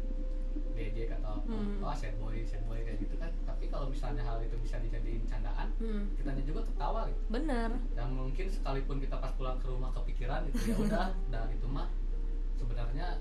DJ 0.72 1.12
atau 1.12 1.40
Mhm. 1.42 1.80
oh 1.80 1.92
sad 1.92 2.14
boy 2.16 2.40
sad 2.42 2.62
boy 2.64 2.78
kayak 2.78 2.98
gitu 2.98 3.14
kan. 3.14 3.30
Tapi 3.42 3.64
kalau 3.66 3.86
misalnya 3.86 4.20
hal 4.20 4.38
itu 4.38 4.56
bisa 4.56 4.76
dijadiin 4.78 5.24
candaan 5.24 5.68
Hmm. 5.76 6.10
kitanya 6.14 6.42
juga 6.42 6.60
ketawa 6.64 7.06
gitu. 7.06 7.22
Bener. 7.28 7.70
Dan 7.92 8.08
mungkin 8.12 8.46
sekalipun 8.46 8.96
kita 8.98 9.16
pas 9.16 9.32
pulang 9.32 9.56
ke 9.56 9.66
rumah 9.66 9.90
kepikiran 9.92 10.44
gitu 10.48 10.60
ya 10.66 10.76
udah 10.86 11.08
dan 11.28 11.46
itu 11.48 11.66
mah 11.66 11.88
sebenarnya 12.54 13.18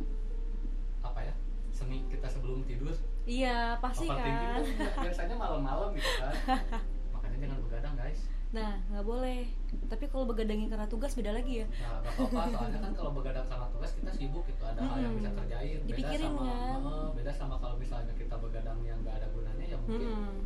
apa 1.01 1.19
ya 1.21 1.33
seni 1.71 2.05
kita 2.05 2.27
sebelum 2.27 2.61
tidur 2.63 2.93
iya 3.23 3.73
pasti 3.77 4.05
kan. 4.05 4.61
biasanya 4.97 5.35
malam-malam 5.35 5.93
gitu 5.93 6.11
kan. 6.19 6.33
Makanya 7.13 7.37
jangan 7.39 7.59
begadang 7.61 7.95
guys 7.95 8.21
Nah, 8.51 8.83
nggak 8.91 9.05
boleh. 9.07 9.47
Tapi 9.87 10.05
kalau 10.11 10.27
begadangin 10.27 10.67
karena 10.67 10.87
tugas 10.91 11.15
beda 11.15 11.31
lagi 11.31 11.63
ya. 11.63 11.67
Nah, 11.71 12.03
gak 12.03 12.13
apa-apa. 12.19 12.41
Soalnya 12.51 12.79
kan 12.83 12.93
kalau 12.99 13.11
begadang 13.15 13.47
karena 13.47 13.67
tugas 13.71 13.91
kita 13.95 14.11
sibuk 14.11 14.43
gitu, 14.43 14.63
ada 14.67 14.79
hmm. 14.83 14.89
hal 14.91 14.99
yang 14.99 15.13
bisa 15.15 15.29
kerjain. 15.31 15.79
Beda 15.79 15.87
Dipikirin 15.87 16.31
sama, 16.35 16.43
kan? 16.43 16.81
Beda 17.15 17.31
sama 17.31 17.55
kalau 17.63 17.75
misalnya 17.79 18.13
kita 18.19 18.35
begadang 18.35 18.79
yang 18.83 18.99
nggak 19.07 19.15
ada 19.23 19.27
gunanya, 19.31 19.65
ya 19.65 19.77
mungkin 19.79 20.09
hmm. 20.11 20.39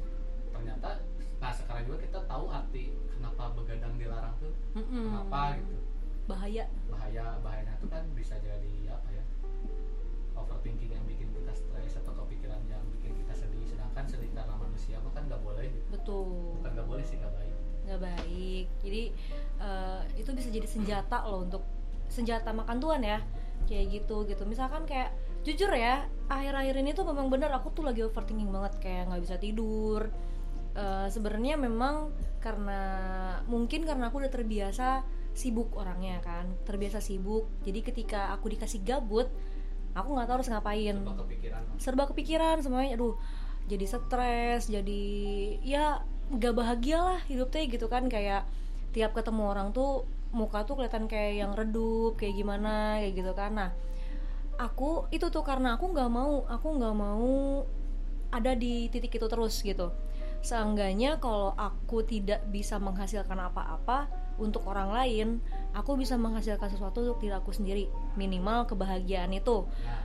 ternyata 0.53 0.89
nah 1.36 1.51
sekarang 1.51 1.84
juga 1.84 1.99
kita 1.99 2.20
tahu 2.32 2.47
arti 2.47 2.95
kenapa 3.12 3.43
begadang 3.58 3.93
dilarang 3.97 4.34
tuh, 4.38 4.53
hmm. 4.78 5.06
kenapa 5.10 5.41
gitu. 5.58 5.78
Bahaya. 6.26 6.66
Bahaya, 6.89 7.26
bahayanya 7.41 7.74
tuh 7.82 7.89
kan 7.89 8.06
bisa 8.14 8.38
jadi 8.41 8.93
apa 8.93 9.10
ya? 9.14 9.24
overthinking 10.36 10.91
yang 10.91 11.06
bikin 11.08 11.32
kita 11.32 11.53
stres 11.56 11.95
atau 12.03 12.12
kepikiran 12.24 12.60
yang 12.68 12.84
bikin 12.99 13.16
kita 13.24 13.34
sedih 13.34 13.64
sedangkan 13.66 14.03
sedih 14.03 14.32
karena 14.36 14.56
manusia 14.60 14.99
mah 14.99 15.12
kan 15.16 15.24
nggak 15.32 15.41
boleh 15.41 15.68
gitu. 15.72 15.88
betul 15.95 16.60
bukan 16.60 16.72
nggak 16.76 16.88
boleh 16.91 17.03
sih 17.08 17.16
nggak 17.18 17.34
baik 17.34 17.56
nggak 17.86 18.01
baik. 18.01 18.65
Jadi 18.81 19.03
eh, 19.61 20.01
itu 20.17 20.29
bisa 20.33 20.49
jadi 20.49 20.67
senjata 20.67 21.23
loh 21.29 21.45
untuk 21.45 21.63
senjata 22.09 22.51
makan 22.51 22.77
tuan 22.81 23.01
ya. 23.05 23.21
Kayak 23.65 24.01
gitu 24.01 24.25
gitu. 24.29 24.43
Misalkan 24.45 24.86
kayak 24.89 25.13
jujur 25.45 25.69
ya 25.77 26.09
akhir-akhir 26.25 26.75
ini 26.81 26.91
tuh 26.97 27.05
memang 27.05 27.29
bener 27.29 27.53
aku 27.53 27.69
tuh 27.69 27.86
lagi 27.86 28.01
overthinking 28.01 28.49
banget 28.49 28.73
kayak 28.81 29.09
nggak 29.09 29.23
bisa 29.23 29.36
tidur. 29.38 30.09
Eh, 30.75 31.07
sebenarnya 31.07 31.55
memang 31.55 32.11
karena 32.43 32.81
mungkin 33.49 33.88
karena 33.88 34.13
aku 34.13 34.21
udah 34.21 34.33
terbiasa 34.33 35.01
sibuk 35.36 35.75
orangnya 35.75 36.19
kan 36.25 36.49
terbiasa 36.65 36.99
sibuk. 36.99 37.47
Jadi 37.63 37.79
ketika 37.86 38.33
aku 38.33 38.51
dikasih 38.51 38.81
gabut 38.81 39.29
aku 39.95 40.09
nggak 40.11 40.27
tahu 40.27 40.36
harus 40.43 40.49
ngapain. 40.51 40.95
Coba 40.99 41.23
kepikiran. 41.23 41.61
Serba 41.79 42.03
kepikiran 42.11 42.59
semuanya. 42.59 42.99
Aduh 42.99 43.15
jadi 43.65 43.86
stres 43.89 44.69
jadi 44.69 45.03
ya 45.65 46.05
nggak 46.34 46.53
bahagia 46.57 46.97
lah 47.01 47.19
hidupnya 47.30 47.63
gitu 47.69 47.86
kan 47.86 48.09
kayak 48.09 48.49
tiap 48.95 49.13
ketemu 49.13 49.51
orang 49.51 49.69
tuh 49.76 50.09
muka 50.34 50.65
tuh 50.65 50.80
kelihatan 50.80 51.05
kayak 51.05 51.45
yang 51.45 51.51
redup 51.53 52.17
kayak 52.17 52.36
gimana 52.36 52.99
kayak 52.99 53.13
gitu 53.13 53.32
kan. 53.38 53.51
Nah 53.55 53.71
aku 54.55 55.05
itu 55.11 55.28
tuh 55.30 55.43
karena 55.43 55.76
aku 55.76 55.91
nggak 55.91 56.09
mau 56.11 56.47
aku 56.47 56.67
nggak 56.80 56.95
mau 56.95 57.63
ada 58.34 58.51
di 58.57 58.89
titik 58.89 59.15
itu 59.15 59.28
terus 59.30 59.61
gitu. 59.61 59.93
Seenggaknya 60.41 61.17
kalau 61.17 61.53
aku 61.57 62.05
tidak 62.05 62.45
bisa 62.49 62.78
menghasilkan 62.78 63.38
apa-apa 63.38 64.09
untuk 64.36 64.67
orang 64.67 64.91
lain 64.91 65.28
aku 65.71 65.95
bisa 65.95 66.19
menghasilkan 66.19 66.67
sesuatu 66.67 67.03
untuk 67.03 67.19
diri 67.21 67.36
aku 67.36 67.51
sendiri. 67.55 67.86
Minimal 68.19 68.67
kebahagiaan 68.67 69.32
itu. 69.36 69.63
Nah 69.63 70.05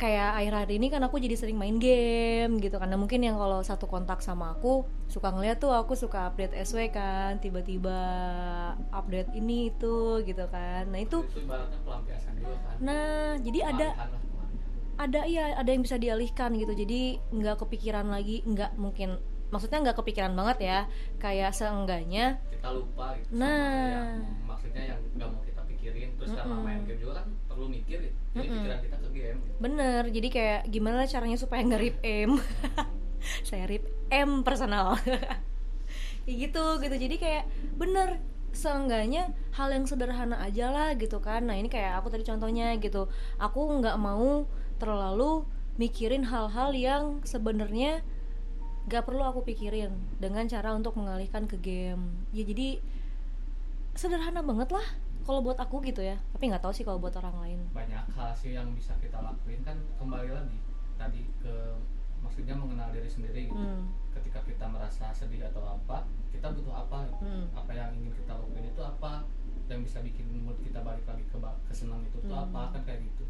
kayak 0.00 0.34
akhir-akhir 0.34 0.70
ini 0.74 0.86
kan 0.90 1.02
aku 1.06 1.22
jadi 1.22 1.38
sering 1.38 1.54
main 1.54 1.78
game 1.78 2.58
gitu 2.58 2.74
karena 2.80 2.98
mungkin 2.98 3.22
yang 3.22 3.38
kalau 3.38 3.62
satu 3.62 3.86
kontak 3.86 4.18
sama 4.18 4.56
aku 4.56 4.82
suka 5.06 5.30
ngeliat 5.30 5.62
tuh 5.62 5.70
aku 5.70 5.94
suka 5.94 6.26
update 6.26 6.56
SW 6.58 6.90
kan 6.90 7.38
tiba-tiba 7.38 8.00
update 8.90 9.30
ini 9.36 9.70
itu 9.70 10.24
gitu 10.26 10.44
kan. 10.50 10.90
Nah 10.90 11.00
itu 11.00 11.22
itu 11.22 11.46
ibaratnya 11.46 11.78
pelampiasan 11.86 12.34
juga 12.40 12.56
kan? 12.66 12.76
Nah 12.82 13.38
jadi 13.38 13.58
ada 13.70 13.88
ada 14.98 15.20
iya 15.26 15.54
ada 15.54 15.70
yang 15.70 15.82
bisa 15.86 15.96
dialihkan 16.00 16.56
gitu. 16.58 16.72
Jadi 16.74 17.20
nggak 17.30 17.62
kepikiran 17.62 18.10
lagi 18.10 18.42
nggak 18.42 18.74
mungkin 18.80 19.20
maksudnya 19.52 19.84
nggak 19.84 19.98
kepikiran 20.02 20.32
banget 20.34 20.58
ya. 20.66 20.78
Kayak 21.20 21.52
seenggaknya 21.54 22.40
kita 22.50 22.68
lupa 22.72 23.14
gitu 23.20 23.38
Nah. 23.38 23.52
sama 23.52 23.86
yang 23.86 24.10
maksudnya 24.48 24.82
yang 24.96 25.00
nggak 25.14 25.28
mau 25.30 25.42
kita 25.44 25.51
pikirin 25.82 26.14
terus 26.14 26.30
Mm-mm. 26.38 26.62
main 26.62 26.86
game 26.86 27.02
juga 27.02 27.18
kan 27.18 27.26
perlu 27.50 27.66
mikir 27.66 27.98
gitu. 27.98 28.14
jadi 28.38 28.46
Mm-mm. 28.46 28.56
pikiran 28.62 28.78
kita 28.86 28.96
ke 29.02 29.08
game 29.10 29.38
gitu. 29.42 29.56
bener 29.58 30.02
jadi 30.14 30.28
kayak 30.30 30.60
gimana 30.70 31.02
caranya 31.10 31.38
supaya 31.42 31.60
nggak 31.66 31.82
rip 31.82 31.96
M 32.06 32.38
saya 33.50 33.66
rip 33.66 33.84
M 34.14 34.46
personal 34.46 34.94
kayak 36.22 36.36
gitu 36.38 36.64
gitu 36.78 36.94
jadi 36.94 37.16
kayak 37.18 37.44
bener 37.74 38.22
seenggaknya 38.54 39.34
hal 39.58 39.74
yang 39.74 39.90
sederhana 39.90 40.38
aja 40.38 40.70
lah 40.70 40.94
gitu 40.94 41.18
kan 41.18 41.50
nah 41.50 41.58
ini 41.58 41.66
kayak 41.66 41.98
aku 41.98 42.14
tadi 42.14 42.22
contohnya 42.22 42.78
gitu 42.78 43.10
aku 43.42 43.60
nggak 43.82 43.98
mau 43.98 44.46
terlalu 44.78 45.42
mikirin 45.82 46.22
hal-hal 46.30 46.70
yang 46.70 47.18
sebenarnya 47.26 48.06
nggak 48.86 49.02
perlu 49.02 49.26
aku 49.26 49.42
pikirin 49.42 49.94
dengan 50.22 50.46
cara 50.46 50.74
untuk 50.78 50.94
mengalihkan 50.94 51.50
ke 51.50 51.58
game 51.58 52.22
ya 52.30 52.46
jadi 52.46 52.78
sederhana 53.96 54.44
banget 54.44 54.68
lah 54.70 54.86
kalau 55.22 55.40
buat 55.40 55.56
aku 55.56 55.80
gitu 55.82 56.00
ya 56.00 56.16
tapi 56.28 56.46
nggak 56.46 56.60
tahu 56.60 56.70
sih 56.70 56.82
kalau 56.82 56.98
buat 56.98 57.14
orang 57.14 57.36
lain 57.40 57.60
banyak 57.70 58.04
hal 58.10 58.30
sih 58.32 58.52
yang 58.52 58.70
bisa 58.72 58.92
kita 58.96 59.16
lakuin 59.16 59.60
kan 59.60 59.78
kembali 59.96 60.30
lagi 60.30 60.58
tadi 60.94 61.22
ke 61.38 61.54
maksudnya 62.18 62.54
mengenal 62.54 62.90
diri 62.90 63.06
sendiri 63.06 63.42
gitu 63.44 63.58
Hmm. 63.58 63.90
ketika 64.12 64.38
kita 64.40 64.64
merasa 64.64 65.10
sedih 65.10 65.42
atau 65.44 65.64
apa 65.64 66.04
kita 66.28 66.50
butuh 66.50 66.74
apa 66.76 67.08
gitu. 67.08 67.18
Hmm. 67.20 67.46
apa 67.52 67.70
yang 67.70 67.90
ingin 67.92 68.12
kita 68.14 68.32
lakuin 68.32 68.66
itu 68.66 68.78
apa 68.80 69.26
yang 69.66 69.80
bisa 69.80 69.98
bikin 70.00 70.26
mood 70.36 70.58
kita 70.58 70.78
balik 70.80 71.02
lagi 71.02 71.24
ke 71.24 71.36
ba- 71.36 71.58
ke 71.60 71.72
senang 71.72 72.02
itu 72.02 72.18
tuh 72.20 72.30
Hmm. 72.30 72.46
apa 72.48 72.72
kan 72.72 72.82
kayak 72.84 73.02
gitu 73.04 73.24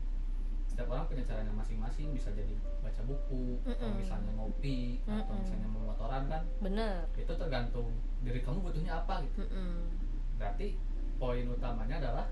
setiap 0.64 0.88
orang 0.88 1.04
punya 1.04 1.20
caranya 1.22 1.52
masing-masing 1.52 2.10
bisa 2.10 2.32
jadi 2.32 2.52
baca 2.80 3.02
buku 3.02 3.60
atau 3.62 3.76
Mm-mm. 3.86 4.00
misalnya 4.00 4.32
ngopi 4.32 5.00
atau 5.02 5.20
Mm-mm. 5.22 5.38
misalnya 5.38 5.68
memotoran 5.68 6.22
kan 6.26 6.42
bener 6.58 7.04
itu 7.14 7.28
tergantung 7.30 7.88
diri 8.20 8.40
kamu 8.40 8.58
butuhnya 8.62 8.92
apa 8.96 9.20
gitu 9.22 9.44
Mm-mm. 9.44 9.92
berarti 10.34 10.80
poin 11.22 11.46
utamanya 11.46 12.02
adalah 12.02 12.26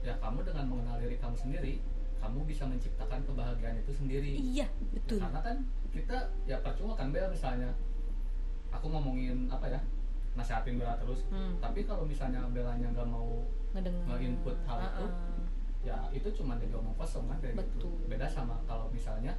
ya 0.00 0.16
kamu 0.16 0.40
dengan 0.40 0.64
mengenal 0.66 0.96
diri 0.96 1.20
kamu 1.20 1.36
sendiri 1.36 1.74
kamu 2.16 2.48
bisa 2.48 2.64
menciptakan 2.64 3.20
kebahagiaan 3.28 3.76
itu 3.76 3.92
sendiri 3.92 4.32
iya 4.32 4.64
betul 4.90 5.20
karena 5.20 5.40
kan 5.44 5.56
kita 5.92 6.16
ya 6.48 6.56
percuma 6.58 6.96
kan 6.96 7.12
Bel 7.12 7.28
misalnya 7.28 7.76
aku 8.72 8.88
ngomongin 8.88 9.52
apa 9.52 9.68
ya 9.68 9.80
nasihatin 10.32 10.80
Bella 10.80 10.96
terus 10.96 11.20
Hmm. 11.28 11.60
tapi 11.60 11.84
kalau 11.84 12.08
misalnya 12.08 12.40
Belanya 12.48 12.88
nggak 12.88 13.04
mau 13.04 13.44
ngedengar 13.70 14.02
nge-input 14.08 14.56
hal 14.64 14.78
itu, 14.80 15.04
Ah-ah. 15.04 15.10
ya 15.82 15.96
itu 16.10 16.28
cuma 16.32 16.56
jadi 16.56 16.72
omong 16.72 16.96
kosong 16.96 17.28
kan 17.28 17.36
kayak 17.38 17.60
gitu 17.60 17.84
Betul. 17.92 18.08
beda 18.08 18.26
sama 18.26 18.56
kalau 18.64 18.88
misalnya 18.88 19.36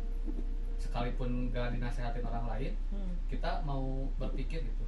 sekalipun 0.78 1.50
nggak 1.50 1.74
dinasehatin 1.74 2.22
orang 2.22 2.46
lain 2.48 2.74
Hmm. 2.94 3.14
kita 3.26 3.64
mau 3.64 4.06
berpikir 4.18 4.62
gitu. 4.62 4.81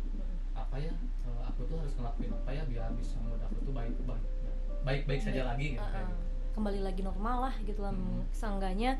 Apa 0.74 0.82
ya 0.82 0.93
eh, 1.30 1.41
aku 1.53 1.69
tuh 1.69 1.78
harus 1.78 1.93
ngelakuin 2.01 2.34
apa 2.34 2.49
ya 2.49 2.65
biar 2.65 2.89
bisa 2.97 3.21
mood 3.21 3.38
aku 3.38 3.61
tuh 3.61 3.74
baik 3.78 3.93
baik 4.09 4.26
baik 4.82 5.01
baik. 5.05 5.21
saja 5.21 5.45
lagi 5.45 5.78
gitu. 5.78 5.86
Ah-ah. 5.86 6.01
gitu. 6.01 6.15
kembali 6.57 6.80
lagi 6.82 7.01
normal 7.05 7.38
lah 7.45 7.55
gitu 7.61 7.86
lah. 7.86 7.93
Hmm. 7.93 8.26
seenggaknya 8.34 8.97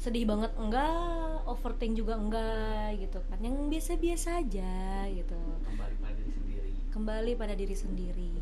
sedih 0.00 0.24
banget 0.24 0.56
enggak 0.56 1.44
overthink 1.44 2.00
juga 2.00 2.16
enggak 2.16 2.96
gitu 2.96 3.20
kan. 3.28 3.44
Yang 3.44 3.56
biasa-biasa 3.76 4.40
aja 4.40 5.04
gitu. 5.12 5.36
Kembali 5.68 5.96
pada 6.00 6.16
diri 6.16 6.32
sendiri. 6.32 6.72
Kembali 6.88 7.32
pada 7.36 7.54
diri 7.54 7.76
sendiri. 7.76 8.36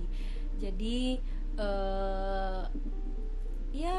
Jadi 0.62 0.98
eh 1.58 2.62
ya 3.74 3.98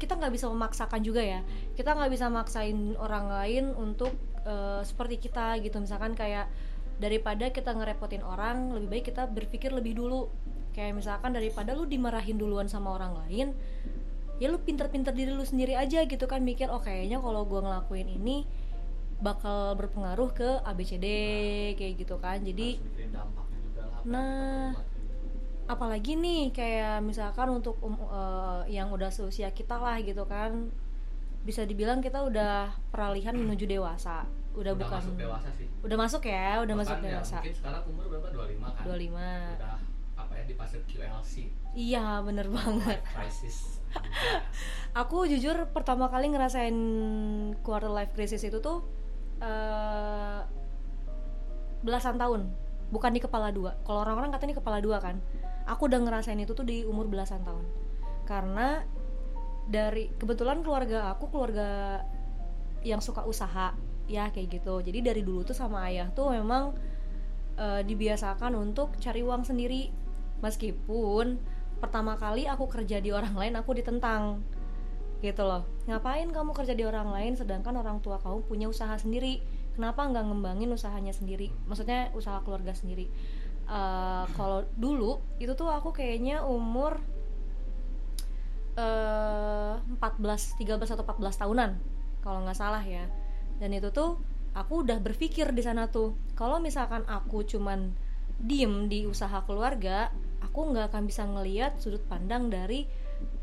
kita 0.00 0.16
nggak 0.16 0.32
bisa 0.32 0.48
memaksakan 0.48 1.04
juga 1.04 1.20
ya. 1.20 1.44
Kita 1.76 1.92
nggak 1.92 2.08
bisa 2.08 2.32
maksain 2.32 2.96
orang 2.96 3.28
lain 3.28 3.76
untuk 3.76 4.16
eh, 4.44 4.80
seperti 4.84 5.16
kita 5.18 5.58
gitu 5.60 5.80
misalkan 5.80 6.12
kayak 6.14 6.48
daripada 7.02 7.50
kita 7.50 7.74
ngerepotin 7.74 8.22
orang 8.22 8.70
lebih 8.70 8.88
baik 8.88 9.04
kita 9.10 9.26
berpikir 9.26 9.74
lebih 9.74 9.98
dulu 9.98 10.30
kayak 10.74 10.94
misalkan 10.94 11.34
daripada 11.34 11.74
lu 11.74 11.86
dimarahin 11.86 12.38
duluan 12.38 12.70
sama 12.70 12.94
orang 12.94 13.18
lain 13.26 13.50
ya 14.42 14.50
lu 14.50 14.58
pinter-pinter 14.62 15.14
diri 15.14 15.30
lu 15.30 15.46
sendiri 15.46 15.78
aja 15.78 16.02
gitu 16.06 16.26
kan 16.26 16.42
mikir 16.42 16.66
oh 16.70 16.82
kayaknya 16.82 17.22
kalau 17.22 17.46
gua 17.46 17.62
ngelakuin 17.62 18.10
ini 18.10 18.46
bakal 19.22 19.78
berpengaruh 19.78 20.30
ke 20.34 20.48
ABCD 20.66 21.06
kayak 21.78 21.94
gitu 22.02 22.18
kan 22.18 22.42
jadi 22.42 22.78
Nah. 24.04 24.74
gitu. 24.76 24.84
apalagi 25.64 26.12
nih 26.20 26.52
kayak 26.52 27.00
misalkan 27.00 27.48
untuk 27.48 27.80
um, 27.80 27.96
eh, 27.96 28.76
yang 28.76 28.92
udah 28.92 29.08
seusia 29.08 29.48
kita 29.48 29.80
lah 29.80 29.96
gitu 30.04 30.28
kan 30.28 30.68
bisa 31.44 31.62
dibilang 31.68 32.00
kita 32.00 32.24
udah 32.24 32.72
peralihan 32.88 33.36
menuju 33.36 33.68
dewasa. 33.68 34.24
Udah, 34.56 34.72
bukan 34.72 34.96
masuk 34.96 35.14
dewasa 35.20 35.48
sih. 35.52 35.66
Udah 35.84 35.96
masuk 35.98 36.22
ya 36.24 36.62
udah 36.64 36.74
masuk 36.78 36.96
Bahkan 36.96 37.06
ya, 37.06 37.12
dewasa. 37.20 37.36
mungkin 37.42 37.54
sekarang 37.54 37.82
umur 37.90 38.04
berapa? 38.08 38.28
25 38.32 38.64
kan? 38.64 38.84
25 38.86 39.58
udah 39.60 39.76
apa 40.14 40.32
ya 40.38 40.44
di 40.46 40.54
fase 40.54 40.76
QLC 40.86 41.32
iya 41.74 42.22
bener 42.22 42.46
banget. 42.48 43.02
Crisis. 43.18 43.82
Aku 45.02 45.26
jujur 45.26 45.54
pertama 45.74 46.06
kali 46.06 46.30
ngerasain 46.30 46.74
quarter 47.66 47.90
life 47.90 48.14
crisis 48.14 48.46
itu 48.46 48.62
tuh 48.62 48.86
eh, 49.42 50.40
belasan 51.82 52.16
tahun. 52.16 52.46
Bukan 52.94 53.10
di 53.10 53.18
kepala 53.18 53.50
dua. 53.50 53.74
Kalau 53.82 54.06
orang-orang 54.06 54.30
katanya 54.30 54.54
di 54.54 54.58
kepala 54.62 54.78
dua 54.78 55.02
kan. 55.02 55.18
Aku 55.66 55.90
udah 55.90 55.98
ngerasain 55.98 56.38
itu 56.38 56.54
tuh 56.54 56.62
di 56.62 56.86
umur 56.86 57.10
belasan 57.10 57.42
tahun. 57.42 57.66
Karena 58.22 58.86
dari 59.64 60.12
kebetulan 60.20 60.60
keluarga 60.60 61.12
aku 61.12 61.32
keluarga 61.32 62.00
yang 62.84 63.00
suka 63.00 63.24
usaha 63.24 63.72
ya 64.04 64.28
kayak 64.28 64.60
gitu. 64.60 64.84
Jadi 64.84 65.00
dari 65.00 65.22
dulu 65.24 65.42
tuh 65.44 65.56
sama 65.56 65.88
ayah 65.88 66.12
tuh 66.12 66.32
memang 66.36 66.76
eh, 67.56 67.80
dibiasakan 67.84 68.52
untuk 68.56 68.96
cari 69.00 69.24
uang 69.24 69.48
sendiri. 69.48 69.88
Meskipun 70.44 71.40
pertama 71.80 72.16
kali 72.20 72.44
aku 72.44 72.68
kerja 72.68 73.00
di 73.00 73.10
orang 73.12 73.32
lain 73.36 73.54
aku 73.56 73.72
ditentang 73.76 74.44
gitu 75.24 75.40
loh. 75.40 75.64
Ngapain 75.88 76.28
kamu 76.28 76.52
kerja 76.52 76.76
di 76.76 76.84
orang 76.84 77.08
lain 77.08 77.32
sedangkan 77.32 77.80
orang 77.80 78.04
tua 78.04 78.20
kamu 78.20 78.44
punya 78.44 78.66
usaha 78.68 78.92
sendiri? 79.00 79.40
Kenapa 79.72 80.04
nggak 80.04 80.28
ngembangin 80.28 80.70
usahanya 80.70 81.16
sendiri? 81.16 81.48
Maksudnya 81.64 82.12
usaha 82.12 82.44
keluarga 82.44 82.76
sendiri. 82.76 83.08
Eh, 83.64 84.24
kalau 84.36 84.68
dulu 84.76 85.24
itu 85.40 85.56
tuh 85.56 85.72
aku 85.72 85.96
kayaknya 85.96 86.44
umur 86.44 87.00
eh 88.74 89.74
14 89.78 90.58
13 90.58 90.94
atau 90.94 91.04
14 91.04 91.40
tahunan 91.40 91.70
kalau 92.20 92.42
nggak 92.42 92.58
salah 92.58 92.82
ya 92.82 93.06
dan 93.58 93.70
itu 93.70 93.88
tuh 93.90 94.18
aku 94.52 94.82
udah 94.82 94.98
berpikir 94.98 95.50
di 95.50 95.62
sana 95.62 95.86
tuh 95.86 96.14
kalau 96.34 96.58
misalkan 96.58 97.06
aku 97.06 97.42
cuman 97.44 97.94
diem 98.36 98.86
di 98.86 99.06
usaha 99.06 99.42
keluarga 99.46 100.10
aku 100.42 100.74
nggak 100.74 100.90
akan 100.90 101.02
bisa 101.06 101.22
ngeliat 101.22 101.78
sudut 101.78 102.02
pandang 102.04 102.50
dari 102.50 102.82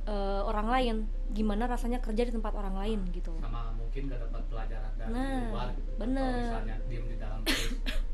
eh, 0.03 0.41
orang 0.43 0.67
lain 0.67 0.95
gimana 1.31 1.63
rasanya 1.65 2.03
kerja 2.03 2.27
di 2.27 2.31
tempat 2.31 2.51
orang 2.51 2.75
lain 2.75 2.99
gitu 3.11 3.31
sama 3.39 3.71
mungkin 3.71 4.11
gak 4.11 4.19
dapat 4.19 4.43
pelajaran 4.47 4.91
dari 4.95 5.09
Nah, 5.11 5.47
luar 5.49 5.69
gitu. 5.71 5.91
bener. 5.95 6.27
Atau 6.27 6.43
misalnya 6.43 6.75
diem 6.87 7.05
di 7.07 7.17
dalam 7.17 7.39
terus 7.43 7.71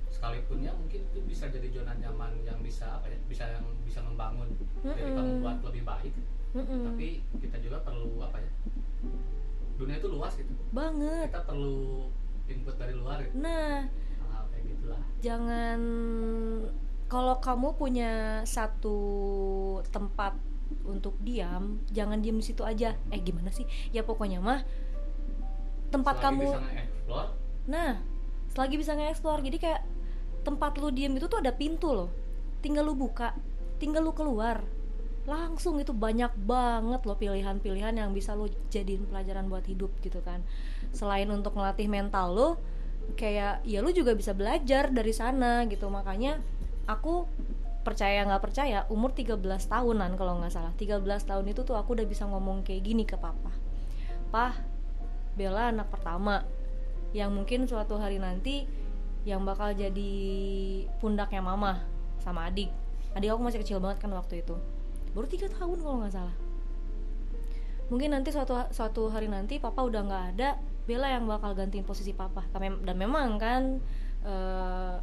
sekalipun 0.08 0.58
ya 0.62 0.74
mungkin 0.74 1.02
itu 1.04 1.20
bisa 1.26 1.46
jadi 1.48 1.68
zona 1.70 1.94
nyaman 1.94 2.32
yang 2.42 2.58
bisa 2.62 2.98
apa 2.98 3.06
ya 3.06 3.18
bisa 3.26 3.44
yang 3.50 3.66
bisa 3.82 4.02
membangun 4.02 4.50
jadi 4.82 5.02
Mm-mm. 5.02 5.14
kamu 5.14 5.32
buat 5.42 5.58
lebih 5.66 5.84
baik 5.84 6.14
Mm-mm. 6.56 6.96
tapi 6.96 7.22
kita 7.44 7.58
juga 7.60 7.84
perlu 7.84 8.24
apa 8.24 8.40
ya 8.40 8.52
dunia 9.78 9.96
itu 10.02 10.10
luas 10.10 10.34
gitu. 10.34 10.52
Banget. 10.74 11.30
Kita 11.30 11.46
perlu 11.46 12.10
input 12.50 12.76
dari 12.76 12.94
luar 12.98 13.18
gitu. 13.22 13.38
Nah. 13.38 13.86
Hal 14.34 14.44
kayak 14.50 14.64
gitulah. 14.74 15.02
Jangan 15.22 15.80
kalau 17.08 17.36
kamu 17.40 17.78
punya 17.80 18.42
satu 18.44 19.00
tempat 19.94 20.36
untuk 20.84 21.16
diam 21.24 21.80
jangan 21.94 22.20
diem 22.20 22.42
di 22.42 22.46
situ 22.46 22.66
aja. 22.66 22.98
Eh 23.14 23.22
gimana 23.22 23.54
sih? 23.54 23.64
Ya 23.96 24.04
pokoknya 24.04 24.44
mah 24.44 24.66
tempat 25.88 26.20
Selagi 26.20 26.26
kamu 26.26 26.44
bisa 26.52 26.60
nge-explore. 26.60 27.30
Nah 27.70 27.92
selagi 28.52 28.76
bisa 28.76 28.92
nge-explore. 28.98 29.42
Jadi 29.46 29.58
kayak 29.62 29.82
tempat 30.44 30.76
lu 30.82 30.90
diem 30.92 31.14
itu 31.16 31.30
tuh 31.30 31.40
ada 31.40 31.54
pintu 31.54 31.94
loh. 31.94 32.10
Tinggal 32.60 32.84
lu 32.84 32.98
buka 32.98 33.38
tinggal 33.78 34.02
lu 34.02 34.12
keluar 34.12 34.66
langsung 35.28 35.76
itu 35.76 35.92
banyak 35.92 36.32
banget 36.48 37.04
loh 37.04 37.20
pilihan-pilihan 37.20 38.00
yang 38.00 38.16
bisa 38.16 38.32
lu 38.32 38.48
jadiin 38.72 39.04
pelajaran 39.12 39.52
buat 39.52 39.68
hidup 39.68 39.92
gitu 40.00 40.24
kan. 40.24 40.40
Selain 40.96 41.28
untuk 41.28 41.52
ngelatih 41.52 41.92
mental 41.92 42.32
lu 42.32 42.50
kayak 43.20 43.60
ya 43.68 43.84
lu 43.84 43.92
juga 43.92 44.16
bisa 44.16 44.32
belajar 44.32 44.88
dari 44.88 45.12
sana 45.12 45.68
gitu. 45.68 45.92
Makanya 45.92 46.40
aku 46.88 47.28
percaya 47.84 48.24
nggak 48.24 48.40
percaya 48.40 48.88
umur 48.88 49.12
13 49.12 49.36
tahunan 49.68 50.16
kalau 50.16 50.40
nggak 50.40 50.56
salah. 50.56 50.72
13 50.80 51.04
tahun 51.04 51.46
itu 51.52 51.68
tuh 51.68 51.76
aku 51.76 52.00
udah 52.00 52.08
bisa 52.08 52.24
ngomong 52.24 52.64
kayak 52.64 52.88
gini 52.88 53.04
ke 53.04 53.20
papa. 53.20 53.52
Pah 54.32 54.56
Bella 55.36 55.76
anak 55.76 55.92
pertama 55.92 56.48
yang 57.12 57.36
mungkin 57.36 57.68
suatu 57.68 58.00
hari 58.00 58.18
nanti 58.18 58.64
yang 59.28 59.44
bakal 59.44 59.76
jadi 59.76 60.12
pundaknya 61.04 61.44
mama 61.44 61.84
sama 62.24 62.48
adik. 62.48 62.72
Adik 63.12 63.36
aku 63.36 63.44
masih 63.44 63.60
kecil 63.60 63.84
banget 63.84 64.08
kan 64.08 64.16
waktu 64.16 64.40
itu 64.40 64.56
baru 65.18 65.26
tiga 65.26 65.50
tahun 65.50 65.82
kalau 65.82 66.06
nggak 66.06 66.14
salah. 66.14 66.38
Mungkin 67.90 68.14
nanti 68.14 68.30
suatu 68.30 68.54
suatu 68.70 69.10
hari 69.10 69.26
nanti 69.26 69.58
papa 69.58 69.82
udah 69.82 70.06
nggak 70.06 70.26
ada 70.38 70.62
Bella 70.86 71.10
yang 71.10 71.26
bakal 71.26 71.58
gantiin 71.58 71.82
posisi 71.82 72.14
papa. 72.14 72.46
Dan 72.62 72.96
memang 72.96 73.42
kan 73.42 73.82
eh, 74.22 74.96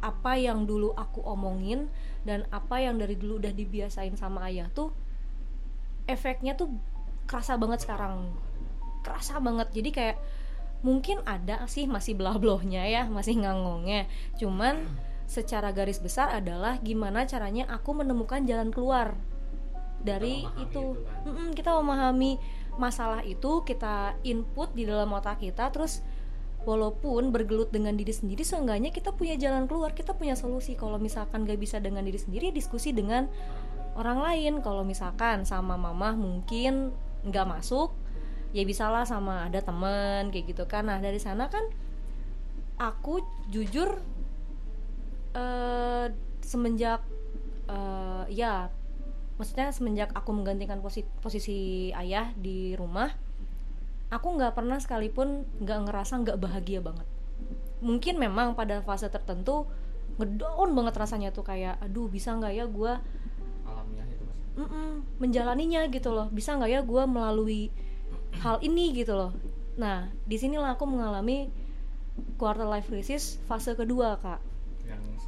apa 0.00 0.32
yang 0.40 0.64
dulu 0.64 0.96
aku 0.96 1.20
omongin 1.20 1.92
dan 2.24 2.48
apa 2.48 2.80
yang 2.80 2.96
dari 2.96 3.20
dulu 3.20 3.36
udah 3.36 3.52
dibiasain 3.52 4.16
sama 4.16 4.48
ayah 4.48 4.72
tuh 4.72 4.88
efeknya 6.08 6.56
tuh 6.56 6.72
kerasa 7.28 7.60
banget 7.60 7.84
sekarang. 7.84 8.32
Kerasa 9.04 9.36
banget. 9.36 9.68
Jadi 9.76 9.90
kayak 9.92 10.16
mungkin 10.80 11.20
ada 11.28 11.68
sih 11.68 11.84
masih 11.84 12.16
belah-belahnya 12.16 12.88
ya 12.88 13.02
masih 13.04 13.36
ngangongnya 13.36 14.08
cuman 14.40 14.80
secara 15.30 15.70
garis 15.70 16.02
besar 16.02 16.34
adalah 16.34 16.82
gimana 16.82 17.22
caranya 17.22 17.70
aku 17.70 17.94
menemukan 17.94 18.42
jalan 18.42 18.74
keluar 18.74 19.14
dari 20.02 20.42
itu. 20.58 20.98
itu 20.98 21.06
kan. 21.06 21.54
Kita 21.54 21.78
memahami 21.78 22.34
masalah 22.74 23.22
itu 23.22 23.62
kita 23.62 24.18
input 24.26 24.74
di 24.74 24.90
dalam 24.90 25.14
otak 25.14 25.38
kita 25.38 25.70
terus 25.70 26.02
walaupun 26.66 27.30
bergelut 27.30 27.70
dengan 27.70 27.94
diri 27.96 28.12
sendiri 28.12 28.44
seenggaknya 28.44 28.92
kita 28.92 29.14
punya 29.14 29.38
jalan 29.38 29.70
keluar 29.70 29.94
kita 29.94 30.18
punya 30.18 30.34
solusi. 30.34 30.74
Kalau 30.74 30.98
misalkan 30.98 31.46
gak 31.46 31.62
bisa 31.62 31.78
dengan 31.78 32.02
diri 32.02 32.18
sendiri 32.18 32.50
diskusi 32.50 32.90
dengan 32.90 33.30
orang 33.94 34.18
lain. 34.18 34.52
Kalau 34.66 34.82
misalkan 34.82 35.46
sama 35.46 35.78
mama 35.78 36.10
mungkin 36.18 36.90
nggak 37.22 37.46
masuk 37.46 37.94
ya 38.50 38.66
bisalah 38.66 39.06
sama 39.06 39.46
ada 39.46 39.62
temen 39.62 40.34
kayak 40.34 40.58
gitu 40.58 40.66
kan. 40.66 40.90
Nah 40.90 40.98
dari 40.98 41.22
sana 41.22 41.46
kan 41.46 41.62
aku 42.82 43.22
jujur 43.54 44.00
eh 45.36 46.06
semenjak 46.42 47.00
eh 47.70 48.24
ya 48.34 48.68
maksudnya 49.38 49.72
semenjak 49.72 50.12
aku 50.12 50.36
menggantikan 50.36 50.84
posisi, 50.84 51.08
posisi 51.24 51.58
ayah 51.96 52.28
di 52.36 52.76
rumah 52.76 53.08
aku 54.10 54.36
nggak 54.36 54.52
pernah 54.58 54.76
sekalipun 54.76 55.46
nggak 55.62 55.78
ngerasa 55.88 56.20
nggak 56.20 56.38
bahagia 56.42 56.82
banget. 56.82 57.06
Mungkin 57.80 58.18
memang 58.20 58.58
pada 58.58 58.82
fase 58.84 59.08
tertentu 59.08 59.64
ngedown 60.18 60.74
banget 60.76 60.94
rasanya 60.98 61.30
tuh 61.32 61.46
kayak 61.46 61.80
aduh 61.80 62.10
bisa 62.10 62.34
nggak 62.36 62.52
ya 62.52 62.66
gue 62.66 62.92
alamiah 63.64 64.06
itu 64.10 64.22
mas. 64.26 64.38
Mm-mm, 64.60 64.90
menjalaninya 65.22 65.86
gitu 65.88 66.10
loh. 66.12 66.28
Bisa 66.28 66.58
nggak 66.58 66.70
ya 66.70 66.80
gue 66.82 67.02
melalui 67.06 67.62
hal 68.42 68.58
ini 68.60 68.92
gitu 68.92 69.14
loh. 69.14 69.32
Nah 69.78 70.10
di 70.26 70.36
sinilah 70.36 70.74
aku 70.74 70.84
mengalami 70.84 71.48
quarter 72.36 72.66
life 72.68 72.90
crisis 72.90 73.40
fase 73.48 73.72
kedua 73.78 74.18
kak 74.20 74.42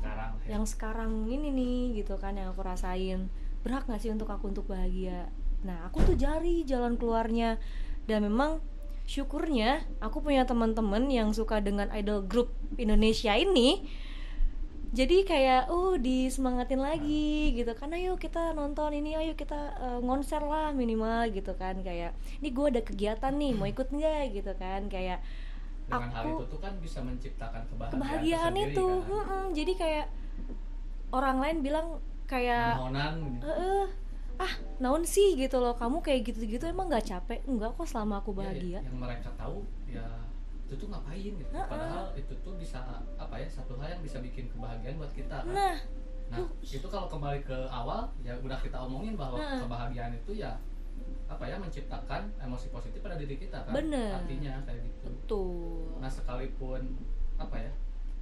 sekarang 0.03 0.31
ya. 0.43 0.49
yang 0.59 0.65
sekarang 0.67 1.13
ini 1.31 1.49
nih 1.55 2.03
gitu 2.03 2.19
kan 2.19 2.35
yang 2.35 2.51
aku 2.51 2.67
rasain. 2.67 3.31
Berat 3.63 3.87
nggak 3.87 4.03
sih 4.03 4.11
untuk 4.11 4.27
aku 4.27 4.51
untuk 4.51 4.67
bahagia? 4.67 5.31
Nah 5.63 5.87
aku 5.87 6.03
tuh 6.03 6.19
cari 6.19 6.67
jalan 6.67 6.99
keluarnya. 6.99 7.63
Dan 8.11 8.27
memang 8.27 8.59
syukurnya 9.07 9.87
aku 10.03 10.19
punya 10.19 10.43
teman-teman 10.43 11.07
yang 11.07 11.31
suka 11.31 11.63
dengan 11.63 11.87
idol 11.95 12.27
group 12.27 12.51
Indonesia 12.75 13.39
ini. 13.39 13.87
Jadi 14.93 15.25
kayak 15.25 15.73
uh 15.73 15.97
disemangatin 15.97 16.83
lagi 16.83 17.57
gitu 17.57 17.73
kan. 17.73 17.95
Ayo 17.97 18.19
kita 18.21 18.53
nonton 18.53 18.93
ini 18.93 19.17
ayo 19.17 19.33
kita 19.33 19.79
eh, 19.81 19.99
ngonser 20.05 20.45
lah 20.45 20.75
minimal 20.75 21.31
gitu 21.33 21.55
kan. 21.57 21.81
Kayak 21.81 22.13
ini 22.43 22.53
gue 22.53 22.67
ada 22.77 22.83
kegiatan 22.85 23.33
nih 23.33 23.53
mau 23.57 23.65
ikut 23.71 23.89
nggak? 23.89 24.35
gitu 24.37 24.53
kan. 24.59 24.91
Kayak 24.93 25.25
dengan 25.95 26.11
hal 26.11 26.25
aku- 26.25 26.33
itu 26.35 26.45
tuh 26.49 26.61
kan 26.61 26.73
bisa 26.79 26.99
menciptakan 27.01 27.63
kebahagiaan, 27.67 27.95
kebahagiaan 27.95 28.55
itu 28.59 28.87
kan. 28.89 29.11
Mm-mm. 29.11 29.45
jadi 29.53 29.73
kayak 29.75 30.07
orang 31.11 31.37
lain 31.39 31.59
bilang 31.61 31.87
kayak 32.25 32.67
Mohonan 32.75 33.15
gitu. 33.31 33.47
"Eh, 33.47 33.87
ah 34.39 34.53
naon 34.79 35.05
sih 35.05 35.37
gitu 35.37 35.61
loh 35.61 35.77
kamu 35.77 36.01
kayak 36.01 36.21
gitu-gitu 36.25 36.65
emang 36.67 36.89
nggak 36.89 37.05
capek 37.07 37.45
enggak 37.45 37.71
kok 37.71 37.85
selama 37.85 38.19
aku 38.19 38.33
Ya, 38.33 38.39
bahagia 38.41 38.81
yang 38.81 38.97
mereka 38.99 39.29
tahu 39.37 39.61
ya 39.87 40.07
itu 40.65 40.75
tuh 40.75 40.89
ngapain 40.89 41.33
gitu 41.37 41.53
Heeh. 41.53 41.69
padahal 41.69 42.05
itu 42.17 42.33
tuh 42.41 42.55
bisa 42.57 42.81
apa 43.15 43.35
ya 43.37 43.45
satu 43.47 43.77
hal 43.77 43.89
yang 43.91 44.01
bisa 44.01 44.19
bikin 44.19 44.49
kebahagiaan 44.49 44.97
buat 44.97 45.13
kita 45.13 45.37
kan 45.39 45.53
nah 45.53 45.77
nah 46.33 46.49
itu 46.59 46.87
kalau 46.89 47.07
kembali 47.07 47.45
ke 47.45 47.59
awal 47.69 48.09
ya 48.19 48.33
udah 48.35 48.57
kita 48.57 48.81
omongin 48.81 49.15
bahwa 49.15 49.37
Heeh. 49.37 49.61
kebahagiaan 49.61 50.13
itu 50.17 50.33
ya 50.35 50.57
apa 51.33 51.45
ya 51.45 51.57
menciptakan 51.57 52.23
emosi 52.39 52.69
positif 52.69 53.01
pada 53.01 53.17
diri 53.17 53.35
kita 53.35 53.65
kan 53.65 53.73
Bener. 53.73 54.13
artinya 54.15 54.61
kayak 54.63 54.81
gitu 54.83 55.07
betul 55.09 55.97
nah 55.99 56.09
sekalipun 56.09 56.83
apa 57.37 57.57
ya 57.59 57.73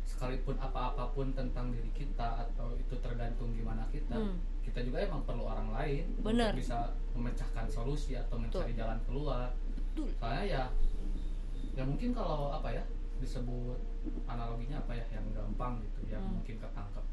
sekalipun 0.02 0.56
apa-apapun 0.56 1.32
tentang 1.32 1.70
diri 1.70 1.90
kita 1.92 2.42
atau 2.42 2.74
itu 2.74 2.94
tergantung 2.98 3.50
gimana 3.52 3.86
kita 3.88 4.14
Hmm. 4.14 4.38
kita 4.60 4.82
juga 4.82 5.00
emang 5.00 5.22
perlu 5.22 5.44
orang 5.44 5.70
lain 5.70 6.04
Bener. 6.20 6.50
untuk 6.50 6.60
bisa 6.60 6.78
memecahkan 7.12 7.66
solusi 7.66 8.14
atau 8.14 8.36
mencari 8.36 8.72
jalan 8.72 8.98
keluar 9.04 9.50
Betul. 9.74 10.10
soalnya 10.16 10.44
ya 10.46 10.62
ya 11.72 11.82
mungkin 11.82 12.10
kalau 12.10 12.50
apa 12.50 12.70
ya 12.70 12.82
disebut 13.18 13.78
analoginya 14.24 14.78
apa 14.78 14.92
ya 14.92 15.04
yang 15.10 15.26
gampang 15.30 15.78
gitu 15.80 16.00
yang 16.08 16.22
Hmm. 16.22 16.38
mungkin 16.38 16.56
ketangkep 16.56 17.04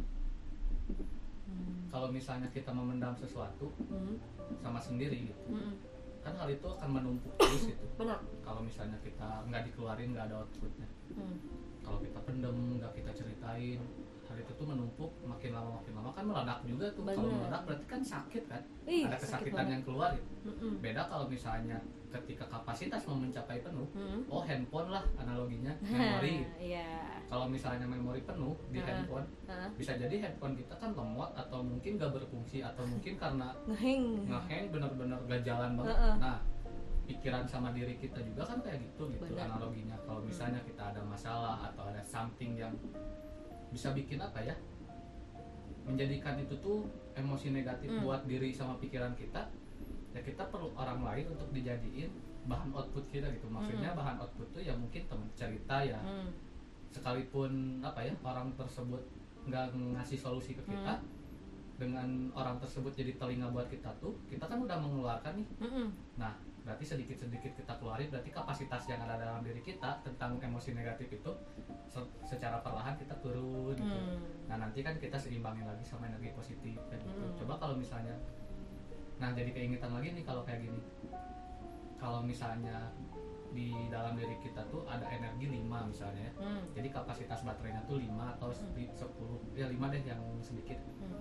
Hmm. 1.47 1.87
kalau 1.87 2.07
misalnya 2.09 2.51
kita 2.51 2.69
memendam 2.69 3.15
sesuatu 3.15 3.71
Hmm. 3.87 4.19
sama 4.59 4.77
sendiri 4.77 5.27
gitu 5.27 5.47
Mm-mm. 5.49 5.75
kan 6.19 6.35
hal 6.35 6.47
itu 6.47 6.67
akan 6.67 6.89
menumpuk 6.93 7.33
terus 7.39 7.63
gitu 7.67 7.85
benar 7.95 8.19
kalau 8.41 8.59
misalnya 8.59 8.99
kita 8.99 9.43
nggak 9.43 9.63
dikeluarin 9.65 10.11
nggak 10.11 10.27
ada 10.27 10.43
outputnya 10.43 10.87
Hmm. 11.15 11.37
kalau 11.81 11.99
kita 11.99 12.19
pendem 12.21 12.55
nggak 12.77 12.91
kita 12.93 13.11
ceritain 13.15 13.79
hal 14.27 14.37
itu 14.37 14.51
tuh 14.51 14.65
menumpuk 14.65 15.11
makin 15.21 15.51
lama 15.51 15.69
makin 15.73 15.93
lama 15.93 16.09
kan 16.11 16.23
meledak 16.23 16.59
juga 16.63 16.85
tuh 16.89 17.03
kalau 17.03 17.19
Bener. 17.23 17.37
meledak 17.39 17.61
berarti 17.63 17.85
kan 17.85 18.01
sakit 18.01 18.43
kan 18.45 18.61
Ih, 18.83 19.03
ada 19.03 19.15
sakit 19.15 19.23
kesakitan 19.47 19.65
yang 19.69 19.81
keluar 19.81 20.09
gitu 20.11 20.31
Mm-mm. 20.45 20.73
beda 20.77 21.01
kalau 21.05 21.25
misalnya 21.25 21.77
ketika 22.07 22.47
kapasitas 22.47 23.03
mau 23.03 23.15
mencapai 23.15 23.59
penuh 23.59 23.83
Hmm. 23.89 24.23
oh 24.27 24.39
handphone 24.39 24.87
lah 24.89 25.03
analoginya 25.17 25.75
memori 25.83 26.43
Iya. 26.57 27.23
kalau 27.25 27.45
misalnya 27.45 27.83
memori 27.83 28.19
penuh 28.21 28.55
di 28.69 28.77
Heeh. 28.77 28.87
handphone 28.89 29.27
Hah? 29.45 29.67
bisa 29.73 29.91
jadi 29.93 30.15
handphone 30.21 30.55
kita 30.55 30.73
kan 30.73 30.91
lemot 30.91 31.31
atau 31.33 31.59
mungkin 31.59 31.95
gak 31.95 32.11
berfungsi 32.13 32.59
atau 32.61 32.83
mungkin 32.83 33.15
karena 33.15 33.51
ngeheng 33.69 34.23
ngehang 34.23 34.65
bener-bener 34.69 35.19
gak 35.25 35.43
jalan 35.43 35.75
banget 35.75 35.95
Heeh. 35.95 36.15
nah 36.17 36.37
pikiran 37.03 37.43
sama 37.43 37.71
diri 37.71 37.95
kita 37.95 38.19
juga 38.19 38.43
kan 38.45 38.59
kayak 38.59 38.83
gitu 38.83 39.07
gitu 39.09 39.23
Bener. 39.25 39.47
analoginya 39.47 39.95
kalau 40.03 40.19
misalnya 40.19 40.59
kita 40.61 40.91
ada 40.91 40.99
masalah 41.01 41.55
atau 41.65 41.87
ada 41.87 41.99
something 42.01 42.51
yang 42.53 42.75
bisa 43.69 43.91
bikin 43.91 44.17
apa 44.17 44.39
ya 44.41 44.55
menjadikan 45.83 46.35
itu 46.37 46.55
tuh 46.59 46.83
emosi 47.13 47.51
negatif 47.51 47.87
Hmm. 47.87 48.03
buat 48.03 48.21
diri 48.25 48.51
sama 48.51 48.75
pikiran 48.77 49.15
kita 49.15 49.47
ya 50.11 50.21
kita 50.21 50.43
perlu 50.47 50.71
orang 50.73 51.01
lain 51.01 51.25
untuk 51.31 51.49
dijadiin 51.51 52.09
bahan 52.45 52.71
output 52.71 53.03
kita 53.07 53.27
gitu 53.29 53.47
maksudnya 53.47 53.91
Hmm. 53.91 53.99
bahan 53.99 54.15
output 54.19 54.47
tuh 54.51 54.61
ya 54.61 54.73
mungkin 54.73 55.03
teman 55.05 55.27
cerita 55.33 55.77
ya 55.79 55.99
Hmm. 55.99 56.31
sekalipun 56.89 57.51
apa 57.81 58.01
ya 58.01 58.13
orang 58.21 58.51
tersebut 58.53 59.03
nggak 59.45 59.71
ngasih 59.95 60.19
solusi 60.19 60.51
ke 60.53 60.63
kita 60.65 60.99
dengan 61.77 62.07
orang 62.33 62.57
tersebut 62.57 62.91
jadi 62.91 63.15
telinga 63.15 63.47
buat 63.47 63.69
kita 63.69 63.91
tuh 64.01 64.17
kita 64.25 64.43
kan 64.43 64.57
udah 64.57 64.75
mengeluarkan 64.75 65.37
nih 65.37 65.47
Mm-mm. 65.61 65.87
nah 66.17 66.33
berarti 66.67 66.83
sedikit 66.85 67.15
sedikit 67.17 67.55
kita 67.55 67.73
keluarin 67.73 68.11
berarti 68.11 68.27
kapasitas 68.29 68.83
yang 68.85 68.99
ada 68.99 69.15
dalam 69.15 69.39
diri 69.39 69.61
kita 69.61 70.03
tentang 70.03 70.35
emosi 70.37 70.75
negatif 70.75 71.07
itu 71.09 71.31
se- 71.87 72.11
secara 72.25 72.59
perlahan 72.59 72.93
kita 72.93 73.15
turun 73.17 73.71
gitu 73.71 73.87
Hmm. 73.95 74.19
nah 74.45 74.59
nanti 74.59 74.83
kan 74.83 74.95
kita 74.95 75.15
seimbangin 75.15 75.63
lagi 75.63 75.81
sama 75.81 76.05
energi 76.05 76.29
positif 76.31 76.75
kayak 76.85 76.99
gitu 77.01 77.23
Hmm. 77.23 77.35
coba 77.37 77.53
kalau 77.57 77.75
misalnya 77.75 78.19
nah 79.15 79.31
jadi 79.31 79.49
keingetan 79.49 79.89
lagi 79.89 80.11
nih 80.11 80.21
kalau 80.21 80.43
kayak 80.43 80.61
gini 80.61 80.81
kalau 81.97 82.19
misalnya 82.21 82.91
di 83.49 83.71
dalam 83.87 84.13
diri 84.13 84.35
kita 84.37 84.59
tuh 84.67 84.83
ada 84.85 85.07
energi 85.07 85.47
5 85.49 85.63
misalnya 85.87 86.21
ya 86.21 86.33
Hmm. 86.37 86.63
jadi 86.73 86.87
kapasitas 86.91 87.41
baterainya 87.41 87.79
tuh 87.85 87.95
5 87.97 88.35
atau 88.35 88.51
Hmm. 88.51 88.75
10 88.93 89.39
ya 89.55 89.65
5 89.65 89.87
deh 89.87 90.03
yang 90.03 90.19
sedikit 90.39 90.77
Hmm. 90.99 91.15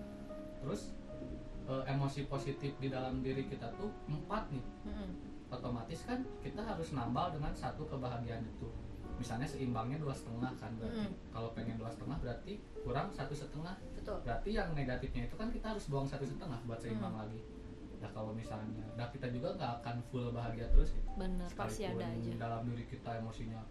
terus 0.61 0.91
eh, 1.67 1.83
emosi 1.89 2.27
positif 2.27 2.75
di 2.77 2.87
dalam 2.87 3.19
diri 3.21 3.43
kita 3.45 3.67
tuh 3.75 3.91
4 4.07 4.51
nih 4.51 4.63
Mm-mm. 4.87 5.11
Otomatis 5.49 6.03
kan 6.03 6.21
kita 6.41 6.59
harus 6.59 6.91
nambal 6.91 7.31
dengan 7.31 7.53
satu 7.53 7.85
kebahagiaan 7.85 8.43
itu. 8.43 8.69
Misalnya 9.17 9.47
seimbangnya 9.47 9.97
dua 9.97 10.13
setengah 10.13 10.53
kan 10.55 10.71
berarti. 10.77 11.01
Mm-mm. 11.03 11.33
kalau 11.33 11.49
pengen 11.53 11.77
dua 11.77 11.89
setengah 11.89 12.19
berarti 12.19 12.53
kurang 12.81 13.09
satu 13.11 13.33
setengah. 13.33 13.73
Betul. 13.95 14.19
Berarti 14.23 14.51
yang 14.51 14.69
negatifnya 14.73 15.25
itu 15.25 15.35
kan 15.35 15.49
kita 15.49 15.67
harus 15.69 15.87
buang 15.87 16.05
satu 16.05 16.23
setengah 16.23 16.59
buat 16.65 16.77
seimbang 16.77 17.13
Hmm. 17.13 17.23
lagi. 17.25 17.41
Ya 17.97 18.13
kalau 18.13 18.31
misalnya 18.31 18.85
nah 18.93 19.09
kita 19.09 19.25
juga 19.31 19.57
nggak 19.57 19.73
akan 19.81 19.97
full 20.05 20.29
bahagia 20.29 20.69
terus 20.69 20.93
gitu 20.93 21.09
bener 21.17 21.49
pasti 21.49 21.83
ada 21.83 22.05
aja. 22.05 22.31
dalam 22.37 22.69
diri 22.69 22.85
kita 22.85 23.11
emosinya 23.17 23.65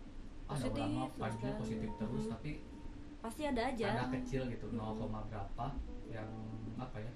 ada 0.45 0.65
orang 0.65 1.13
vibe-nya 1.13 1.53
positif 1.55 1.89
terus 1.95 2.23
Mhm. 2.25 2.31
tapi 2.33 2.51
pasti 3.21 3.41
ada 3.45 3.61
aja. 3.63 3.85
ada 3.87 4.05
kecil 4.11 4.49
gitu 4.49 4.65
Mhm. 4.67 4.81
0, 4.81 5.29
berapa 5.29 5.65
yang 6.07 6.29
apa 6.75 6.97
ya 6.97 7.11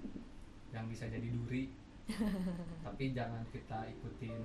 yang 0.72 0.86
bisa 0.86 1.06
jadi 1.06 1.28
duri 1.28 1.74
tapi 2.86 3.04
jangan 3.14 3.44
kita 3.50 3.86
ikutin 3.92 4.42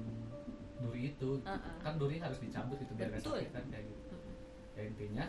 duri 0.78 1.02
itu 1.10 1.40
Uh-uh. 1.40 1.80
kan 1.80 1.96
duri 1.96 2.18
harus 2.18 2.36
dicabut 2.38 2.76
itu 2.76 2.92
biar 2.92 3.08
gak 3.10 3.22
Betul. 3.24 3.40
sakit 3.40 3.50
kan 3.52 3.64
kayak 3.70 3.84
gitu 3.88 4.16
ya 4.74 4.82
intinya 4.84 5.26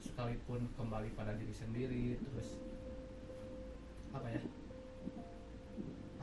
sekalipun 0.00 0.66
kembali 0.74 1.08
pada 1.14 1.32
diri 1.34 1.54
sendiri 1.54 2.18
terus 2.18 2.58
apa 4.10 4.26
ya 4.28 4.42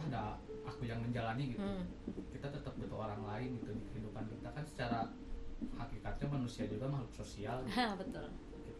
ada 0.02 0.36
aku 0.66 0.84
yang 0.84 1.00
menjalani 1.00 1.54
gitu 1.54 1.62
Hmm. 1.62 1.86
kita 2.34 2.48
tetap 2.50 2.74
butuh 2.76 2.98
orang 3.00 3.22
lain 3.22 3.50
gitu 3.62 3.72
di 3.72 3.84
kehidupan 3.94 4.26
kita 4.28 4.50
kan 4.50 4.66
secara 4.66 5.00
hakikatnya 5.78 6.28
manusia 6.28 6.66
juga 6.66 6.90
makhluk 6.90 7.14
sosial 7.14 7.62
gitu. 7.66 7.78
Betul 8.02 8.28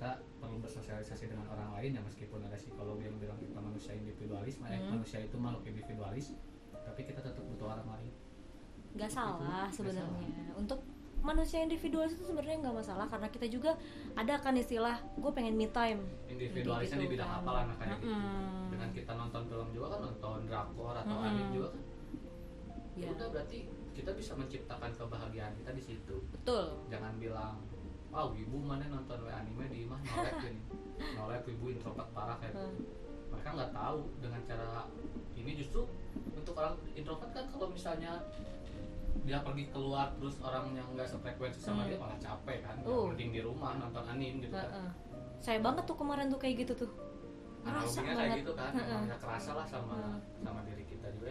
kita 0.02 0.18
perlu 0.42 0.58
bersosialisasi 0.58 1.30
dengan 1.30 1.46
orang 1.48 1.78
lain 1.78 1.94
ya 1.94 2.02
meskipun 2.02 2.42
ada 2.42 2.58
psikolog 2.58 2.98
yang 2.98 3.14
bilang 3.16 3.38
kita 3.38 3.54
manusia 3.56 3.94
individualis 3.94 4.58
eh, 4.60 4.74
Hmm. 4.74 4.98
manusia 4.98 5.22
itu 5.22 5.38
makhluk 5.38 5.62
individualis 5.64 6.34
tapi 6.74 7.06
kita 7.06 7.22
tetap 7.22 7.38
butuh 7.46 7.70
orang 7.70 7.86
lain 7.88 8.10
nggak 8.98 9.06
salah 9.08 9.70
Gitu, 9.70 9.86
nggak 9.86 9.94
sebenarnya. 9.94 10.58
untuk 10.58 10.82
manusia 11.22 11.62
individualis 11.62 12.18
itu 12.18 12.26
sebenarnya 12.26 12.66
nggak 12.66 12.78
masalah 12.82 13.06
karena 13.06 13.30
kita 13.30 13.46
juga 13.46 13.78
ada 14.18 14.34
kan 14.36 14.58
istilah 14.58 14.98
gue 15.14 15.32
pengen 15.32 15.54
me 15.54 15.70
time. 15.70 16.02
Individualisnya 16.26 16.98
Gitu 16.98 17.06
di 17.06 17.14
bidang 17.14 17.30
kan. 17.30 17.38
apa 17.38 17.50
lah 17.52 17.64
nah, 17.64 17.76
kayak 17.78 17.90
gitu 17.94 18.10
Mm-mm. 18.10 18.66
dengan 18.74 18.90
kita 18.90 19.12
nonton 19.14 19.42
film 19.46 19.68
juga 19.70 19.88
kan 19.88 20.00
nonton 20.02 20.38
drakor 20.44 20.96
atau 20.98 21.14
Mm-mm. 21.14 21.30
anime 21.30 21.52
juga 21.54 21.68
kan. 21.70 21.84
Ya 22.98 23.08
udah 23.08 23.28
berarti 23.30 23.58
kita 23.94 24.12
bisa 24.12 24.34
menciptakan 24.34 24.90
kebahagiaan 24.92 25.54
kita 25.54 25.72
di 25.72 25.84
situ. 25.84 26.16
Betul. 26.34 26.74
Jangan 26.90 27.14
bilang 27.16 27.62
ah 28.12 28.28
ibu 28.30 28.58
mana 28.60 28.84
nonton 28.86 29.24
anime 29.26 29.66
di 29.68 29.84
mah 29.84 30.00
nolek 30.02 30.36
gini 30.40 30.60
nolek 31.18 31.44
ibu 31.46 31.66
introvert 31.70 32.10
parah 32.12 32.36
kayak 32.38 32.52
gitu. 32.52 32.62
Hmm. 32.62 32.84
mereka 33.32 33.50
nggak 33.54 33.72
tahu 33.72 34.00
dengan 34.20 34.42
cara 34.44 34.68
ini 35.34 35.52
justru 35.56 35.82
untuk 36.32 36.54
orang 36.54 36.76
introvert 36.92 37.32
kan 37.32 37.46
kalau 37.48 37.68
misalnya 37.68 38.20
dia 39.22 39.40
pergi 39.40 39.68
keluar 39.70 40.12
terus 40.16 40.40
orang 40.40 40.72
yang 40.72 40.88
nggak 40.90 41.06
sefrekuensi 41.06 41.60
sama 41.60 41.84
Hmm. 41.84 41.90
dia 41.90 41.98
malah 41.98 42.18
capek 42.18 42.58
kan 42.62 42.76
Uh. 42.84 43.08
mending 43.08 43.32
di 43.32 43.42
rumah 43.42 43.76
nonton 43.78 44.04
anime 44.06 44.40
gitu 44.42 44.52
kan 44.52 44.68
Heeh. 44.68 44.90
saya 45.40 45.60
banget 45.60 45.84
tuh 45.86 45.96
kemarin 45.96 46.28
tuh 46.28 46.38
kayak 46.38 46.56
gitu 46.62 46.74
tuh 46.78 46.92
ngerasa 47.62 48.02
analoginya 48.02 48.14
kayak 48.18 48.32
gitu 48.42 48.54
kan 48.54 48.72
emang 48.74 49.04
nggak 49.08 49.20
kerasa 49.20 49.52
lah 49.54 49.66
sama 49.66 49.94
Hmm. 49.94 50.20
sama 50.42 50.60
diri 50.66 50.84
kita 50.84 51.08
juga 51.14 51.31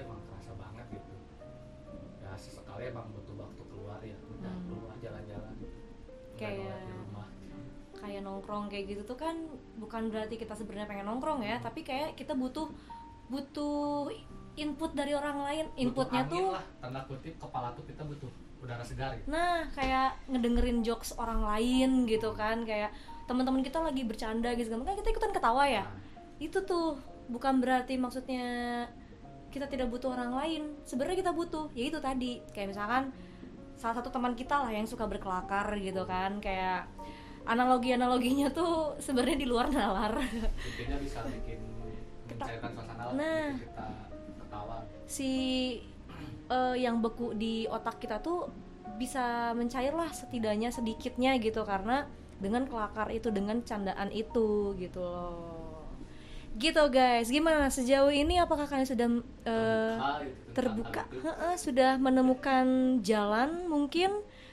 nongkrong 8.41 8.73
kayak 8.73 8.97
gitu 8.97 9.03
tuh 9.05 9.21
kan 9.21 9.37
bukan 9.77 10.09
berarti 10.09 10.41
kita 10.41 10.57
sebenarnya 10.57 10.89
pengen 10.89 11.05
nongkrong 11.13 11.45
ya 11.45 11.61
tapi 11.61 11.85
kayak 11.85 12.17
kita 12.17 12.33
butuh 12.33 12.73
butuh 13.29 14.09
input 14.59 14.97
dari 14.97 15.13
orang 15.15 15.39
lain. 15.45 15.65
Inputnya 15.79 16.27
Butuh 16.27 16.37
tuh 16.37 16.49
lah, 16.57 16.65
tanda 16.83 17.01
kutip 17.07 17.35
kepala 17.39 17.71
tuh 17.77 17.85
kita 17.87 18.03
butuh 18.03 18.31
udara 18.61 18.85
segar 18.85 19.17
gitu. 19.17 19.29
Nah 19.29 19.69
kayak 19.73 20.21
ngedengerin 20.29 20.81
jokes 20.85 21.17
orang 21.17 21.45
lain 21.45 22.05
gitu 22.09 22.33
kan 22.37 22.65
kayak 22.65 22.91
teman-teman 23.25 23.63
kita 23.63 23.79
lagi 23.79 24.03
bercanda 24.03 24.51
gitu 24.59 24.75
kan 24.75 24.83
kan 24.83 24.97
kita 24.99 25.09
ikutan 25.13 25.33
ketawa 25.33 25.65
ya. 25.69 25.85
Nah, 25.87 25.97
itu 26.43 26.59
tuh 26.65 26.99
bukan 27.31 27.63
berarti 27.63 27.95
maksudnya 27.95 28.45
kita 29.55 29.67
tidak 29.71 29.91
butuh 29.91 30.15
orang 30.15 30.35
lain 30.35 30.63
sebenarnya 30.85 31.23
kita 31.23 31.33
butuh. 31.33 31.71
Ya 31.73 31.85
itu 31.89 31.99
tadi 32.03 32.43
kayak 32.53 32.75
misalkan 32.75 33.15
salah 33.81 33.97
satu 33.97 34.13
teman 34.13 34.37
kita 34.37 34.61
lah 34.61 34.69
yang 34.69 34.85
suka 34.85 35.09
berkelakar 35.09 35.73
gitu 35.81 36.05
kan 36.05 36.37
kayak 36.45 36.85
analogi 37.51 37.91
analoginya 37.91 38.47
tuh 38.49 38.95
sebenarnya 38.97 39.37
di 39.37 39.47
luar 39.47 39.67
nalar. 39.69 40.23
Intinya 40.23 40.97
bisa 41.03 41.27
bikin 41.27 41.59
mencairkan 42.31 42.71
suasana 42.73 43.03
Nah. 43.13 43.51
kita 43.59 43.87
ketawa. 44.39 44.77
Si 45.05 45.31
eh, 46.47 46.75
yang 46.79 46.99
beku 46.99 47.35
di 47.35 47.67
otak 47.67 47.99
kita 47.99 48.19
tuh 48.19 48.47
bisa 48.95 49.51
mencair 49.53 49.91
lah 49.91 50.09
setidaknya 50.09 50.71
sedikitnya 50.71 51.35
gitu 51.39 51.65
karena 51.65 52.05
dengan 52.39 52.65
kelakar 52.65 53.11
itu 53.11 53.29
dengan 53.29 53.61
candaan 53.61 54.09
itu 54.11 54.73
gitu 54.77 55.01
loh. 55.01 55.85
Gitu 56.55 56.83
guys. 56.89 57.29
Gimana? 57.29 57.67
Sejauh 57.69 58.11
ini 58.11 58.39
apakah 58.39 58.67
kalian 58.67 58.87
sudah 58.87 59.09
eh, 59.47 59.95
Terbuka 60.51 61.03
gitu 61.07 61.23
terbuka? 61.23 61.55
sudah 61.57 61.91
menemukan 61.97 62.67
jalan 63.01 63.67
mungkin? 63.67 64.11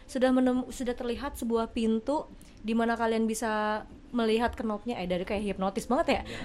Sudah 0.07 0.31
menem- 0.31 0.69
sudah 0.71 0.93
terlihat 0.93 1.35
sebuah 1.35 1.73
pintu 1.73 2.29
di 2.60 2.74
mana 2.74 2.93
kalian 2.93 3.26
bisa 3.26 3.84
melihat 4.10 4.53
knopnya 4.53 4.95
eh 4.95 5.05
dari 5.05 5.24
kayak 5.24 5.43
hipnotis 5.45 5.86
banget 5.86 6.08
ya 6.10 6.22
Ya, 6.24 6.39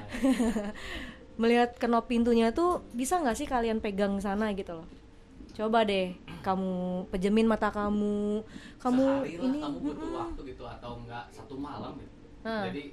melihat 1.41 1.73
kenop 1.77 2.07
pintunya 2.07 2.51
tuh 2.51 2.85
bisa 2.93 3.17
nggak 3.17 3.35
sih 3.35 3.47
kalian 3.47 3.81
pegang 3.81 4.19
sana 4.19 4.53
gitu 4.53 4.77
loh 4.77 4.89
coba 5.53 5.85
deh 5.85 6.13
kamu 6.41 6.73
pejemin 7.09 7.45
mata 7.45 7.69
kamu 7.69 8.41
kamu 8.79 9.05
sehari 9.23 9.33
lah 9.37 9.45
ini 9.47 9.59
kamu 9.61 9.77
butuh 9.81 10.01
mm-mm. 10.03 10.21
waktu 10.23 10.41
gitu 10.49 10.65
atau 10.67 10.91
enggak 10.99 11.25
satu 11.31 11.55
malam 11.55 11.97
gitu 11.97 12.13
Nah. 12.43 12.67
jadi 12.67 12.91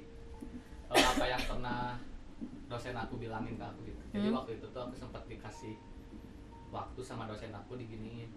eh, 0.88 1.04
apa 1.10 1.24
yang 1.26 1.42
pernah 1.42 1.98
dosen 2.66 2.94
aku 2.94 3.18
bilangin 3.18 3.58
ke 3.58 3.64
aku 3.64 3.80
gitu 3.84 3.98
jadi 4.10 4.26
Hmm. 4.26 4.36
waktu 4.36 4.52
itu 4.54 4.66
tuh 4.66 4.80
aku 4.80 4.94
sempat 4.94 5.22
dikasih 5.26 5.74
waktu 6.70 7.00
sama 7.00 7.26
dosen 7.26 7.50
aku 7.50 7.74
diginiin 7.74 8.30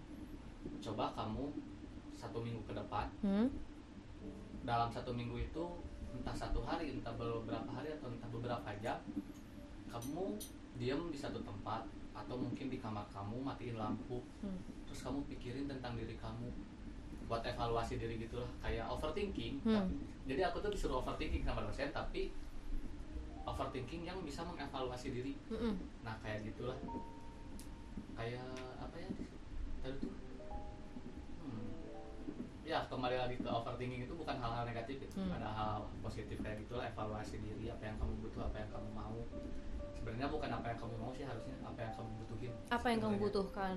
coba 0.80 1.14
kamu 1.14 1.54
satu 2.12 2.38
minggu 2.38 2.62
ke 2.62 2.72
depan 2.72 3.06
Hmm? 3.20 3.46
Dalam 4.64 4.88
satu 4.88 5.10
minggu 5.10 5.38
itu 5.38 5.64
entah 6.10 6.32
satu 6.32 6.60
hari 6.60 6.92
entah 6.92 7.12
beberapa 7.12 7.68
hari 7.68 7.92
atau 7.92 8.08
entah 8.08 8.28
beberapa 8.28 8.68
jam 8.78 8.96
kamu 9.86 10.36
diam 10.74 11.06
di 11.06 11.16
satu 11.16 11.38
tempat 11.40 11.84
atau 12.12 12.34
mungkin 12.34 12.66
di 12.66 12.78
kamar 12.78 13.04
kamu 13.08 13.38
matiin 13.40 13.74
lampu 13.74 14.22
Hmm. 14.38 14.58
terus 14.84 15.02
kamu 15.02 15.20
pikirin 15.26 15.66
tentang 15.66 15.94
diri 15.94 16.14
kamu 16.14 16.48
buat 17.24 17.42
evaluasi 17.42 17.96
diri 17.96 18.18
gitulah 18.18 18.48
kayak 18.58 18.86
overthinking 18.86 19.58
Hmm. 19.60 19.74
Tapi- 19.80 19.98
jadi 20.24 20.40
aku 20.46 20.60
tuh 20.60 20.70
disuruh 20.70 20.98
overthinking 20.98 21.42
sama 21.42 21.60
dosen 21.60 21.90
tapi 21.90 22.30
overthinking 23.44 24.02
yang 24.02 24.18
bisa 24.20 24.40
mengevaluasi 24.42 25.08
diri 25.10 25.34
Mm-mm. 25.46 25.76
nah 26.00 26.16
kayak 26.18 26.44
gitulah 26.44 26.76
kayak 28.14 28.46
apa 28.78 28.96
ya 28.96 29.08
tadi 29.80 29.96
tuh 29.98 30.08
hmm, 30.08 30.23
kembali 33.14 33.30
lagi 33.30 33.38
ke 33.38 33.48
overthinking 33.48 34.02
itu 34.02 34.14
bukan 34.18 34.34
hal-hal 34.34 34.66
negatif 34.66 34.96
itu 34.98 35.14
Hmm. 35.14 35.30
ada 35.30 35.46
hal 35.46 35.86
positif 36.02 36.34
kayak 36.34 36.66
gitulah 36.66 36.82
evaluasi 36.84 37.38
diri 37.38 37.70
apa 37.70 37.86
yang 37.86 37.96
kamu 37.96 38.14
butuh 38.20 38.42
apa 38.42 38.56
yang 38.58 38.70
kamu 38.74 38.90
mau. 38.90 39.18
Sebenarnya 39.94 40.26
bukan 40.26 40.50
apa 40.50 40.66
yang 40.66 40.78
kamu 40.82 40.94
mau 40.98 41.10
sih 41.14 41.22
harusnya 41.22 41.54
apa 41.62 41.78
yang 41.78 41.92
kamu 41.94 42.10
butuhin. 42.18 42.52
Apa 42.68 42.86
yang 42.90 43.00
kamu 43.00 43.16
butuhkan. 43.22 43.76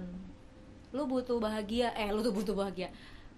Lu 0.89 1.03
butuh 1.05 1.37
bahagia 1.37 1.93
eh 1.93 2.09
lu 2.09 2.25
tuh 2.25 2.33
butuh 2.33 2.55
bahagia. 2.57 2.89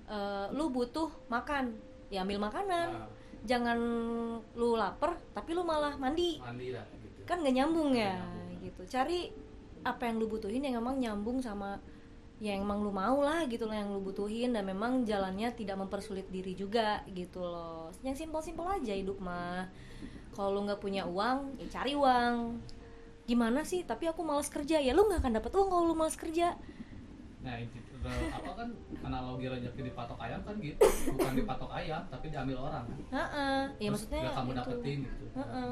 Eh, 0.08 0.45
lu 0.56 0.72
butuh 0.72 1.12
makan. 1.28 1.76
Ya 2.08 2.24
ambil 2.24 2.39
makanan. 2.39 2.88
Nah, 2.95 3.12
jangan 3.43 3.78
lu 4.56 4.80
lapar 4.80 5.20
tapi 5.36 5.52
lu 5.52 5.68
malah 5.68 6.00
mandi. 6.00 6.39
Mandi 6.39 6.72
lah 6.72 6.88
gitu. 6.95 7.28
Kan 7.28 7.43
nggak 7.43 7.56
nyambung 7.56 7.91
ya 7.91 8.16
Nggak 8.16 8.24
nyambung. 8.24 8.64
gitu. 8.64 8.82
Cari 8.88 9.20
apa 9.84 10.08
yang 10.08 10.16
lu 10.16 10.32
butuhin 10.32 10.64
yang 10.64 10.80
emang 10.80 10.95
nyambung 10.95 11.43
sama 11.43 11.76
yang 12.40 12.64
emang 12.64 12.80
lu 12.80 12.92
mau 12.96 13.20
lah 13.20 13.44
gitu 13.52 13.68
loh 13.68 13.76
yang 13.76 13.92
lu 13.92 14.00
butuhin 14.00 14.56
dan 14.56 14.64
memang 14.64 15.04
jalannya 15.04 15.52
tidak 15.52 15.76
mempersulit 15.76 16.24
diri 16.32 16.56
juga 16.56 17.04
gitu 17.12 17.44
loh. 17.44 17.92
Yang 18.00 18.24
simpel-simpel 18.24 18.64
aja 18.80 18.96
hidup 18.96 19.20
mah. 19.20 19.68
Kalau 20.32 20.56
lu 20.56 20.64
nggak 20.64 20.80
punya 20.80 21.04
uang 21.04 21.60
ya 21.60 21.68
cari 21.68 22.00
uang. 22.00 22.64
Gimana 23.28 23.68
sih? 23.68 23.84
Tapi 23.84 24.08
aku 24.08 24.24
malas 24.24 24.48
kerja. 24.48 24.80
Ya 24.80 24.96
lu 24.96 25.04
nggak 25.12 25.20
akan 25.20 25.36
dapat 25.36 25.52
uang 25.52 25.68
kalau 25.68 25.84
lu 25.92 25.96
malas 26.00 26.16
kerja. 26.16 26.56
Nah 27.44 27.56
itu 27.60 27.76
apa 28.08 28.52
kan 28.56 28.72
analogi 29.04 29.52
rezeki 29.52 29.92
dipatok 29.92 30.16
ayam 30.24 30.40
kan 30.48 30.56
gitu. 30.64 30.80
Bukan 31.12 31.34
dipatok 31.44 31.72
ayam 31.76 32.02
tapi 32.08 32.32
diambil 32.32 32.72
orang. 32.72 32.88
Kan 32.88 32.96
Heeh. 33.12 33.62
ya 33.84 33.92
Terus 33.92 33.92
maksudnya 33.92 34.22
nggak 34.24 34.36
kamu 34.40 34.50
itu. 34.50 34.60
dapetin 34.64 35.00
gitu. 35.04 35.26
Heeh. 35.36 35.72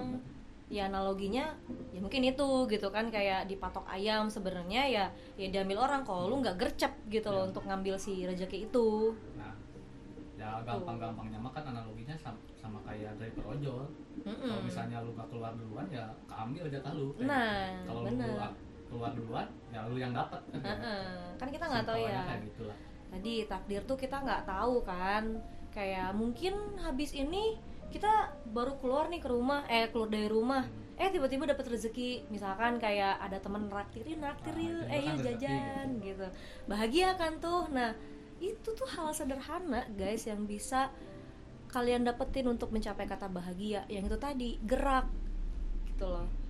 Ya 0.68 0.92
analoginya 0.92 1.48
ya 1.96 2.00
mungkin 2.00 2.28
itu 2.28 2.48
gitu 2.68 2.88
kan 2.92 3.08
kayak 3.08 3.48
dipatok 3.48 3.88
ayam 3.88 4.28
sebenarnya 4.28 4.84
ya 4.84 5.06
ya 5.36 5.48
diambil 5.48 5.84
orang. 5.84 6.04
Kalau 6.04 6.28
lu 6.28 6.44
nggak 6.44 6.60
gercep 6.60 6.92
gitu 7.08 7.32
loh 7.32 7.44
Ya. 7.44 7.50
untuk 7.50 7.64
ngambil 7.64 7.96
si 7.96 8.24
rezeki 8.24 8.68
itu. 8.68 9.16
Nah 9.36 9.56
ya 10.38 10.62
gampang-gampangnya 10.62 11.40
mah 11.40 11.50
kan 11.50 11.66
analoginya 11.66 12.14
sama, 12.14 12.38
sama 12.54 12.78
kayak 12.86 13.18
driver 13.18 13.58
ojol 13.58 13.90
kalau 14.22 14.62
misalnya 14.62 15.02
lu 15.02 15.10
gak 15.14 15.26
keluar 15.30 15.50
duluan 15.56 15.88
ya 15.90 16.06
keambil 16.30 16.68
jatah 16.68 16.94
lu 16.94 17.10
kayak 17.14 17.26
Nah, 17.26 17.58
gitu. 17.74 17.88
kalau 17.88 18.02
lu 18.02 18.10
keluar, 18.14 18.52
keluar 18.86 19.12
duluan 19.18 19.48
ya 19.72 19.80
lu 19.90 19.98
yang 19.98 20.14
dapat 20.14 20.42
kan 20.54 20.62
Heeh. 20.62 21.10
kan 21.38 21.48
kita 21.50 21.66
nggak 21.66 21.86
tahu 21.86 22.02
ya. 22.02 22.22
Kayak 22.28 22.42
gitu 22.46 22.62
lah 22.70 22.78
tadi 23.08 23.34
takdir 23.48 23.82
tuh 23.88 23.96
kita 23.96 24.18
nggak 24.20 24.44
tahu 24.44 24.76
kan. 24.84 25.24
Kayak 25.72 26.10
mungkin 26.14 26.54
habis 26.78 27.14
ini 27.14 27.56
kita 27.94 28.36
baru 28.52 28.76
keluar 28.80 29.08
nih 29.08 29.22
ke 29.24 29.30
rumah 29.32 29.64
eh 29.72 29.88
keluar 29.92 30.10
dari 30.12 30.28
rumah. 30.28 30.64
Eh 30.98 31.14
tiba-tiba 31.14 31.46
dapat 31.46 31.66
rezeki. 31.70 32.30
Misalkan 32.34 32.82
kayak 32.82 33.22
ada 33.22 33.38
temen 33.38 33.70
naktirin 33.70 34.20
naktir 34.22 34.54
Nah, 34.58 34.64
yuk 34.66 34.82
itu 34.82 34.94
eh 34.94 35.02
kan 35.02 35.08
yuk 35.14 35.18
jajan 35.24 35.88
gitu. 36.02 36.28
Bahagia 36.66 37.10
kan 37.16 37.38
tuh? 37.38 37.70
Nah 37.70 37.94
itu 38.38 38.70
tuh 38.74 38.90
hal 38.98 39.14
sederhana 39.14 39.86
guys 39.98 40.26
yang 40.26 40.46
bisa 40.46 40.90
kalian 41.68 42.08
dapetin 42.08 42.48
untuk 42.50 42.74
mencapai 42.74 43.06
kata 43.06 43.30
bahagia. 43.30 43.86
Yang 43.90 44.14
itu 44.14 44.18
tadi 44.18 44.50
gerak 44.66 45.06
gitu 45.94 46.08
loh 46.10 46.47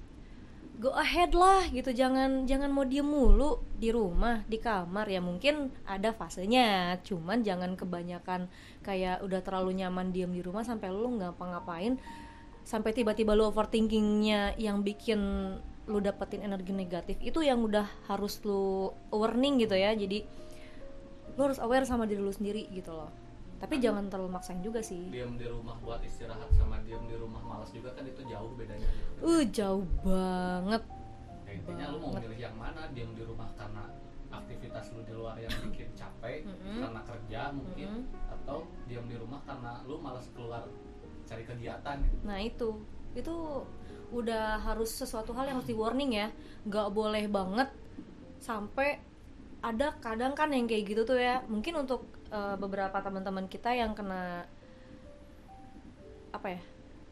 go 0.78 0.94
ahead 0.94 1.34
lah 1.34 1.66
gitu. 1.74 1.90
Jangan 1.90 2.46
jangan 2.46 2.70
mau 2.70 2.86
diem 2.86 3.06
mulu 3.06 3.62
di 3.78 3.90
rumah 3.90 4.46
di 4.46 4.62
kamar. 4.62 5.10
Ya 5.10 5.22
mungkin 5.22 5.74
ada 5.84 6.14
fasenya. 6.14 7.02
Cuman 7.02 7.42
jangan 7.42 7.74
kebanyakan 7.74 8.50
kayak 8.86 9.26
udah 9.26 9.42
terlalu 9.42 9.82
nyaman 9.84 10.14
diem 10.14 10.30
di 10.32 10.42
rumah 10.46 10.62
sampai 10.62 10.94
lu 10.94 11.18
nggak 11.18 11.36
ngapa-ngapain 11.36 11.98
sampai 12.68 12.92
tiba-tiba 12.92 13.32
lu 13.32 13.48
overthinkingnya 13.48 14.60
yang 14.60 14.84
bikin 14.84 15.20
lu 15.88 16.00
dapetin 16.00 16.46
energi 16.46 16.72
negatif. 16.76 17.18
Itu 17.20 17.42
yang 17.42 17.64
udah 17.66 17.88
harus 18.12 18.38
lu 18.46 18.94
warning 19.10 19.58
gitu 19.60 19.74
ya. 19.74 19.98
Jadi 19.98 20.24
lu 21.38 21.42
harus 21.46 21.62
aware 21.62 21.86
sama 21.86 22.10
diri 22.10 22.22
lu 22.22 22.34
sendiri 22.34 22.66
gitu 22.74 22.94
loh 22.94 23.27
tapi 23.58 23.76
jangan 23.78 24.06
terlalu 24.06 24.32
maksain 24.32 24.62
juga 24.62 24.78
sih 24.80 25.10
diam 25.10 25.34
di 25.34 25.46
rumah 25.46 25.74
buat 25.80 25.98
istirahat 26.00 26.46
sama 26.52 26.78
diam 26.82 27.04
di 27.04 27.14
rumah 27.14 27.42
malas 27.42 27.70
juga 27.70 27.90
kan 27.92 28.04
itu 28.04 28.22
jauh 28.24 28.54
bedanya 28.54 28.86
gitu. 28.86 29.12
uh 29.24 29.44
jauh 29.50 29.86
banget 30.02 30.84
Ya, 31.48 31.56
intinya 31.56 31.86
lu 31.88 31.98
mau 31.98 32.12
banget. 32.12 32.22
milih 32.28 32.40
yang 32.44 32.56
mana 32.56 32.82
diam 32.92 33.12
di 33.12 33.24
rumah 33.24 33.48
karena 33.56 33.88
aktivitas 34.28 34.92
lu 34.92 35.02
di 35.02 35.14
luar 35.16 35.40
yang 35.40 35.54
bikin 35.64 35.88
capek 35.96 36.44
karena 36.60 37.02
kerja 37.02 37.42
mungkin 37.50 37.90
Mm-mm. 38.04 38.30
atau 38.30 38.58
diam 38.84 39.08
di 39.08 39.16
rumah 39.16 39.40
karena 39.42 39.80
lu 39.84 39.96
malas 39.98 40.28
keluar 40.36 40.68
cari 41.24 41.44
kegiatan 41.44 42.04
gitu. 42.04 42.16
Nah 42.24 42.38
itu 42.38 42.70
itu 43.16 43.36
udah 44.12 44.60
harus 44.60 44.92
sesuatu 44.92 45.32
hal 45.32 45.48
yang 45.48 45.56
harus 45.58 45.68
di 45.68 45.76
warning 45.76 46.12
ya, 46.14 46.28
nggak 46.64 46.88
boleh 46.92 47.26
banget 47.28 47.72
sampai 48.38 49.00
ada 49.60 49.96
kadang 49.98 50.32
kan 50.32 50.52
yang 50.52 50.68
kayak 50.68 50.84
gitu 50.86 51.02
tuh 51.04 51.16
ya. 51.16 51.44
Mungkin 51.48 51.80
untuk 51.80 52.04
eh, 52.32 52.56
beberapa 52.60 52.98
teman-teman 53.00 53.48
kita 53.48 53.72
yang 53.74 53.96
kena 53.98 54.46
apa 56.36 56.48
ya 56.54 56.62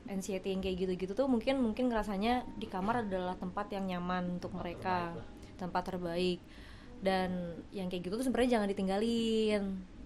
anxiety 0.06 0.54
yang 0.54 0.62
kayak 0.62 0.78
gitu-gitu 0.86 1.14
tuh 1.18 1.26
mungkin 1.26 1.58
mungkin 1.58 1.90
ngerasanya 1.90 2.46
di 2.62 2.70
kamar 2.70 3.10
adalah 3.10 3.34
tempat 3.38 3.74
yang 3.74 3.90
nyaman 3.90 4.38
untuk 4.38 4.54
Tempat 4.54 4.62
mereka, 4.62 4.98
terbaik 5.18 5.34
tempat 5.56 5.84
terbaik. 5.88 6.40
Dan 7.02 7.30
yang 7.76 7.88
kayak 7.92 8.08
gitu 8.08 8.16
tuh 8.22 8.26
sebenarnya 8.26 8.60
jangan 8.60 8.68
ditinggalin, 8.72 9.64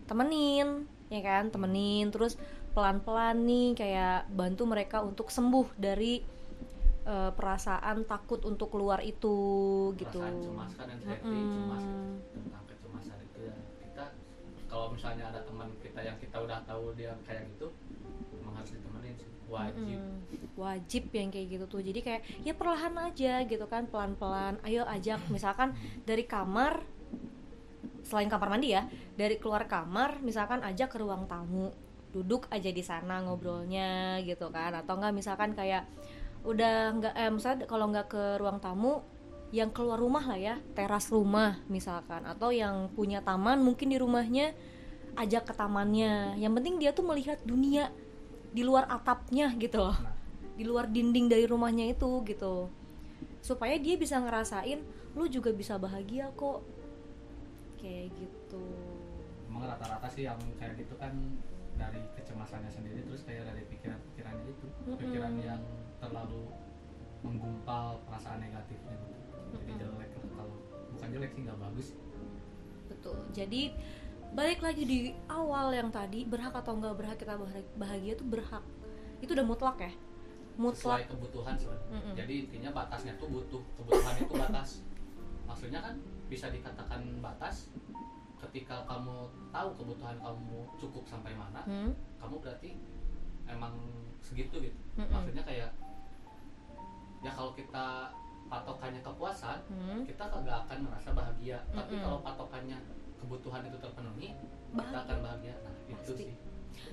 temenin, 0.08 0.68
ya 1.12 1.22
kan, 1.22 1.52
temenin 1.52 2.10
terus 2.14 2.40
pelan-pelan 2.74 3.44
nih 3.44 3.68
kayak 3.76 4.30
bantu 4.32 4.64
mereka 4.70 5.02
untuk 5.04 5.34
sembuh 5.34 5.74
dari 5.76 6.22
eh, 7.04 7.32
perasaan 7.34 8.06
takut 8.06 8.46
untuk 8.46 8.72
keluar 8.72 9.02
itu 9.04 9.36
gitu. 9.98 10.22
perasaan 10.22 10.44
cemas 10.44 10.72
kan 10.78 10.88
anxiety 10.88 11.28
Mm-mm. 11.28 11.50
cemas 11.50 11.84
kalau 14.70 14.94
misalnya 14.94 15.34
ada 15.34 15.42
teman 15.42 15.68
kita 15.82 16.00
yang 16.00 16.16
kita 16.22 16.38
udah 16.38 16.62
tahu 16.64 16.94
dia 16.94 17.12
kayak 17.26 17.50
gitu 17.58 17.74
emang 18.40 18.54
harus 18.56 18.72
ditemenin 18.78 19.18
sih. 19.18 19.28
Wajib. 19.50 19.82
Mm-mm. 19.82 20.22
wajib 20.62 21.04
yang 21.10 21.34
kayak 21.34 21.48
gitu 21.58 21.66
tuh. 21.66 21.82
Jadi 21.82 22.00
kayak 22.06 22.22
ya 22.46 22.54
perlahan 22.54 22.94
aja 23.02 23.42
gitu 23.50 23.66
kan 23.66 23.90
pelan-pelan. 23.90 24.62
Ayo 24.62 24.86
ajak 24.86 25.26
misalkan 25.34 25.74
dari 26.06 26.30
kamar 26.30 26.86
selain 28.06 28.30
kamar 28.30 28.50
mandi 28.54 28.74
ya 28.78 28.86
dari 29.18 29.42
keluar 29.42 29.66
kamar 29.66 30.22
misalkan 30.22 30.62
ajak 30.62 30.94
ke 30.94 31.02
ruang 31.02 31.26
tamu. 31.26 31.74
Duduk 32.14 32.46
aja 32.54 32.70
di 32.70 32.86
sana 32.86 33.26
ngobrolnya 33.26 34.22
gitu 34.22 34.54
kan. 34.54 34.78
Atau 34.78 35.02
enggak 35.02 35.18
misalkan 35.18 35.58
kayak 35.58 35.90
udah 36.46 36.94
nggak 37.02 37.14
eh 37.18 37.32
misalnya 37.34 37.66
kalau 37.66 37.90
nggak 37.90 38.08
ke 38.08 38.24
ruang 38.38 38.62
tamu 38.62 39.02
yang 39.50 39.74
keluar 39.74 39.98
rumah 39.98 40.22
lah 40.22 40.38
ya 40.38 40.56
teras 40.78 41.10
rumah 41.10 41.58
misalkan 41.66 42.22
atau 42.30 42.54
yang 42.54 42.86
punya 42.94 43.26
taman 43.26 43.58
mungkin 43.66 43.90
di 43.90 43.98
rumahnya 43.98 44.54
ajak 45.18 45.50
ke 45.50 45.54
tamannya. 45.58 46.38
Yang 46.38 46.54
penting 46.62 46.76
dia 46.78 46.92
tuh 46.94 47.06
melihat 47.08 47.42
dunia 47.42 47.90
di 48.54 48.62
luar 48.62 48.86
atapnya 48.90 49.50
gitu 49.58 49.82
loh. 49.82 49.98
Nah. 49.98 50.16
Di 50.60 50.68
luar 50.68 50.92
dinding 50.92 51.32
dari 51.32 51.46
rumahnya 51.48 51.90
itu 51.90 52.22
gitu. 52.28 52.70
Supaya 53.42 53.80
dia 53.80 53.96
bisa 53.96 54.20
ngerasain 54.20 54.84
lu 55.18 55.26
juga 55.26 55.50
bisa 55.50 55.76
bahagia 55.82 56.30
kok. 56.38 56.62
Kayak 57.80 58.14
gitu. 58.20 58.64
Emang 59.50 59.66
rata-rata 59.66 60.08
sih 60.12 60.28
yang 60.28 60.38
kayak 60.62 60.78
gitu 60.78 60.94
kan 61.00 61.16
dari 61.80 62.04
kecemasannya 62.20 62.70
sendiri 62.70 63.02
terus 63.08 63.24
kayak 63.24 63.48
dari 63.50 63.64
pikiran-pikirannya 63.72 64.46
itu. 64.52 64.68
Mm-mm. 64.68 65.00
pikiran 65.00 65.34
yang 65.42 65.64
terlalu 66.04 66.44
menggumpal 67.24 68.00
perasaan 68.08 68.40
negatifnya. 68.44 68.96
gitu. 68.96 69.19
Jadi 69.52 69.74
jelek 69.78 70.12
lah. 70.12 70.26
Kalau 70.32 70.56
bukan 70.92 71.08
jelek 71.10 71.32
sih 71.32 71.42
nggak 71.44 71.60
bagus. 71.60 71.88
Betul. 72.88 73.16
Jadi 73.32 73.62
balik 74.30 74.60
lagi 74.60 74.84
di 74.84 74.98
awal 75.26 75.72
yang 75.72 75.90
tadi 75.90 76.22
berhak 76.24 76.54
atau 76.54 76.74
nggak 76.76 76.96
berhak 76.96 77.18
kita 77.18 77.34
bahag- 77.34 77.74
bahagia 77.76 78.14
tuh 78.14 78.28
berhak. 78.28 78.64
Itu 79.20 79.34
udah 79.34 79.44
mutlak 79.44 79.78
ya? 79.80 79.92
Mutlak. 80.56 81.02
Sesuai 81.02 81.08
kebutuhan 81.08 81.56
Mm-mm. 81.56 82.14
jadi 82.14 82.34
intinya 82.44 82.70
batasnya 82.76 83.16
tuh 83.16 83.28
butuh. 83.28 83.64
Kebutuhan 83.76 84.16
itu 84.18 84.34
batas. 84.36 84.70
Maksudnya 85.46 85.80
kan 85.80 85.96
bisa 86.28 86.48
dikatakan 86.48 87.02
batas 87.20 87.72
ketika 88.40 88.86
kamu 88.86 89.28
tahu 89.50 89.70
kebutuhan 89.76 90.16
kamu 90.16 90.58
cukup 90.78 91.04
sampai 91.06 91.34
mana 91.34 91.60
Hmm? 91.62 91.92
kamu 92.16 92.40
berarti 92.40 92.72
emang 93.46 93.76
segitu 94.20 94.62
gitu. 94.62 94.80
Mm-mm. 94.96 95.10
maksudnya 95.10 95.42
kayak 95.42 95.70
ya 97.20 97.32
kalau 97.34 97.52
kita 97.52 98.14
patokannya 98.50 99.00
kepuasan 99.00 99.60
Hmm? 99.70 100.02
kita 100.04 100.26
kagak 100.26 100.66
akan 100.66 100.78
merasa 100.84 101.10
bahagia 101.12 101.62
tapi 101.70 101.94
Mm-mm. 101.94 102.04
kalau 102.04 102.20
patokannya 102.20 102.78
kebutuhan 103.16 103.62
itu 103.64 103.78
terpenuhi 103.78 104.30
kita 104.34 104.76
Bahagia. 104.76 105.00
akan 105.02 105.18
bahagia 105.22 105.54
nah 105.60 105.74
itu 105.88 106.12
Pasti. 106.12 106.24
sih 106.26 106.32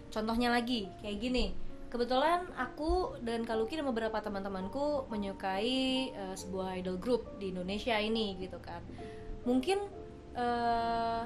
contohnya 0.08 0.48
lagi 0.50 0.88
kayak 0.98 1.18
gini 1.18 1.44
kebetulan 1.86 2.44
aku 2.52 2.90
dan 3.20 3.42
Kaluki 3.42 3.74
dan 3.74 3.86
beberapa 3.86 4.18
teman-temanku 4.18 5.06
menyukai 5.06 5.76
eh, 6.08 6.34
sebuah 6.34 6.76
idol 6.76 6.96
group 6.96 7.36
di 7.36 7.50
Indonesia 7.50 7.96
ini 7.96 8.36
gitu 8.36 8.58
kan 8.58 8.82
mungkin 9.42 9.78
eh 10.34 11.22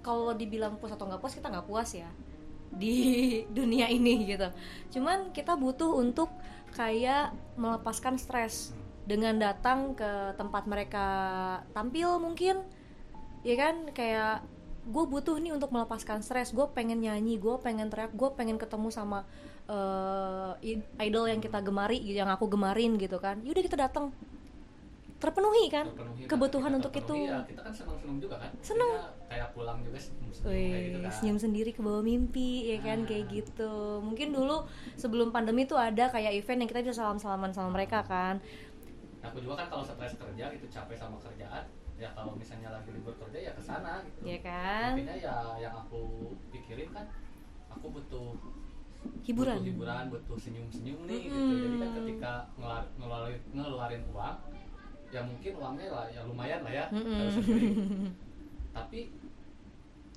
kalau 0.00 0.32
dibilang 0.32 0.76
puas 0.76 0.90
atau 0.90 1.06
nggak 1.06 1.18
puas 1.18 1.32
kita 1.32 1.48
nggak 1.48 1.64
puas 1.64 1.90
ya 1.92 2.10
di 2.70 2.96
dunia 3.56 3.86
ini 3.86 4.26
gitu 4.26 4.48
cuman 4.90 5.30
kita 5.30 5.54
butuh 5.54 5.94
untuk 5.94 6.28
kayak 6.72 7.30
melepaskan 7.54 8.16
stres 8.16 8.74
dengan 9.04 9.36
datang 9.36 9.92
ke 9.92 10.32
tempat 10.34 10.64
mereka 10.64 11.06
tampil 11.76 12.16
mungkin 12.18 12.64
ya 13.44 13.54
kan? 13.56 13.92
Kayak 13.92 14.44
gue 14.84 15.04
butuh 15.08 15.36
nih 15.40 15.52
untuk 15.52 15.72
melepaskan 15.72 16.20
stres. 16.20 16.52
Gue 16.52 16.68
pengen 16.72 17.00
nyanyi 17.00 17.36
gue 17.40 17.56
pengen 17.60 17.88
teriak 17.88 18.12
gue 18.12 18.28
pengen 18.36 18.56
ketemu 18.60 18.88
sama 18.88 19.24
i- 20.60 20.84
idol 21.00 21.24
yang 21.24 21.40
kita 21.40 21.60
gemari 21.64 22.00
yang 22.04 22.28
aku 22.28 22.48
gemarin 22.48 22.96
gitu 23.00 23.16
kan. 23.16 23.40
Yaudah 23.44 23.64
kita 23.64 23.76
datang. 23.80 24.12
Terpenuhi 25.14 25.72
kan? 25.72 25.88
Terpenuhi, 25.88 26.20
nah, 26.20 26.28
kebutuhan 26.28 26.68
kita 26.68 26.78
untuk 26.84 26.92
terpenuhi, 26.92 27.24
itu 27.24 27.32
ya, 27.32 27.40
kita 27.48 27.60
kan 27.64 27.72
seneng-seneng 27.72 28.18
juga 28.20 28.36
kan? 28.44 28.50
Seneng. 28.60 28.90
Kita 28.92 29.08
kayak 29.32 29.48
pulang 29.56 29.78
juga 29.80 29.96
senyum 29.96 30.28
kayak 30.28 30.52
Wih, 30.52 30.84
gitu 30.84 30.98
kan. 31.00 31.12
senyum 31.16 31.38
sendiri 31.40 31.70
ke 31.72 31.80
bawah 31.80 32.02
mimpi 32.04 32.52
ya 32.76 32.78
kan? 32.84 32.98
Ah. 33.00 33.06
kayak 33.08 33.24
gitu. 33.32 33.72
Mungkin 34.04 34.28
dulu 34.36 34.68
sebelum 35.00 35.32
pandemi 35.32 35.64
tuh 35.64 35.80
ada 35.80 36.12
kayak 36.12 36.44
event 36.44 36.60
yang 36.60 36.68
kita 36.68 36.84
bisa 36.84 37.00
salam 37.00 37.16
salaman 37.16 37.56
sama 37.56 37.72
mereka 37.72 38.04
kan. 38.04 38.36
Nah, 38.36 38.73
aku 39.24 39.36
juga 39.40 39.54
kan 39.56 39.66
kalau 39.68 39.82
stres 39.82 40.14
kerja 40.14 40.44
gitu 40.52 40.66
capek 40.68 40.94
sama 40.94 41.16
kerjaan 41.18 41.64
ya 41.94 42.10
kalau 42.10 42.34
misalnya 42.34 42.68
lagi 42.70 42.90
libur 42.90 43.14
kerja 43.16 43.38
ya 43.40 43.52
ke 43.52 43.62
sana 43.62 44.02
gitu. 44.02 44.18
Ya 44.26 44.38
kan? 44.40 44.92
Intinya 44.94 45.14
ya 45.14 45.36
yang 45.58 45.74
aku 45.76 46.02
pikirin 46.50 46.90
kan 46.90 47.06
aku 47.68 47.86
butuh 47.90 48.34
hiburan. 49.22 49.56
butuh 49.56 49.64
hiburan 49.64 50.04
butuh 50.08 50.36
senyum 50.36 50.66
senyum 50.68 51.04
nih 51.04 51.28
gitu. 51.28 51.36
Mm-mm. 51.36 51.60
jadi 51.60 51.76
kan 51.76 51.90
ketika 51.96 52.32
ngeluar- 52.56 52.90
ngeluarin 52.96 53.40
ngeluarin 53.50 54.02
uang 54.10 54.36
ya 55.08 55.20
mungkin 55.22 55.52
uangnya 55.54 55.86
lah 55.88 56.06
ya 56.08 56.20
lumayan 56.24 56.60
lah 56.60 56.72
ya 56.72 56.84
sendiri 57.30 57.68
tapi 58.76 59.00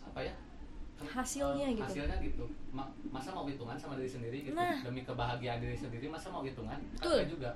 apa 0.04 0.20
ya? 0.24 0.34
Hasilnya 0.98 1.70
eh, 1.70 1.78
gitu. 1.78 1.86
hasilnya 1.86 2.18
gitu. 2.26 2.44
Ma- 2.74 2.90
masa 3.08 3.30
mau 3.30 3.46
hitungan 3.46 3.78
sama 3.78 3.94
diri 3.94 4.10
sendiri 4.10 4.38
gitu? 4.42 4.58
Nah. 4.58 4.82
demi 4.82 5.06
kebahagiaan 5.06 5.62
diri 5.62 5.78
sendiri 5.78 6.10
masa 6.10 6.34
mau 6.34 6.42
hitungan? 6.42 6.82
Kan 6.98 7.30
juga 7.30 7.54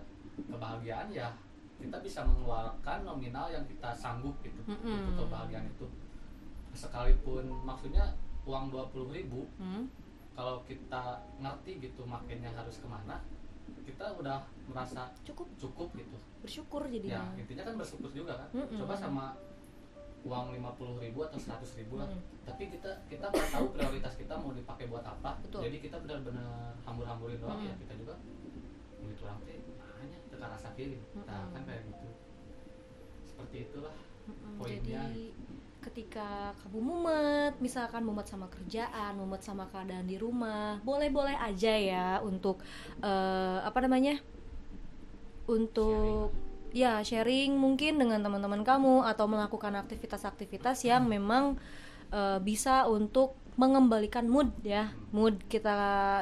kebahagiaan 0.48 1.08
ya 1.10 1.30
kita 1.78 1.98
bisa 1.98 2.22
mengeluarkan 2.22 3.00
nominal 3.02 3.50
yang 3.50 3.66
kita 3.66 3.90
sanggup 3.92 4.38
gitu 4.40 4.62
Mm-mm. 4.66 5.10
untuk 5.10 5.26
kebahagiaan 5.26 5.66
itu 5.68 5.86
sekalipun 6.72 7.44
maksudnya 7.62 8.16
uang 8.44 8.70
dua 8.70 8.88
puluh 8.90 9.10
ribu 9.10 9.46
Hmm. 9.58 9.86
kalau 10.32 10.64
kita 10.64 11.20
ngerti 11.38 11.72
gitu 11.82 12.02
makainya 12.06 12.50
harus 12.50 12.80
ke 12.80 12.88
mana 12.88 13.20
kita 13.82 14.14
udah 14.14 14.42
merasa 14.66 15.10
cukup 15.22 15.48
cukup 15.58 15.90
gitu 15.94 16.18
bersyukur 16.40 16.82
ya 16.86 16.92
jadinya 16.92 17.22
intinya 17.36 17.64
kan 17.66 17.76
bersyukur 17.76 18.10
juga 18.10 18.34
kan 18.38 18.50
Mm-mm. 18.56 18.78
coba 18.78 18.94
sama 18.96 19.26
uang 20.22 20.54
lima 20.54 20.70
puluh 20.78 21.02
ribu 21.02 21.26
atau 21.26 21.36
seratus 21.36 21.74
ribu 21.76 21.98
lah 21.98 22.06
Mm. 22.08 22.22
tapi 22.46 22.70
kita 22.70 22.92
kita 23.06 23.26
nggak 23.28 23.50
tahu 23.52 23.66
prioritas 23.74 24.14
kita 24.16 24.34
mau 24.38 24.54
dipakai 24.54 24.86
buat 24.86 25.02
apa 25.02 25.34
Betul. 25.42 25.66
jadi 25.66 25.78
kita 25.82 25.98
benar-benar 26.00 26.46
hambur-hamburin 26.86 27.38
doang 27.38 27.58
Mm. 27.58 27.68
ya 27.68 27.76
kita 27.78 27.94
juga 27.98 28.14
duit 29.02 29.18
orang 29.20 29.42
teh 30.02 30.10
hanya 30.10 30.20
tekan 30.34 30.50
rasa 30.50 30.70
kiri 30.74 30.98
nah 31.30 31.46
Mm-mm. 31.46 31.54
kan 31.54 31.62
kayak 31.70 31.82
gitu 31.86 32.08
seperti 33.22 33.56
itulah 33.70 33.96
Mm-mm. 34.26 34.58
poinnya. 34.58 35.06
jadi 35.06 35.26
ketika 35.82 36.54
kamu 36.62 36.78
mumet 36.78 37.54
misalkan 37.58 38.06
mumet 38.06 38.30
sama 38.30 38.46
kerjaan 38.50 39.18
mumet 39.18 39.42
sama 39.42 39.66
keadaan 39.70 40.06
di 40.06 40.18
rumah 40.18 40.78
boleh-boleh 40.86 41.34
aja 41.38 41.74
ya 41.74 42.08
untuk 42.22 42.62
eh, 43.02 43.60
apa 43.62 43.82
namanya 43.82 44.22
untuk 45.50 46.30
ya 46.72 47.02
sharing 47.02 47.58
mungkin 47.58 47.98
dengan 47.98 48.22
teman-teman 48.22 48.62
kamu 48.62 49.04
atau 49.10 49.26
melakukan 49.26 49.74
aktivitas-aktivitas 49.82 50.86
yang 50.86 51.10
memang 51.10 51.58
eh, 52.14 52.38
bisa 52.42 52.86
untuk 52.86 53.41
mengembalikan 53.60 54.28
mood 54.28 54.52
ya. 54.64 54.92
Mood 55.12 55.44
kita 55.52 55.76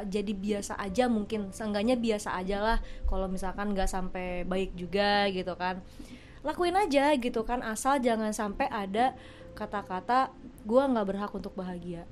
jadi 0.09 0.33
biasa 0.33 0.77
aja 0.81 1.05
mungkin 1.05 1.53
seenggaknya 1.53 1.99
biasa 1.99 2.33
aja 2.37 2.57
lah. 2.61 2.77
Kalau 3.05 3.29
misalkan 3.29 3.73
nggak 3.73 3.89
sampai 3.89 4.45
baik 4.45 4.73
juga 4.73 5.29
gitu 5.29 5.53
kan. 5.53 5.81
Lakuin 6.41 6.77
aja 6.77 7.13
gitu 7.19 7.43
kan 7.43 7.59
asal 7.61 7.99
jangan 7.99 8.31
sampai 8.31 8.65
ada 8.71 9.13
kata-kata 9.53 10.31
gua 10.63 10.87
nggak 10.89 11.07
berhak 11.07 11.31
untuk 11.35 11.53
bahagia. 11.53 12.07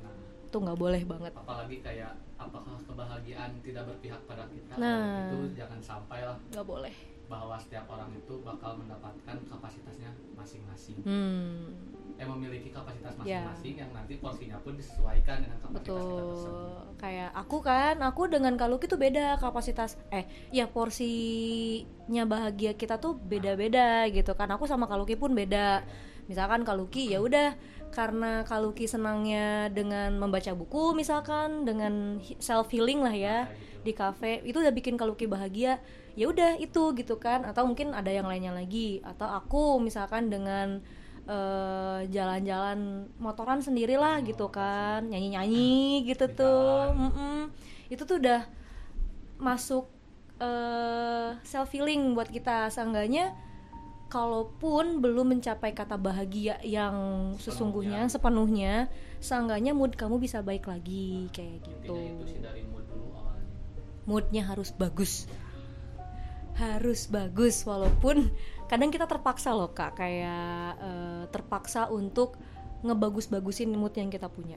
Itu 0.46 0.62
nggak 0.62 0.78
boleh 0.78 1.02
banget. 1.08 1.34
Apalagi 1.34 1.78
kayak 1.82 2.14
apakah 2.38 2.78
kebahagiaan 2.86 3.52
tidak 3.66 3.84
berpihak 3.90 4.22
pada 4.30 4.46
kita? 4.52 4.74
Nah. 4.78 5.34
itu 5.34 5.58
jangan 5.58 5.80
sampai 5.82 6.22
lah 6.24 6.38
nggak 6.54 6.68
boleh. 6.68 6.96
bahwa 7.28 7.60
setiap 7.60 7.92
orang 7.92 8.08
itu 8.16 8.40
bakal 8.40 8.80
mendapatkan 8.80 9.36
kapasitasnya 9.52 10.16
masing-masing. 10.40 11.04
Hmm 11.04 11.97
eh 12.18 12.26
memiliki 12.26 12.74
kapasitas 12.74 13.14
Ya. 13.22 13.46
masing-masing 13.46 13.76
yang 13.78 13.92
nanti 13.94 14.14
porsinya 14.18 14.58
pun 14.66 14.74
disesuaikan 14.74 15.38
dengan 15.46 15.58
kapasitas 15.62 16.02
kita 16.02 16.24
tersebut. 16.26 16.54
Betul 16.58 16.88
kayak 16.98 17.30
aku 17.38 17.58
kan 17.62 17.96
aku 18.02 18.22
dengan 18.26 18.54
Kaluki 18.58 18.90
tuh 18.90 18.98
beda 18.98 19.38
kapasitas. 19.38 20.02
Eh 20.10 20.26
ya 20.50 20.66
porsinya 20.66 22.24
bahagia 22.26 22.74
kita 22.74 22.98
tuh 22.98 23.14
beda-beda 23.16 24.10
gitu 24.10 24.34
kan. 24.34 24.50
Aku 24.58 24.66
sama 24.66 24.90
Kaluki 24.90 25.14
pun 25.14 25.38
beda. 25.38 25.86
Misalkan 26.26 26.66
Kaluki 26.66 27.14
ya 27.14 27.22
udah 27.22 27.54
karena 27.94 28.44
Kaluki 28.44 28.90
senangnya 28.90 29.72
dengan 29.72 30.18
membaca 30.20 30.52
buku 30.52 30.92
misalkan 30.92 31.64
dengan 31.64 32.20
self 32.42 32.68
healing 32.74 33.00
lah 33.00 33.16
ya 33.16 33.38
di 33.88 33.96
kafe 33.96 34.44
itu 34.44 34.60
udah 34.60 34.74
bikin 34.74 34.98
Kaluki 35.00 35.30
bahagia. 35.30 35.80
Ya 36.18 36.26
udah 36.34 36.58
itu 36.58 36.98
gitu 36.98 37.22
kan. 37.22 37.46
Atau 37.46 37.70
mungkin 37.70 37.94
ada 37.94 38.10
yang 38.10 38.26
lainnya 38.26 38.50
lagi. 38.52 39.06
Atau 39.06 39.30
aku 39.30 39.78
misalkan 39.78 40.34
dengan 40.34 40.82
eh, 41.28 42.00
jalan-jalan 42.10 43.12
motoran 43.20 43.60
sendirilah 43.60 44.24
gitu 44.24 44.48
kan 44.48 45.06
nyanyi-nyanyi 45.06 46.08
gitu 46.08 46.26
Di 46.32 46.38
tuh 46.40 46.64
jalan. 46.88 46.96
Mm-mm. 46.96 47.40
itu 47.92 48.04
tuh 48.08 48.18
udah 48.20 48.42
masuk 49.38 49.86
self 51.42 51.74
healing 51.74 52.14
buat 52.14 52.30
kita. 52.30 52.70
Seenggaknya 52.70 53.34
kalaupun 54.08 55.04
belum 55.04 55.36
mencapai 55.36 55.76
kata 55.76 56.00
bahagia 56.00 56.62
yang 56.64 56.96
sesungguhnya 57.42 58.08
sepenuhnya 58.08 58.88
seenggaknya 59.20 59.76
mood 59.76 60.00
kamu 60.00 60.22
bisa 60.22 60.40
baik 60.40 60.70
lagi 60.70 61.28
kayak 61.36 61.60
gitu. 61.66 61.92
intinya 61.92 62.22
itu 62.22 62.26
sih 62.30 62.40
dari 62.40 62.62
mood 62.70 62.86
dulu 62.88 63.12
awalnya. 63.18 63.50
Moodnya 64.08 64.44
harus 64.48 64.70
bagus. 64.78 65.28
Harus 66.56 67.10
bagus 67.10 67.66
walaupun 67.68 68.30
kadang 68.68 68.90
kita 68.90 69.06
terpaksa 69.06 69.52
loh 69.52 69.70
kak 69.70 69.96
kayak 69.96 70.48
eh, 70.78 71.24
terpaksa 71.28 71.88
untuk 71.90 72.36
ngebagus-bagusin 72.82 73.72
mood 73.72 73.94
yang 73.94 74.08
kita 74.08 74.28
punya. 74.28 74.56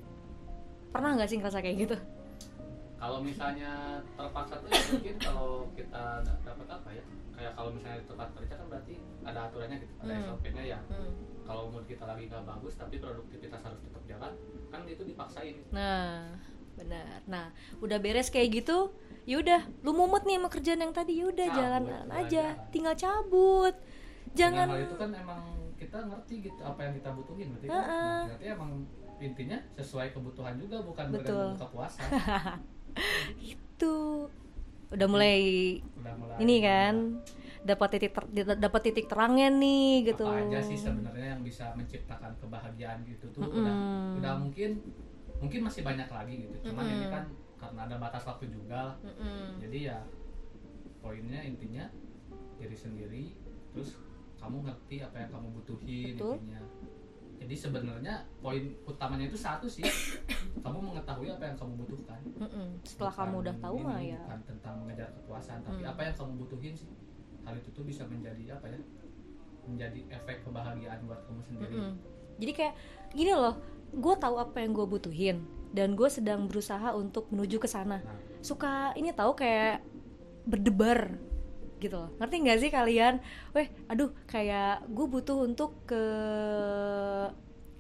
Pernah 0.90 1.14
nggak 1.14 1.28
sih 1.28 1.36
ngerasa 1.36 1.58
kayak 1.58 1.76
gitu? 1.80 1.96
Kalau 2.96 3.18
misalnya 3.18 3.70
terpaksa 4.12 4.60
tuh 4.60 4.68
ya 4.68 4.82
mungkin 4.90 5.14
kalau 5.16 5.50
kita 5.72 6.02
da- 6.20 6.40
dapat 6.42 6.66
apa 6.68 6.88
ya 6.90 7.04
kayak 7.32 7.52
kalau 7.54 7.70
misalnya 7.72 7.96
di 7.96 8.06
tempat 8.06 8.28
kerja 8.34 8.54
kan 8.54 8.66
berarti 8.68 8.94
ada 9.22 9.40
aturannya 9.46 9.76
gitu 9.78 9.92
ada 9.98 10.12
Hmm. 10.12 10.24
SOP-nya 10.26 10.62
ya. 10.66 10.78
Kalau 11.42 11.62
mood 11.66 11.84
kita 11.84 12.04
lagi 12.04 12.28
nggak 12.28 12.44
bagus 12.44 12.74
tapi 12.76 12.94
produktivitas 12.96 13.60
harus 13.60 13.80
tetap 13.80 14.02
jalan 14.06 14.32
kan 14.68 14.80
itu 14.84 15.02
dipaksain. 15.02 15.56
Nah 15.70 16.36
benar. 16.76 17.24
Nah 17.24 17.46
udah 17.78 17.96
beres 17.96 18.28
kayak 18.28 18.60
gitu 18.60 18.92
yaudah 19.24 19.64
lu 19.80 19.92
mumet 19.92 20.24
nih 20.24 20.36
sama 20.36 20.48
kerjaan 20.48 20.80
yang 20.80 20.92
tadi 20.92 21.12
yaudah 21.16 21.46
Cabut, 21.46 21.56
jalan 21.56 21.82
jalan. 21.86 22.08
aja. 22.10 22.44
tinggal 22.68 22.94
cabut 22.94 23.74
jangan 24.34 24.66
Dengan 24.66 24.78
hal 24.78 24.86
itu 24.86 24.96
kan 24.96 25.10
emang 25.14 25.42
kita 25.74 25.98
ngerti 26.06 26.34
gitu 26.44 26.60
apa 26.62 26.80
yang 26.86 26.94
kita 26.94 27.10
butuhin 27.16 27.46
berarti 27.56 27.66
kan 27.66 27.76
Heeh. 27.82 28.04
nah, 28.04 28.22
berarti 28.30 28.46
emang 28.46 28.70
intinya 29.20 29.58
sesuai 29.76 30.08
kebutuhan 30.16 30.54
juga 30.56 30.76
bukan 30.80 31.04
Betul. 31.12 31.48
buka 31.56 31.66
puasa 31.68 32.00
itu 33.52 33.94
udah 34.90 35.06
mulai 35.06 35.38
udah 36.02 36.14
mulai 36.18 36.36
ini 36.42 36.56
kan 36.64 36.94
dapat 37.60 37.88
titik 37.96 38.12
ter- 38.16 38.56
dapat 38.56 38.80
titik 38.88 39.06
terangnya 39.06 39.52
nih 39.52 40.08
gitu 40.08 40.24
apa 40.24 40.48
aja 40.48 40.60
sih 40.64 40.78
sebenarnya 40.80 41.36
yang 41.36 41.42
bisa 41.44 41.76
menciptakan 41.76 42.32
kebahagiaan 42.40 43.04
gitu 43.04 43.28
tuh 43.30 43.44
Mm-mm. 43.44 43.60
udah 43.60 43.74
udah 44.18 44.32
mungkin 44.40 44.80
mungkin 45.38 45.60
masih 45.68 45.84
banyak 45.84 46.08
lagi 46.08 46.34
gitu 46.48 46.56
cuman 46.72 46.84
ini 46.88 46.96
Mm-mm. 47.06 47.12
kan 47.12 47.24
karena 47.60 47.80
ada 47.84 47.96
batas 48.00 48.24
waktu 48.24 48.48
juga 48.48 48.88
lah 48.92 48.96
Mm-mm. 49.04 49.60
jadi 49.60 49.78
ya 49.92 49.98
poinnya 51.04 51.40
intinya 51.44 51.84
diri 52.56 52.76
sendiri 52.76 53.24
terus 53.76 54.00
kamu 54.40 54.56
ngerti 54.64 54.96
apa 55.00 55.16
yang 55.18 55.30
kamu 55.30 55.48
butuhin 55.54 56.14
Betul. 56.16 56.34
intinya. 56.40 56.60
Jadi 57.40 57.54
sebenarnya 57.56 58.14
poin 58.36 58.60
utamanya 58.84 59.24
itu 59.24 59.38
satu 59.38 59.64
sih. 59.64 59.80
Kamu 60.64 60.76
mengetahui 60.76 61.24
apa 61.32 61.48
yang 61.48 61.56
kamu 61.56 61.72
butuhkan. 61.80 62.20
Setelah 62.84 63.08
Bukan 63.16 63.24
kamu 63.24 63.36
udah 63.40 63.54
tahu 63.56 63.76
ini, 63.76 63.86
mah 63.88 64.00
ya. 64.04 64.20
bukan 64.20 64.40
tentang 64.44 64.74
mengejar 64.76 65.08
kepuasan 65.16 65.58
tapi 65.64 65.80
Hmm. 65.80 65.88
apa 65.88 66.00
yang 66.04 66.14
kamu 66.14 66.32
butuhin 66.36 66.74
sih. 66.76 66.90
Hal 67.40 67.56
itu 67.56 67.68
tuh 67.72 67.84
bisa 67.84 68.04
menjadi 68.04 68.44
apa 68.52 68.68
ya? 68.68 68.76
Menjadi 69.64 70.00
efek 70.10 70.44
kebahagiaan 70.44 71.00
buat 71.04 71.20
kamu 71.24 71.40
sendiri. 71.40 71.74
Mm-mm. 71.74 71.94
jadi 72.36 72.52
kayak 72.52 72.74
gini 73.12 73.32
loh 73.32 73.56
gue 73.90 74.14
tahu 74.16 74.36
apa 74.36 74.60
yang 74.60 74.72
gue 74.72 74.86
butuhin 74.86 75.36
dan 75.70 75.92
gue 75.92 76.08
sedang 76.08 76.44
berusaha 76.44 76.92
untuk 76.92 77.28
menuju 77.28 77.56
ke 77.56 77.68
sana. 77.68 78.00
Nah. 78.00 78.16
Suka 78.40 78.92
ini 78.94 79.12
tahu 79.12 79.32
kayak 79.32 79.80
berdebar 80.44 81.16
gitu 81.80 81.96
loh. 81.96 82.10
Ngerti 82.16 82.36
nggak 82.38 82.58
sih 82.58 82.70
kalian? 82.70 83.18
Weh 83.50 83.66
aduh 83.88 84.12
kayak 84.24 84.86
gue 84.86 85.06
butuh 85.08 85.42
untuk 85.42 85.82
ke 85.84 86.02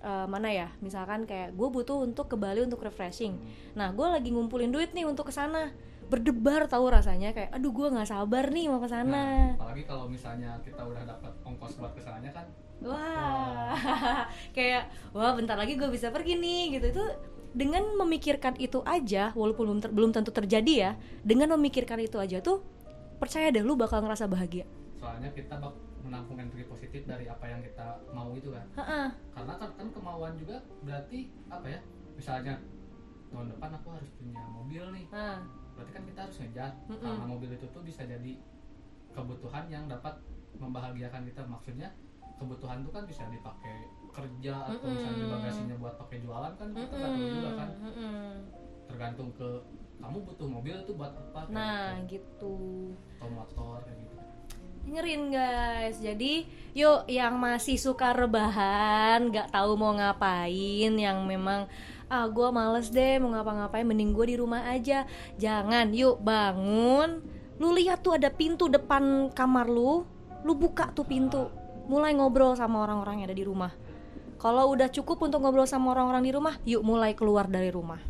eh, 0.00 0.26
mana 0.26 0.48
ya? 0.50 0.68
Misalkan 0.80 1.28
kayak 1.28 1.52
gue 1.52 1.68
butuh 1.68 2.00
untuk 2.00 2.26
ke 2.26 2.36
Bali 2.36 2.64
untuk 2.64 2.80
refreshing. 2.80 3.36
Nah 3.76 3.92
gue 3.92 4.06
lagi 4.06 4.32
ngumpulin 4.32 4.72
duit 4.72 4.90
nih 4.90 5.04
untuk 5.04 5.28
ke 5.28 5.34
sana. 5.34 5.70
Berdebar 6.10 6.66
tahu 6.66 6.90
rasanya 6.90 7.30
kayak 7.30 7.54
aduh 7.54 7.70
gue 7.70 7.86
nggak 7.86 8.08
sabar 8.08 8.50
nih 8.50 8.66
mau 8.66 8.82
ke 8.82 8.88
Nah, 8.88 8.90
sana. 8.90 9.22
apalagi 9.54 9.84
kalau 9.86 10.10
misalnya 10.10 10.58
kita 10.60 10.82
udah 10.82 11.06
dapat 11.06 11.32
ongkos 11.46 11.78
buat 11.78 11.94
ke 11.94 12.02
sananya 12.02 12.34
kan? 12.34 12.46
Wah. 12.80 13.76
Kayak 14.56 14.88
wah 15.12 15.36
bentar 15.36 15.54
lagi 15.54 15.76
gue 15.76 15.86
bisa 15.86 16.08
pergi 16.08 16.34
nih 16.34 16.80
gitu. 16.80 16.86
Itu 16.90 17.04
dengan 17.52 17.82
memikirkan 17.94 18.56
itu 18.56 18.80
aja 18.82 19.30
walaupun 19.34 19.66
belum, 19.68 19.80
ter- 19.82 19.92
belum 19.92 20.10
tentu 20.10 20.30
terjadi 20.30 20.72
ya 20.72 20.90
dengan 21.20 21.50
memikirkan 21.54 21.98
itu 22.00 22.16
aja 22.16 22.38
tuh 22.40 22.62
percaya 23.20 23.52
deh 23.52 23.60
lu 23.60 23.76
bakal 23.76 24.00
ngerasa 24.00 24.24
bahagia. 24.26 24.64
Soalnya 24.96 25.28
kita 25.36 25.60
bak 25.60 25.76
menampung 26.00 26.40
energi 26.40 26.64
positif 26.64 27.04
dari 27.04 27.28
apa 27.28 27.44
yang 27.44 27.60
kita 27.60 28.00
mau 28.16 28.32
itu 28.32 28.48
kan. 28.48 28.64
Ha-ha. 28.80 29.12
karena 29.36 29.52
kan, 29.60 29.70
kan 29.76 29.86
kemauan 29.92 30.32
juga 30.40 30.56
berarti 30.80 31.28
apa 31.52 31.66
ya? 31.68 31.80
Misalnya 32.16 32.54
tahun 33.28 33.52
depan 33.52 33.70
aku 33.76 33.88
harus 33.92 34.10
punya 34.16 34.40
mobil 34.48 34.84
nih. 34.96 35.04
Nah, 35.12 35.44
berarti 35.76 35.92
kan 35.92 36.02
kita 36.08 36.20
harus 36.24 36.36
ngejar. 36.40 36.72
Mm-mm. 36.88 37.04
karena 37.04 37.24
mobil 37.28 37.50
itu 37.52 37.66
tuh 37.68 37.82
bisa 37.84 38.02
jadi 38.08 38.32
kebutuhan 39.12 39.64
yang 39.68 39.84
dapat 39.86 40.16
membahagiakan 40.56 41.22
kita. 41.28 41.44
Maksudnya 41.44 41.88
kebutuhan 42.40 42.80
tuh 42.80 42.92
kan 42.96 43.04
bisa 43.04 43.28
dipakai 43.28 43.84
kerja 44.10 44.54
atau 44.66 44.88
misalnya 44.88 45.16
di 45.20 45.24
Mm-mm. 45.28 45.34
bagasinya 45.36 45.76
buat 45.78 45.94
pakai 46.00 46.18
jualan 46.24 46.52
kan 46.56 46.68
kita 46.72 46.94
nggak 46.96 47.12
tahu 47.12 47.28
juga 47.28 47.50
kan. 47.54 47.68
Mm-mm, 47.76 47.92
mm-mm. 47.92 48.32
tergantung 48.90 49.28
ke 49.36 49.48
kamu 50.00 50.26
butuh 50.26 50.48
mobil 50.48 50.74
itu 50.80 50.92
buat 50.96 51.12
apa? 51.12 51.46
Nah 51.52 52.02
gitu. 52.08 52.18
gitu. 52.18 52.56
Atau 53.20 53.30
motor 53.30 53.78
kayak 53.84 53.98
gitu. 54.00 54.16
Dengerin 54.80 55.22
guys. 55.30 55.96
Jadi 56.00 56.48
yuk 56.72 57.06
yang 57.06 57.36
masih 57.36 57.76
suka 57.76 58.16
rebahan 58.16 59.28
nggak 59.28 59.52
tahu 59.52 59.76
mau 59.76 59.92
ngapain 59.92 60.92
yang 60.96 61.22
memang 61.28 61.68
ah 62.10 62.26
gue 62.26 62.48
males 62.50 62.90
deh 62.90 63.22
mau 63.22 63.30
ngapa-ngapain 63.30 63.86
mending 63.86 64.10
gue 64.16 64.26
di 64.34 64.36
rumah 64.40 64.66
aja. 64.72 65.04
Jangan 65.36 65.92
yuk 65.92 66.18
bangun. 66.24 67.20
Lu 67.60 67.76
lihat 67.76 68.00
tuh 68.00 68.16
ada 68.16 68.32
pintu 68.32 68.72
depan 68.72 69.28
kamar 69.30 69.68
lu. 69.68 70.08
Lu 70.42 70.56
buka 70.56 70.90
tuh 70.96 71.04
pintu. 71.04 71.52
Mulai 71.86 72.16
ngobrol 72.16 72.56
sama 72.56 72.82
orang-orang 72.82 73.20
yang 73.20 73.26
ada 73.30 73.36
di 73.36 73.44
rumah. 73.44 73.72
Kalau 74.40 74.72
udah 74.72 74.88
cukup 74.88 75.20
untuk 75.20 75.44
ngobrol 75.44 75.68
sama 75.68 75.92
orang-orang 75.92 76.24
di 76.24 76.32
rumah 76.32 76.56
yuk 76.64 76.80
mulai 76.80 77.12
keluar 77.12 77.44
dari 77.44 77.68
rumah 77.68 78.00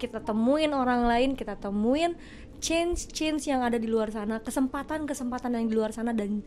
kita 0.00 0.20
temuin 0.22 0.74
orang 0.74 1.06
lain 1.06 1.38
kita 1.38 1.54
temuin 1.58 2.18
change 2.58 3.12
change 3.12 3.46
yang 3.46 3.62
ada 3.62 3.76
di 3.76 3.86
luar 3.86 4.10
sana 4.10 4.40
kesempatan 4.40 5.06
kesempatan 5.06 5.54
yang 5.54 5.66
di 5.70 5.74
luar 5.74 5.92
sana 5.94 6.10
dan 6.10 6.42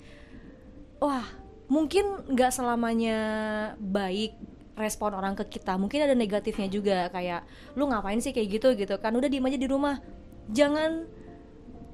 wah 0.98 1.24
mungkin 1.68 2.28
nggak 2.32 2.52
selamanya 2.52 3.20
baik 3.80 4.36
respon 4.78 5.18
orang 5.18 5.34
ke 5.34 5.58
kita. 5.58 5.74
Mungkin 5.76 6.06
ada 6.06 6.14
negatifnya 6.14 6.70
juga 6.70 7.10
kayak 7.10 7.74
lu 7.74 7.90
ngapain 7.90 8.22
sih 8.22 8.32
kayak 8.32 8.62
gitu? 8.62 8.68
Gitu 8.78 8.96
kan. 9.02 9.12
Udah 9.18 9.28
diem 9.28 9.44
aja 9.44 9.58
di 9.58 9.68
rumah. 9.68 9.98
Jangan 10.54 11.10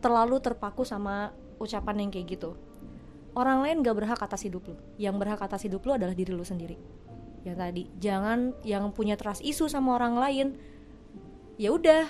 terlalu 0.04 0.43
terpaku 0.43 0.84
sama 0.84 1.32
ucapan 1.58 2.06
yang 2.06 2.12
kayak 2.12 2.38
gitu. 2.38 2.60
Orang 3.34 3.66
lain 3.66 3.82
gak 3.82 3.97
berhak 3.97 4.20
atas 4.20 4.45
hidup 4.45 4.68
lu. 4.68 4.76
Yang 4.99 5.16
berhak 5.18 5.41
atas 5.41 5.64
hidup 5.66 5.82
lu 5.88 5.95
adalah 5.95 6.14
diri 6.14 6.36
lu 6.36 6.43
sendiri. 6.43 6.76
Yang 7.47 7.58
tadi 7.58 7.84
jangan 7.97 8.54
yang 8.68 8.91
punya 8.91 9.16
trust 9.16 9.41
isu 9.41 9.72
sama 9.72 9.95
orang 9.95 10.20
lain 10.20 10.47
ya 11.58 11.70
udah 11.74 12.10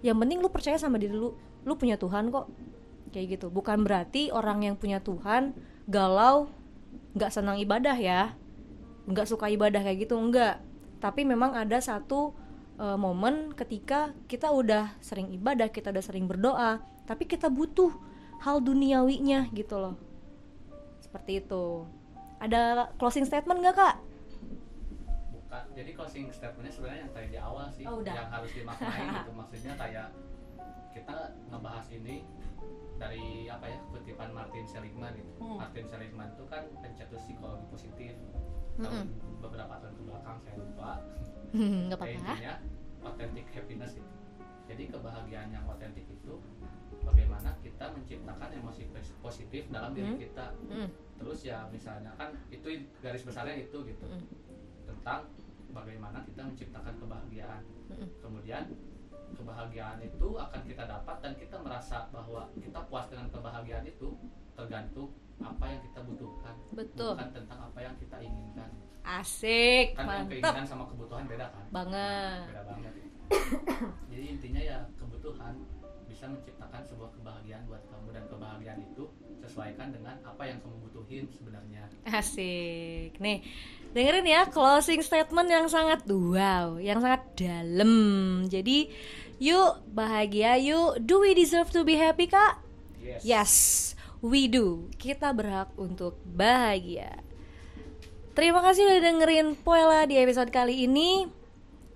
yang 0.00 0.16
penting 0.16 0.40
lu 0.40 0.48
percaya 0.48 0.80
sama 0.80 0.96
diri 0.96 1.12
lu 1.12 1.36
lu 1.64 1.72
punya 1.76 2.00
Tuhan 2.00 2.32
kok 2.32 2.48
kayak 3.12 3.38
gitu. 3.38 3.46
Bukan 3.52 3.84
berarti 3.84 4.32
orang 4.32 4.64
yang 4.64 4.76
punya 4.80 5.02
Tuhan 5.04 5.52
galau 5.84 6.48
nggak 7.14 7.32
senang 7.34 7.58
ibadah 7.58 7.98
ya 7.98 8.38
nggak 9.10 9.26
suka 9.26 9.50
ibadah 9.50 9.82
kayak 9.82 10.06
gitu 10.06 10.14
enggak 10.14 10.62
tapi 11.02 11.26
memang 11.26 11.58
ada 11.58 11.82
satu 11.82 12.36
uh, 12.78 12.94
momen 12.94 13.50
ketika 13.58 14.14
kita 14.30 14.52
udah 14.54 14.94
sering 15.02 15.34
ibadah 15.34 15.66
kita 15.66 15.90
udah 15.90 16.04
sering 16.04 16.30
berdoa 16.30 16.78
tapi 17.10 17.26
kita 17.26 17.50
butuh 17.50 17.90
hal 18.40 18.62
duniawinya 18.62 19.50
gitu 19.52 19.76
loh. 19.76 19.96
Seperti 21.02 21.42
itu. 21.42 21.84
Ada 22.40 22.94
closing 22.96 23.26
statement 23.26 23.60
nggak 23.60 23.76
kak 23.76 23.96
jadi 25.50 25.90
closing 25.92 26.30
statementnya 26.30 26.70
sebenarnya 26.70 27.00
yang 27.02 27.12
tadi 27.12 27.28
di 27.28 27.38
awal 27.38 27.66
sih 27.68 27.82
Oh, 27.82 27.98
udah. 27.98 28.14
yang 28.14 28.28
harus 28.28 28.50
dimaknai 28.50 29.02
gitu. 29.16 29.30
Maksudnya 29.32 29.74
kayak 29.74 30.08
kita 30.90 31.16
ngebahas 31.48 31.86
ini 31.90 32.16
dari 32.96 33.24
apa 33.46 33.64
ya 33.64 33.78
kutipan 33.88 34.30
Martin 34.30 34.64
Seligman 34.64 35.12
gitu. 35.12 35.30
Hmm. 35.38 35.58
Martin 35.58 35.86
Seligman 35.86 36.28
itu 36.30 36.44
kan 36.46 36.62
pencetus 36.78 37.20
psikologi 37.20 37.66
positif. 37.68 38.14
Tahun 38.76 39.06
beberapa 39.40 39.74
tahun 39.76 39.94
ke 39.94 40.02
belakang 40.04 40.36
saya 40.40 40.54
lupa. 40.56 40.90
Nggak 41.50 41.98
Kayak 41.98 42.14
apa-apa. 42.14 42.30
intinya 42.30 42.52
authentic 43.02 43.46
happiness 43.50 43.92
gitu. 43.92 44.10
Jadi 44.66 44.82
kebahagiaan 44.86 45.50
yang 45.50 45.64
otentik 45.66 46.06
itu 46.06 46.34
bagaimana 47.00 47.50
kita 47.58 47.90
menciptakan 47.90 48.50
emosi 48.54 48.82
pos- 48.86 49.16
positif 49.20 49.66
dalam 49.66 49.90
diri 49.90 50.14
Hmm. 50.14 50.20
kita. 50.20 50.46
Mm, 50.68 50.88
terus 51.16 51.40
ya 51.42 51.66
misalnya 51.66 52.14
kan 52.14 52.30
itu 52.48 52.68
garis 53.00 53.24
besarnya 53.24 53.56
itu 53.58 53.78
gitu. 53.82 54.06
Mm, 54.06 54.22
tentang 55.00 55.32
bagaimana 55.72 56.20
kita 56.28 56.44
menciptakan 56.44 56.94
kebahagiaan. 57.00 57.64
Kemudian 58.20 58.68
kebahagiaan 59.32 59.98
itu 60.04 60.28
akan 60.36 60.60
kita 60.68 60.84
dapat 60.84 61.16
dan 61.24 61.32
kita 61.40 61.56
merasa 61.64 62.12
bahwa 62.12 62.52
kita 62.60 62.84
puas 62.84 63.08
dengan 63.08 63.32
kebahagiaan 63.32 63.88
itu 63.88 64.12
tergantung 64.52 65.16
apa 65.40 65.64
yang 65.72 65.80
kita 65.80 66.00
butuhkan. 66.04 66.54
Betul. 66.76 67.16
bukan 67.16 67.32
tentang 67.32 67.60
apa 67.72 67.78
yang 67.80 67.96
kita 67.96 68.16
inginkan. 68.20 68.70
Asik 69.00 69.96
kan 69.96 70.04
mantap 70.04 70.28
keinginan 70.28 70.66
sama 70.68 70.84
kebutuhan 70.92 71.24
beda 71.24 71.48
kan? 71.48 71.64
Banget. 71.72 72.44
Beda 72.52 72.62
banget. 72.68 72.92
Jadi 74.12 74.24
intinya 74.36 74.60
ya 74.60 74.78
kebutuhan 75.00 75.64
bisa 76.04 76.28
menciptakan 76.28 76.84
sebuah 76.84 77.10
kebahagiaan 77.16 77.64
buat 77.64 77.80
kamu 77.88 78.08
dan 78.12 78.24
kebahagiaan 78.28 78.80
itu 78.84 79.08
sesuaikan 79.40 79.88
dengan 79.96 80.20
apa 80.20 80.42
yang 80.44 80.60
kamu 80.60 80.76
butuhin 80.84 81.24
sebenarnya. 81.32 81.88
Asik. 82.04 83.16
Nih, 83.16 83.40
dengerin 83.90 84.26
ya 84.26 84.46
closing 84.46 85.02
statement 85.02 85.50
yang 85.50 85.66
sangat 85.66 86.06
wow, 86.06 86.78
yang 86.78 87.02
sangat 87.02 87.26
dalam. 87.34 87.92
Jadi, 88.46 88.90
yuk 89.42 89.82
bahagia, 89.90 90.58
yuk. 90.60 91.02
Do 91.02 91.22
we 91.22 91.34
deserve 91.34 91.70
to 91.74 91.82
be 91.82 91.98
happy, 91.98 92.30
Kak? 92.30 92.62
yes, 93.00 93.20
Yes, 93.24 93.52
we 94.20 94.46
do. 94.46 94.88
Kita 95.00 95.34
berhak 95.34 95.72
untuk 95.74 96.20
bahagia. 96.22 97.20
Terima 98.30 98.62
kasih 98.62 98.86
udah 98.86 99.00
dengerin 99.02 99.58
Poela 99.58 100.06
di 100.06 100.16
episode 100.16 100.54
kali 100.54 100.86
ini. 100.86 101.26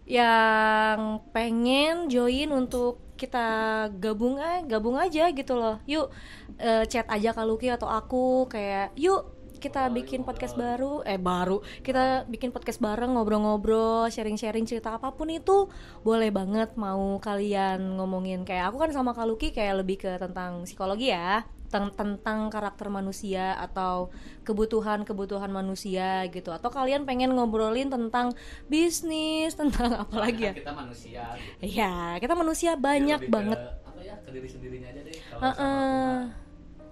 Yang 0.05 1.25
pengen 1.33 2.13
join 2.13 2.53
untuk 2.53 3.01
kita 3.15 3.89
gabung 4.03 4.37
eh 4.43 4.67
gabung 4.67 4.99
aja 4.99 5.31
gitu 5.31 5.55
loh. 5.55 5.81
Yuk 5.87 6.11
eh, 6.59 6.85
chat 6.91 7.07
aja 7.09 7.33
ke 7.33 7.43
Lucky 7.47 7.71
atau 7.71 7.89
aku 7.89 8.51
kayak 8.51 8.93
yuk 8.99 9.34
kita 9.65 9.89
bikin 9.89 10.29
podcast 10.29 10.61
baru 10.61 11.01
eh 11.09 11.17
baru. 11.17 11.65
Kita 11.81 12.29
bikin 12.29 12.53
podcast 12.53 12.85
bareng 12.85 13.17
ngobrol-ngobrol 13.17 14.13
sharing-sharing 14.13 14.69
cerita 14.69 14.93
apa 15.01 15.17
pun 15.17 15.33
itu 15.33 15.73
boleh 16.05 16.29
banget 16.29 16.77
mau 16.77 17.17
kalian 17.17 17.97
ngomongin 17.97 18.45
kayak 18.45 18.69
aku 18.69 18.77
kan 18.85 18.93
sama 18.93 19.17
Kak 19.17 19.25
Lucky 19.25 19.57
kayak 19.57 19.81
lebih 19.81 20.05
ke 20.05 20.21
tentang 20.21 20.69
psikologi 20.69 21.09
ya 21.09 21.49
Ten- 21.73 21.97
tentang 21.97 22.53
karakter 22.53 22.93
manusia 22.93 23.57
atau 23.57 24.13
kebutuhan-kebutuhan 24.45 25.49
manusia 25.49 26.29
gitu. 26.29 26.53
Atau 26.53 26.69
kalian 26.69 27.09
pengen 27.09 27.33
ngobrolin 27.33 27.89
tentang 27.89 28.37
bisnis 28.69 29.57
tentang 29.61 29.97
apa 29.97 30.17
lagi 30.21 30.53
ya? 30.53 30.55
Kita 30.55 30.77
manusia. 30.77 31.25
Gitu. 31.41 31.81
ya 31.81 32.21
kita 32.21 32.37
manusia 32.37 32.77
banyak 32.77 33.27
ke, 33.27 33.33
banget. 33.33 33.59
apa 33.81 34.01
ya 34.05 34.15
ke 34.21 34.29
diri 34.29 34.47
sendirinya 34.47 34.93
aja 34.93 35.01
deh 35.01 35.17
kalau 35.33 35.41
Heeh. 35.41 36.13
sama 36.29 36.44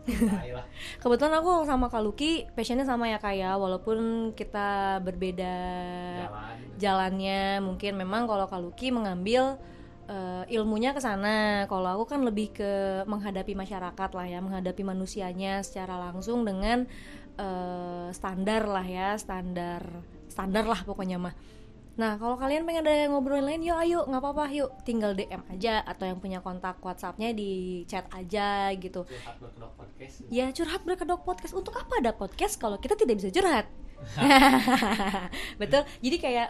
kebetulan 1.03 1.35
aku 1.39 1.63
sama 1.63 1.87
Kak 1.87 2.03
Lucky 2.03 2.51
passionnya 2.59 2.83
sama 2.83 3.07
ya 3.07 3.23
kayak 3.23 3.55
walaupun 3.55 4.31
kita 4.35 4.99
berbeda 4.99 5.55
jalan 6.27 6.59
jalannya 6.83 7.63
mungkin 7.63 7.95
memang 7.95 8.27
kalau 8.27 8.51
Kaluki 8.51 8.91
mengambil 8.91 9.63
eh, 10.11 10.45
ilmunya 10.51 10.91
ke 10.91 11.01
sana. 11.01 11.65
Kalau 11.71 11.89
aku 11.95 12.05
kan 12.11 12.21
lebih 12.27 12.51
ke 12.51 13.03
menghadapi 13.07 13.55
masyarakat 13.55 14.11
lah 14.13 14.27
ya 14.27 14.39
menghadapi 14.43 14.83
manusianya 14.83 15.63
secara 15.63 15.99
langsung 16.11 16.43
dengan 16.43 16.85
eh, 17.39 18.09
standar 18.11 18.67
lah 18.67 18.87
ya 18.87 19.15
standar 19.17 19.87
standar 20.27 20.65
lah 20.65 20.81
pokoknya 20.83 21.21
mah 21.21 21.35
nah 21.93 22.17
kalau 22.17 22.41
kalian 22.41 22.65
pengen 22.65 22.89
ada 22.89 23.05
yang 23.05 23.13
ngobrolin 23.13 23.45
lain 23.45 23.63
yuk 23.69 23.77
ayo 23.77 23.99
nggak 24.09 24.23
apa-apa 24.23 24.45
yuk. 24.53 24.71
Tinggal 24.89 25.13
DM 25.13 25.43
aja 25.53 25.85
atau 25.85 26.09
yang 26.09 26.19
punya 26.19 26.41
kontak 26.41 26.81
WhatsAppnya 26.81 27.37
di 27.37 27.85
chat 27.85 28.09
aja 28.13 28.73
gitu. 28.77 29.05
Curhat 29.05 29.37
berkedok 29.37 29.73
podcast 29.77 30.15
Ya 30.33 30.47
curhat 30.53 30.81
berkedok 30.85 31.21
podcast. 31.23 31.53
Untuk 31.53 31.77
apa 31.77 31.93
ada 32.01 32.13
podcast 32.17 32.57
kalau 32.57 32.81
kita 32.81 32.97
tidak 32.97 33.21
bisa 33.21 33.29
curhat? 33.29 33.69
Betul? 35.61 35.85
Jadi 36.01 36.17
kayak 36.19 36.49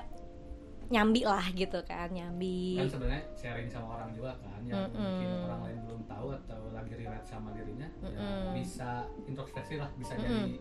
Nyambi 0.93 1.25
lah 1.25 1.49
gitu 1.57 1.81
kan 1.89 2.13
Nyambi. 2.13 2.77
Kan 2.77 2.89
sebenarnya 2.93 3.23
sharing 3.33 3.69
sama 3.73 3.97
orang 3.97 4.13
juga 4.13 4.37
kan 4.45 4.61
yang 4.69 4.93
Mm-mm. 4.93 5.01
mungkin 5.01 5.29
orang 5.49 5.61
lain 5.65 5.79
belum 5.89 6.03
tahu 6.05 6.29
atau 6.45 6.61
lagi 6.77 6.93
relate 7.01 7.27
sama 7.27 7.49
dirinya 7.57 7.89
ya 8.05 8.09
Mm-mm. 8.13 8.53
bisa 8.55 9.09
introspeksi 9.25 9.81
lah 9.81 9.89
bisa 9.97 10.13
Mm-mm. 10.15 10.29
jadi 10.29 10.53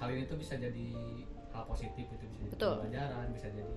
hal 0.00 0.08
ini 0.14 0.22
tuh 0.24 0.38
bisa 0.40 0.54
jadi 0.56 0.88
hal 1.58 1.66
positif 1.66 2.06
itu 2.06 2.24
bisa 2.24 2.38
jadi 2.38 2.52
Betul. 2.54 2.74
pelajaran 2.78 3.26
bisa 3.34 3.48
jadi 3.50 3.74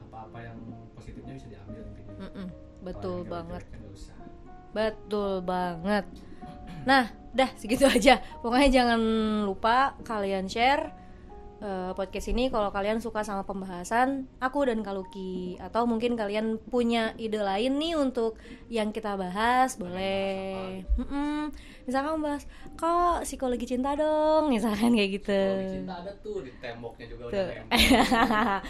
apa-apa 0.00 0.38
yang 0.40 0.58
positifnya 0.94 1.32
bisa 1.34 1.48
diambil 1.50 1.82
intinya 1.82 2.12
Mm-mm, 2.14 2.46
Kalau 2.46 2.84
Betul 2.86 3.16
yang 3.18 3.32
banget. 3.34 3.62
usah. 3.90 4.16
Betul 4.70 5.32
banget. 5.42 6.04
Nah 6.84 7.04
dah 7.30 7.50
segitu 7.58 7.84
aja. 7.88 8.22
Pokoknya 8.38 8.70
jangan 8.70 9.00
lupa 9.42 9.98
kalian 10.02 10.46
share 10.46 10.94
eh, 11.60 11.92
podcast 11.94 12.30
ini 12.30 12.50
kalau 12.50 12.70
kalian 12.74 12.98
suka 12.98 13.22
sama 13.22 13.46
pembahasan 13.46 14.26
aku 14.40 14.66
dan 14.66 14.80
Kaluki 14.82 15.58
atau 15.60 15.86
mungkin 15.86 16.18
kalian 16.18 16.58
punya 16.70 17.14
ide 17.20 17.38
lain 17.38 17.78
nih 17.78 17.94
untuk 17.98 18.38
yang 18.70 18.90
kita 18.90 19.14
bahas 19.14 19.76
boleh 19.78 20.82
Mm-mm. 20.98 21.52
misalkan 21.86 22.22
bahas 22.22 22.48
kok 22.74 23.22
psikologi 23.22 23.66
cinta 23.68 23.94
dong 23.94 24.48
misalkan 24.54 24.94
kayak 24.94 25.10
gitu 25.22 25.40
di 25.60 25.66
cinta 25.82 26.02
ada 26.02 26.12
tuh 26.22 26.42
di 26.42 26.50
temboknya 26.58 27.06
juga 27.10 27.22
udah 27.30 27.34
Tuh. 27.34 27.46
nempel. 27.52 28.02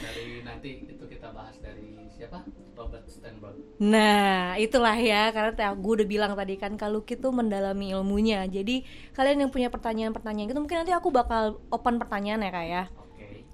dari 0.00 0.26
nanti 0.48 0.70
itu 0.90 1.04
kita 1.06 1.28
bahas 1.32 1.56
dari 1.60 2.08
siapa 2.14 2.44
Robert 2.74 3.06
Sternberg 3.06 3.64
Nah, 3.82 4.54
itulah 4.54 4.94
ya, 4.94 5.34
karena 5.34 5.50
gue 5.74 5.92
udah 5.98 6.06
bilang 6.06 6.32
tadi 6.38 6.54
kan 6.54 6.78
kalau 6.78 7.02
tuh 7.02 7.34
mendalami 7.34 7.90
ilmunya. 7.90 8.46
Jadi 8.46 8.86
kalian 9.18 9.46
yang 9.46 9.50
punya 9.50 9.66
pertanyaan-pertanyaan 9.66 10.46
gitu, 10.46 10.60
mungkin 10.62 10.78
nanti 10.86 10.94
aku 10.94 11.10
bakal 11.10 11.58
open 11.74 11.98
pertanyaan 11.98 12.46
ya 12.46 12.50
kak 12.54 12.66
ya. 12.70 12.83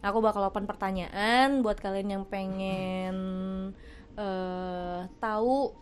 Aku 0.01 0.19
bakal 0.25 0.49
open 0.49 0.65
pertanyaan 0.65 1.61
buat 1.61 1.77
kalian 1.77 2.09
yang 2.21 2.25
pengen 2.25 3.17
eh 4.17 5.01
tahu 5.21 5.77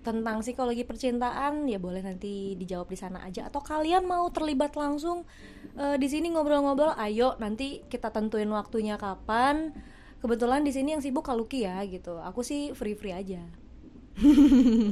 tentang 0.00 0.40
psikologi 0.40 0.80
percintaan 0.88 1.68
ya 1.68 1.76
boleh 1.76 2.00
nanti 2.00 2.56
dijawab 2.56 2.88
di 2.88 2.98
sana 2.98 3.20
aja. 3.24 3.48
Atau 3.52 3.60
kalian 3.60 4.08
mau 4.08 4.28
terlibat 4.32 4.72
langsung 4.74 5.28
eh, 5.76 5.96
di 6.00 6.08
sini 6.08 6.32
ngobrol-ngobrol 6.32 6.96
ayo 6.96 7.36
nanti 7.36 7.84
kita 7.88 8.08
tentuin 8.08 8.48
waktunya 8.48 8.96
kapan. 8.96 9.76
Kebetulan 10.20 10.60
di 10.60 10.72
sini 10.72 10.92
yang 10.92 11.00
sibuk 11.00 11.24
Kaluki 11.24 11.64
ya 11.64 11.80
gitu. 11.88 12.20
Aku 12.20 12.44
sih 12.44 12.76
free 12.76 12.92
free 12.92 13.16
aja 13.16 13.40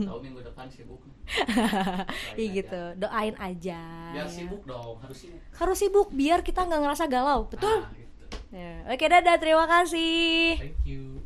tahu 0.08 0.18
minggu 0.24 0.40
depan 0.42 0.66
sibuk. 0.70 1.00
Iya 2.40 2.46
gitu. 2.64 2.82
Doain 2.96 3.36
aja. 3.36 3.80
Biar 4.16 4.28
ya. 4.28 4.32
sibuk 4.32 4.64
dong 4.64 4.96
harus 5.04 5.18
sibuk. 5.20 5.40
Harus 5.52 5.76
sibuk 5.76 6.08
biar 6.08 6.40
kita 6.40 6.64
nggak 6.64 6.80
ngerasa 6.88 7.04
galau 7.10 7.44
betul? 7.52 7.84
Nah, 7.84 7.92
gitu. 7.92 8.07
Ya, 8.48 8.84
oke 8.88 9.04
dadah. 9.04 9.36
Terima 9.36 9.68
kasih. 9.68 10.56
Thank 10.56 10.80
you 10.88 11.20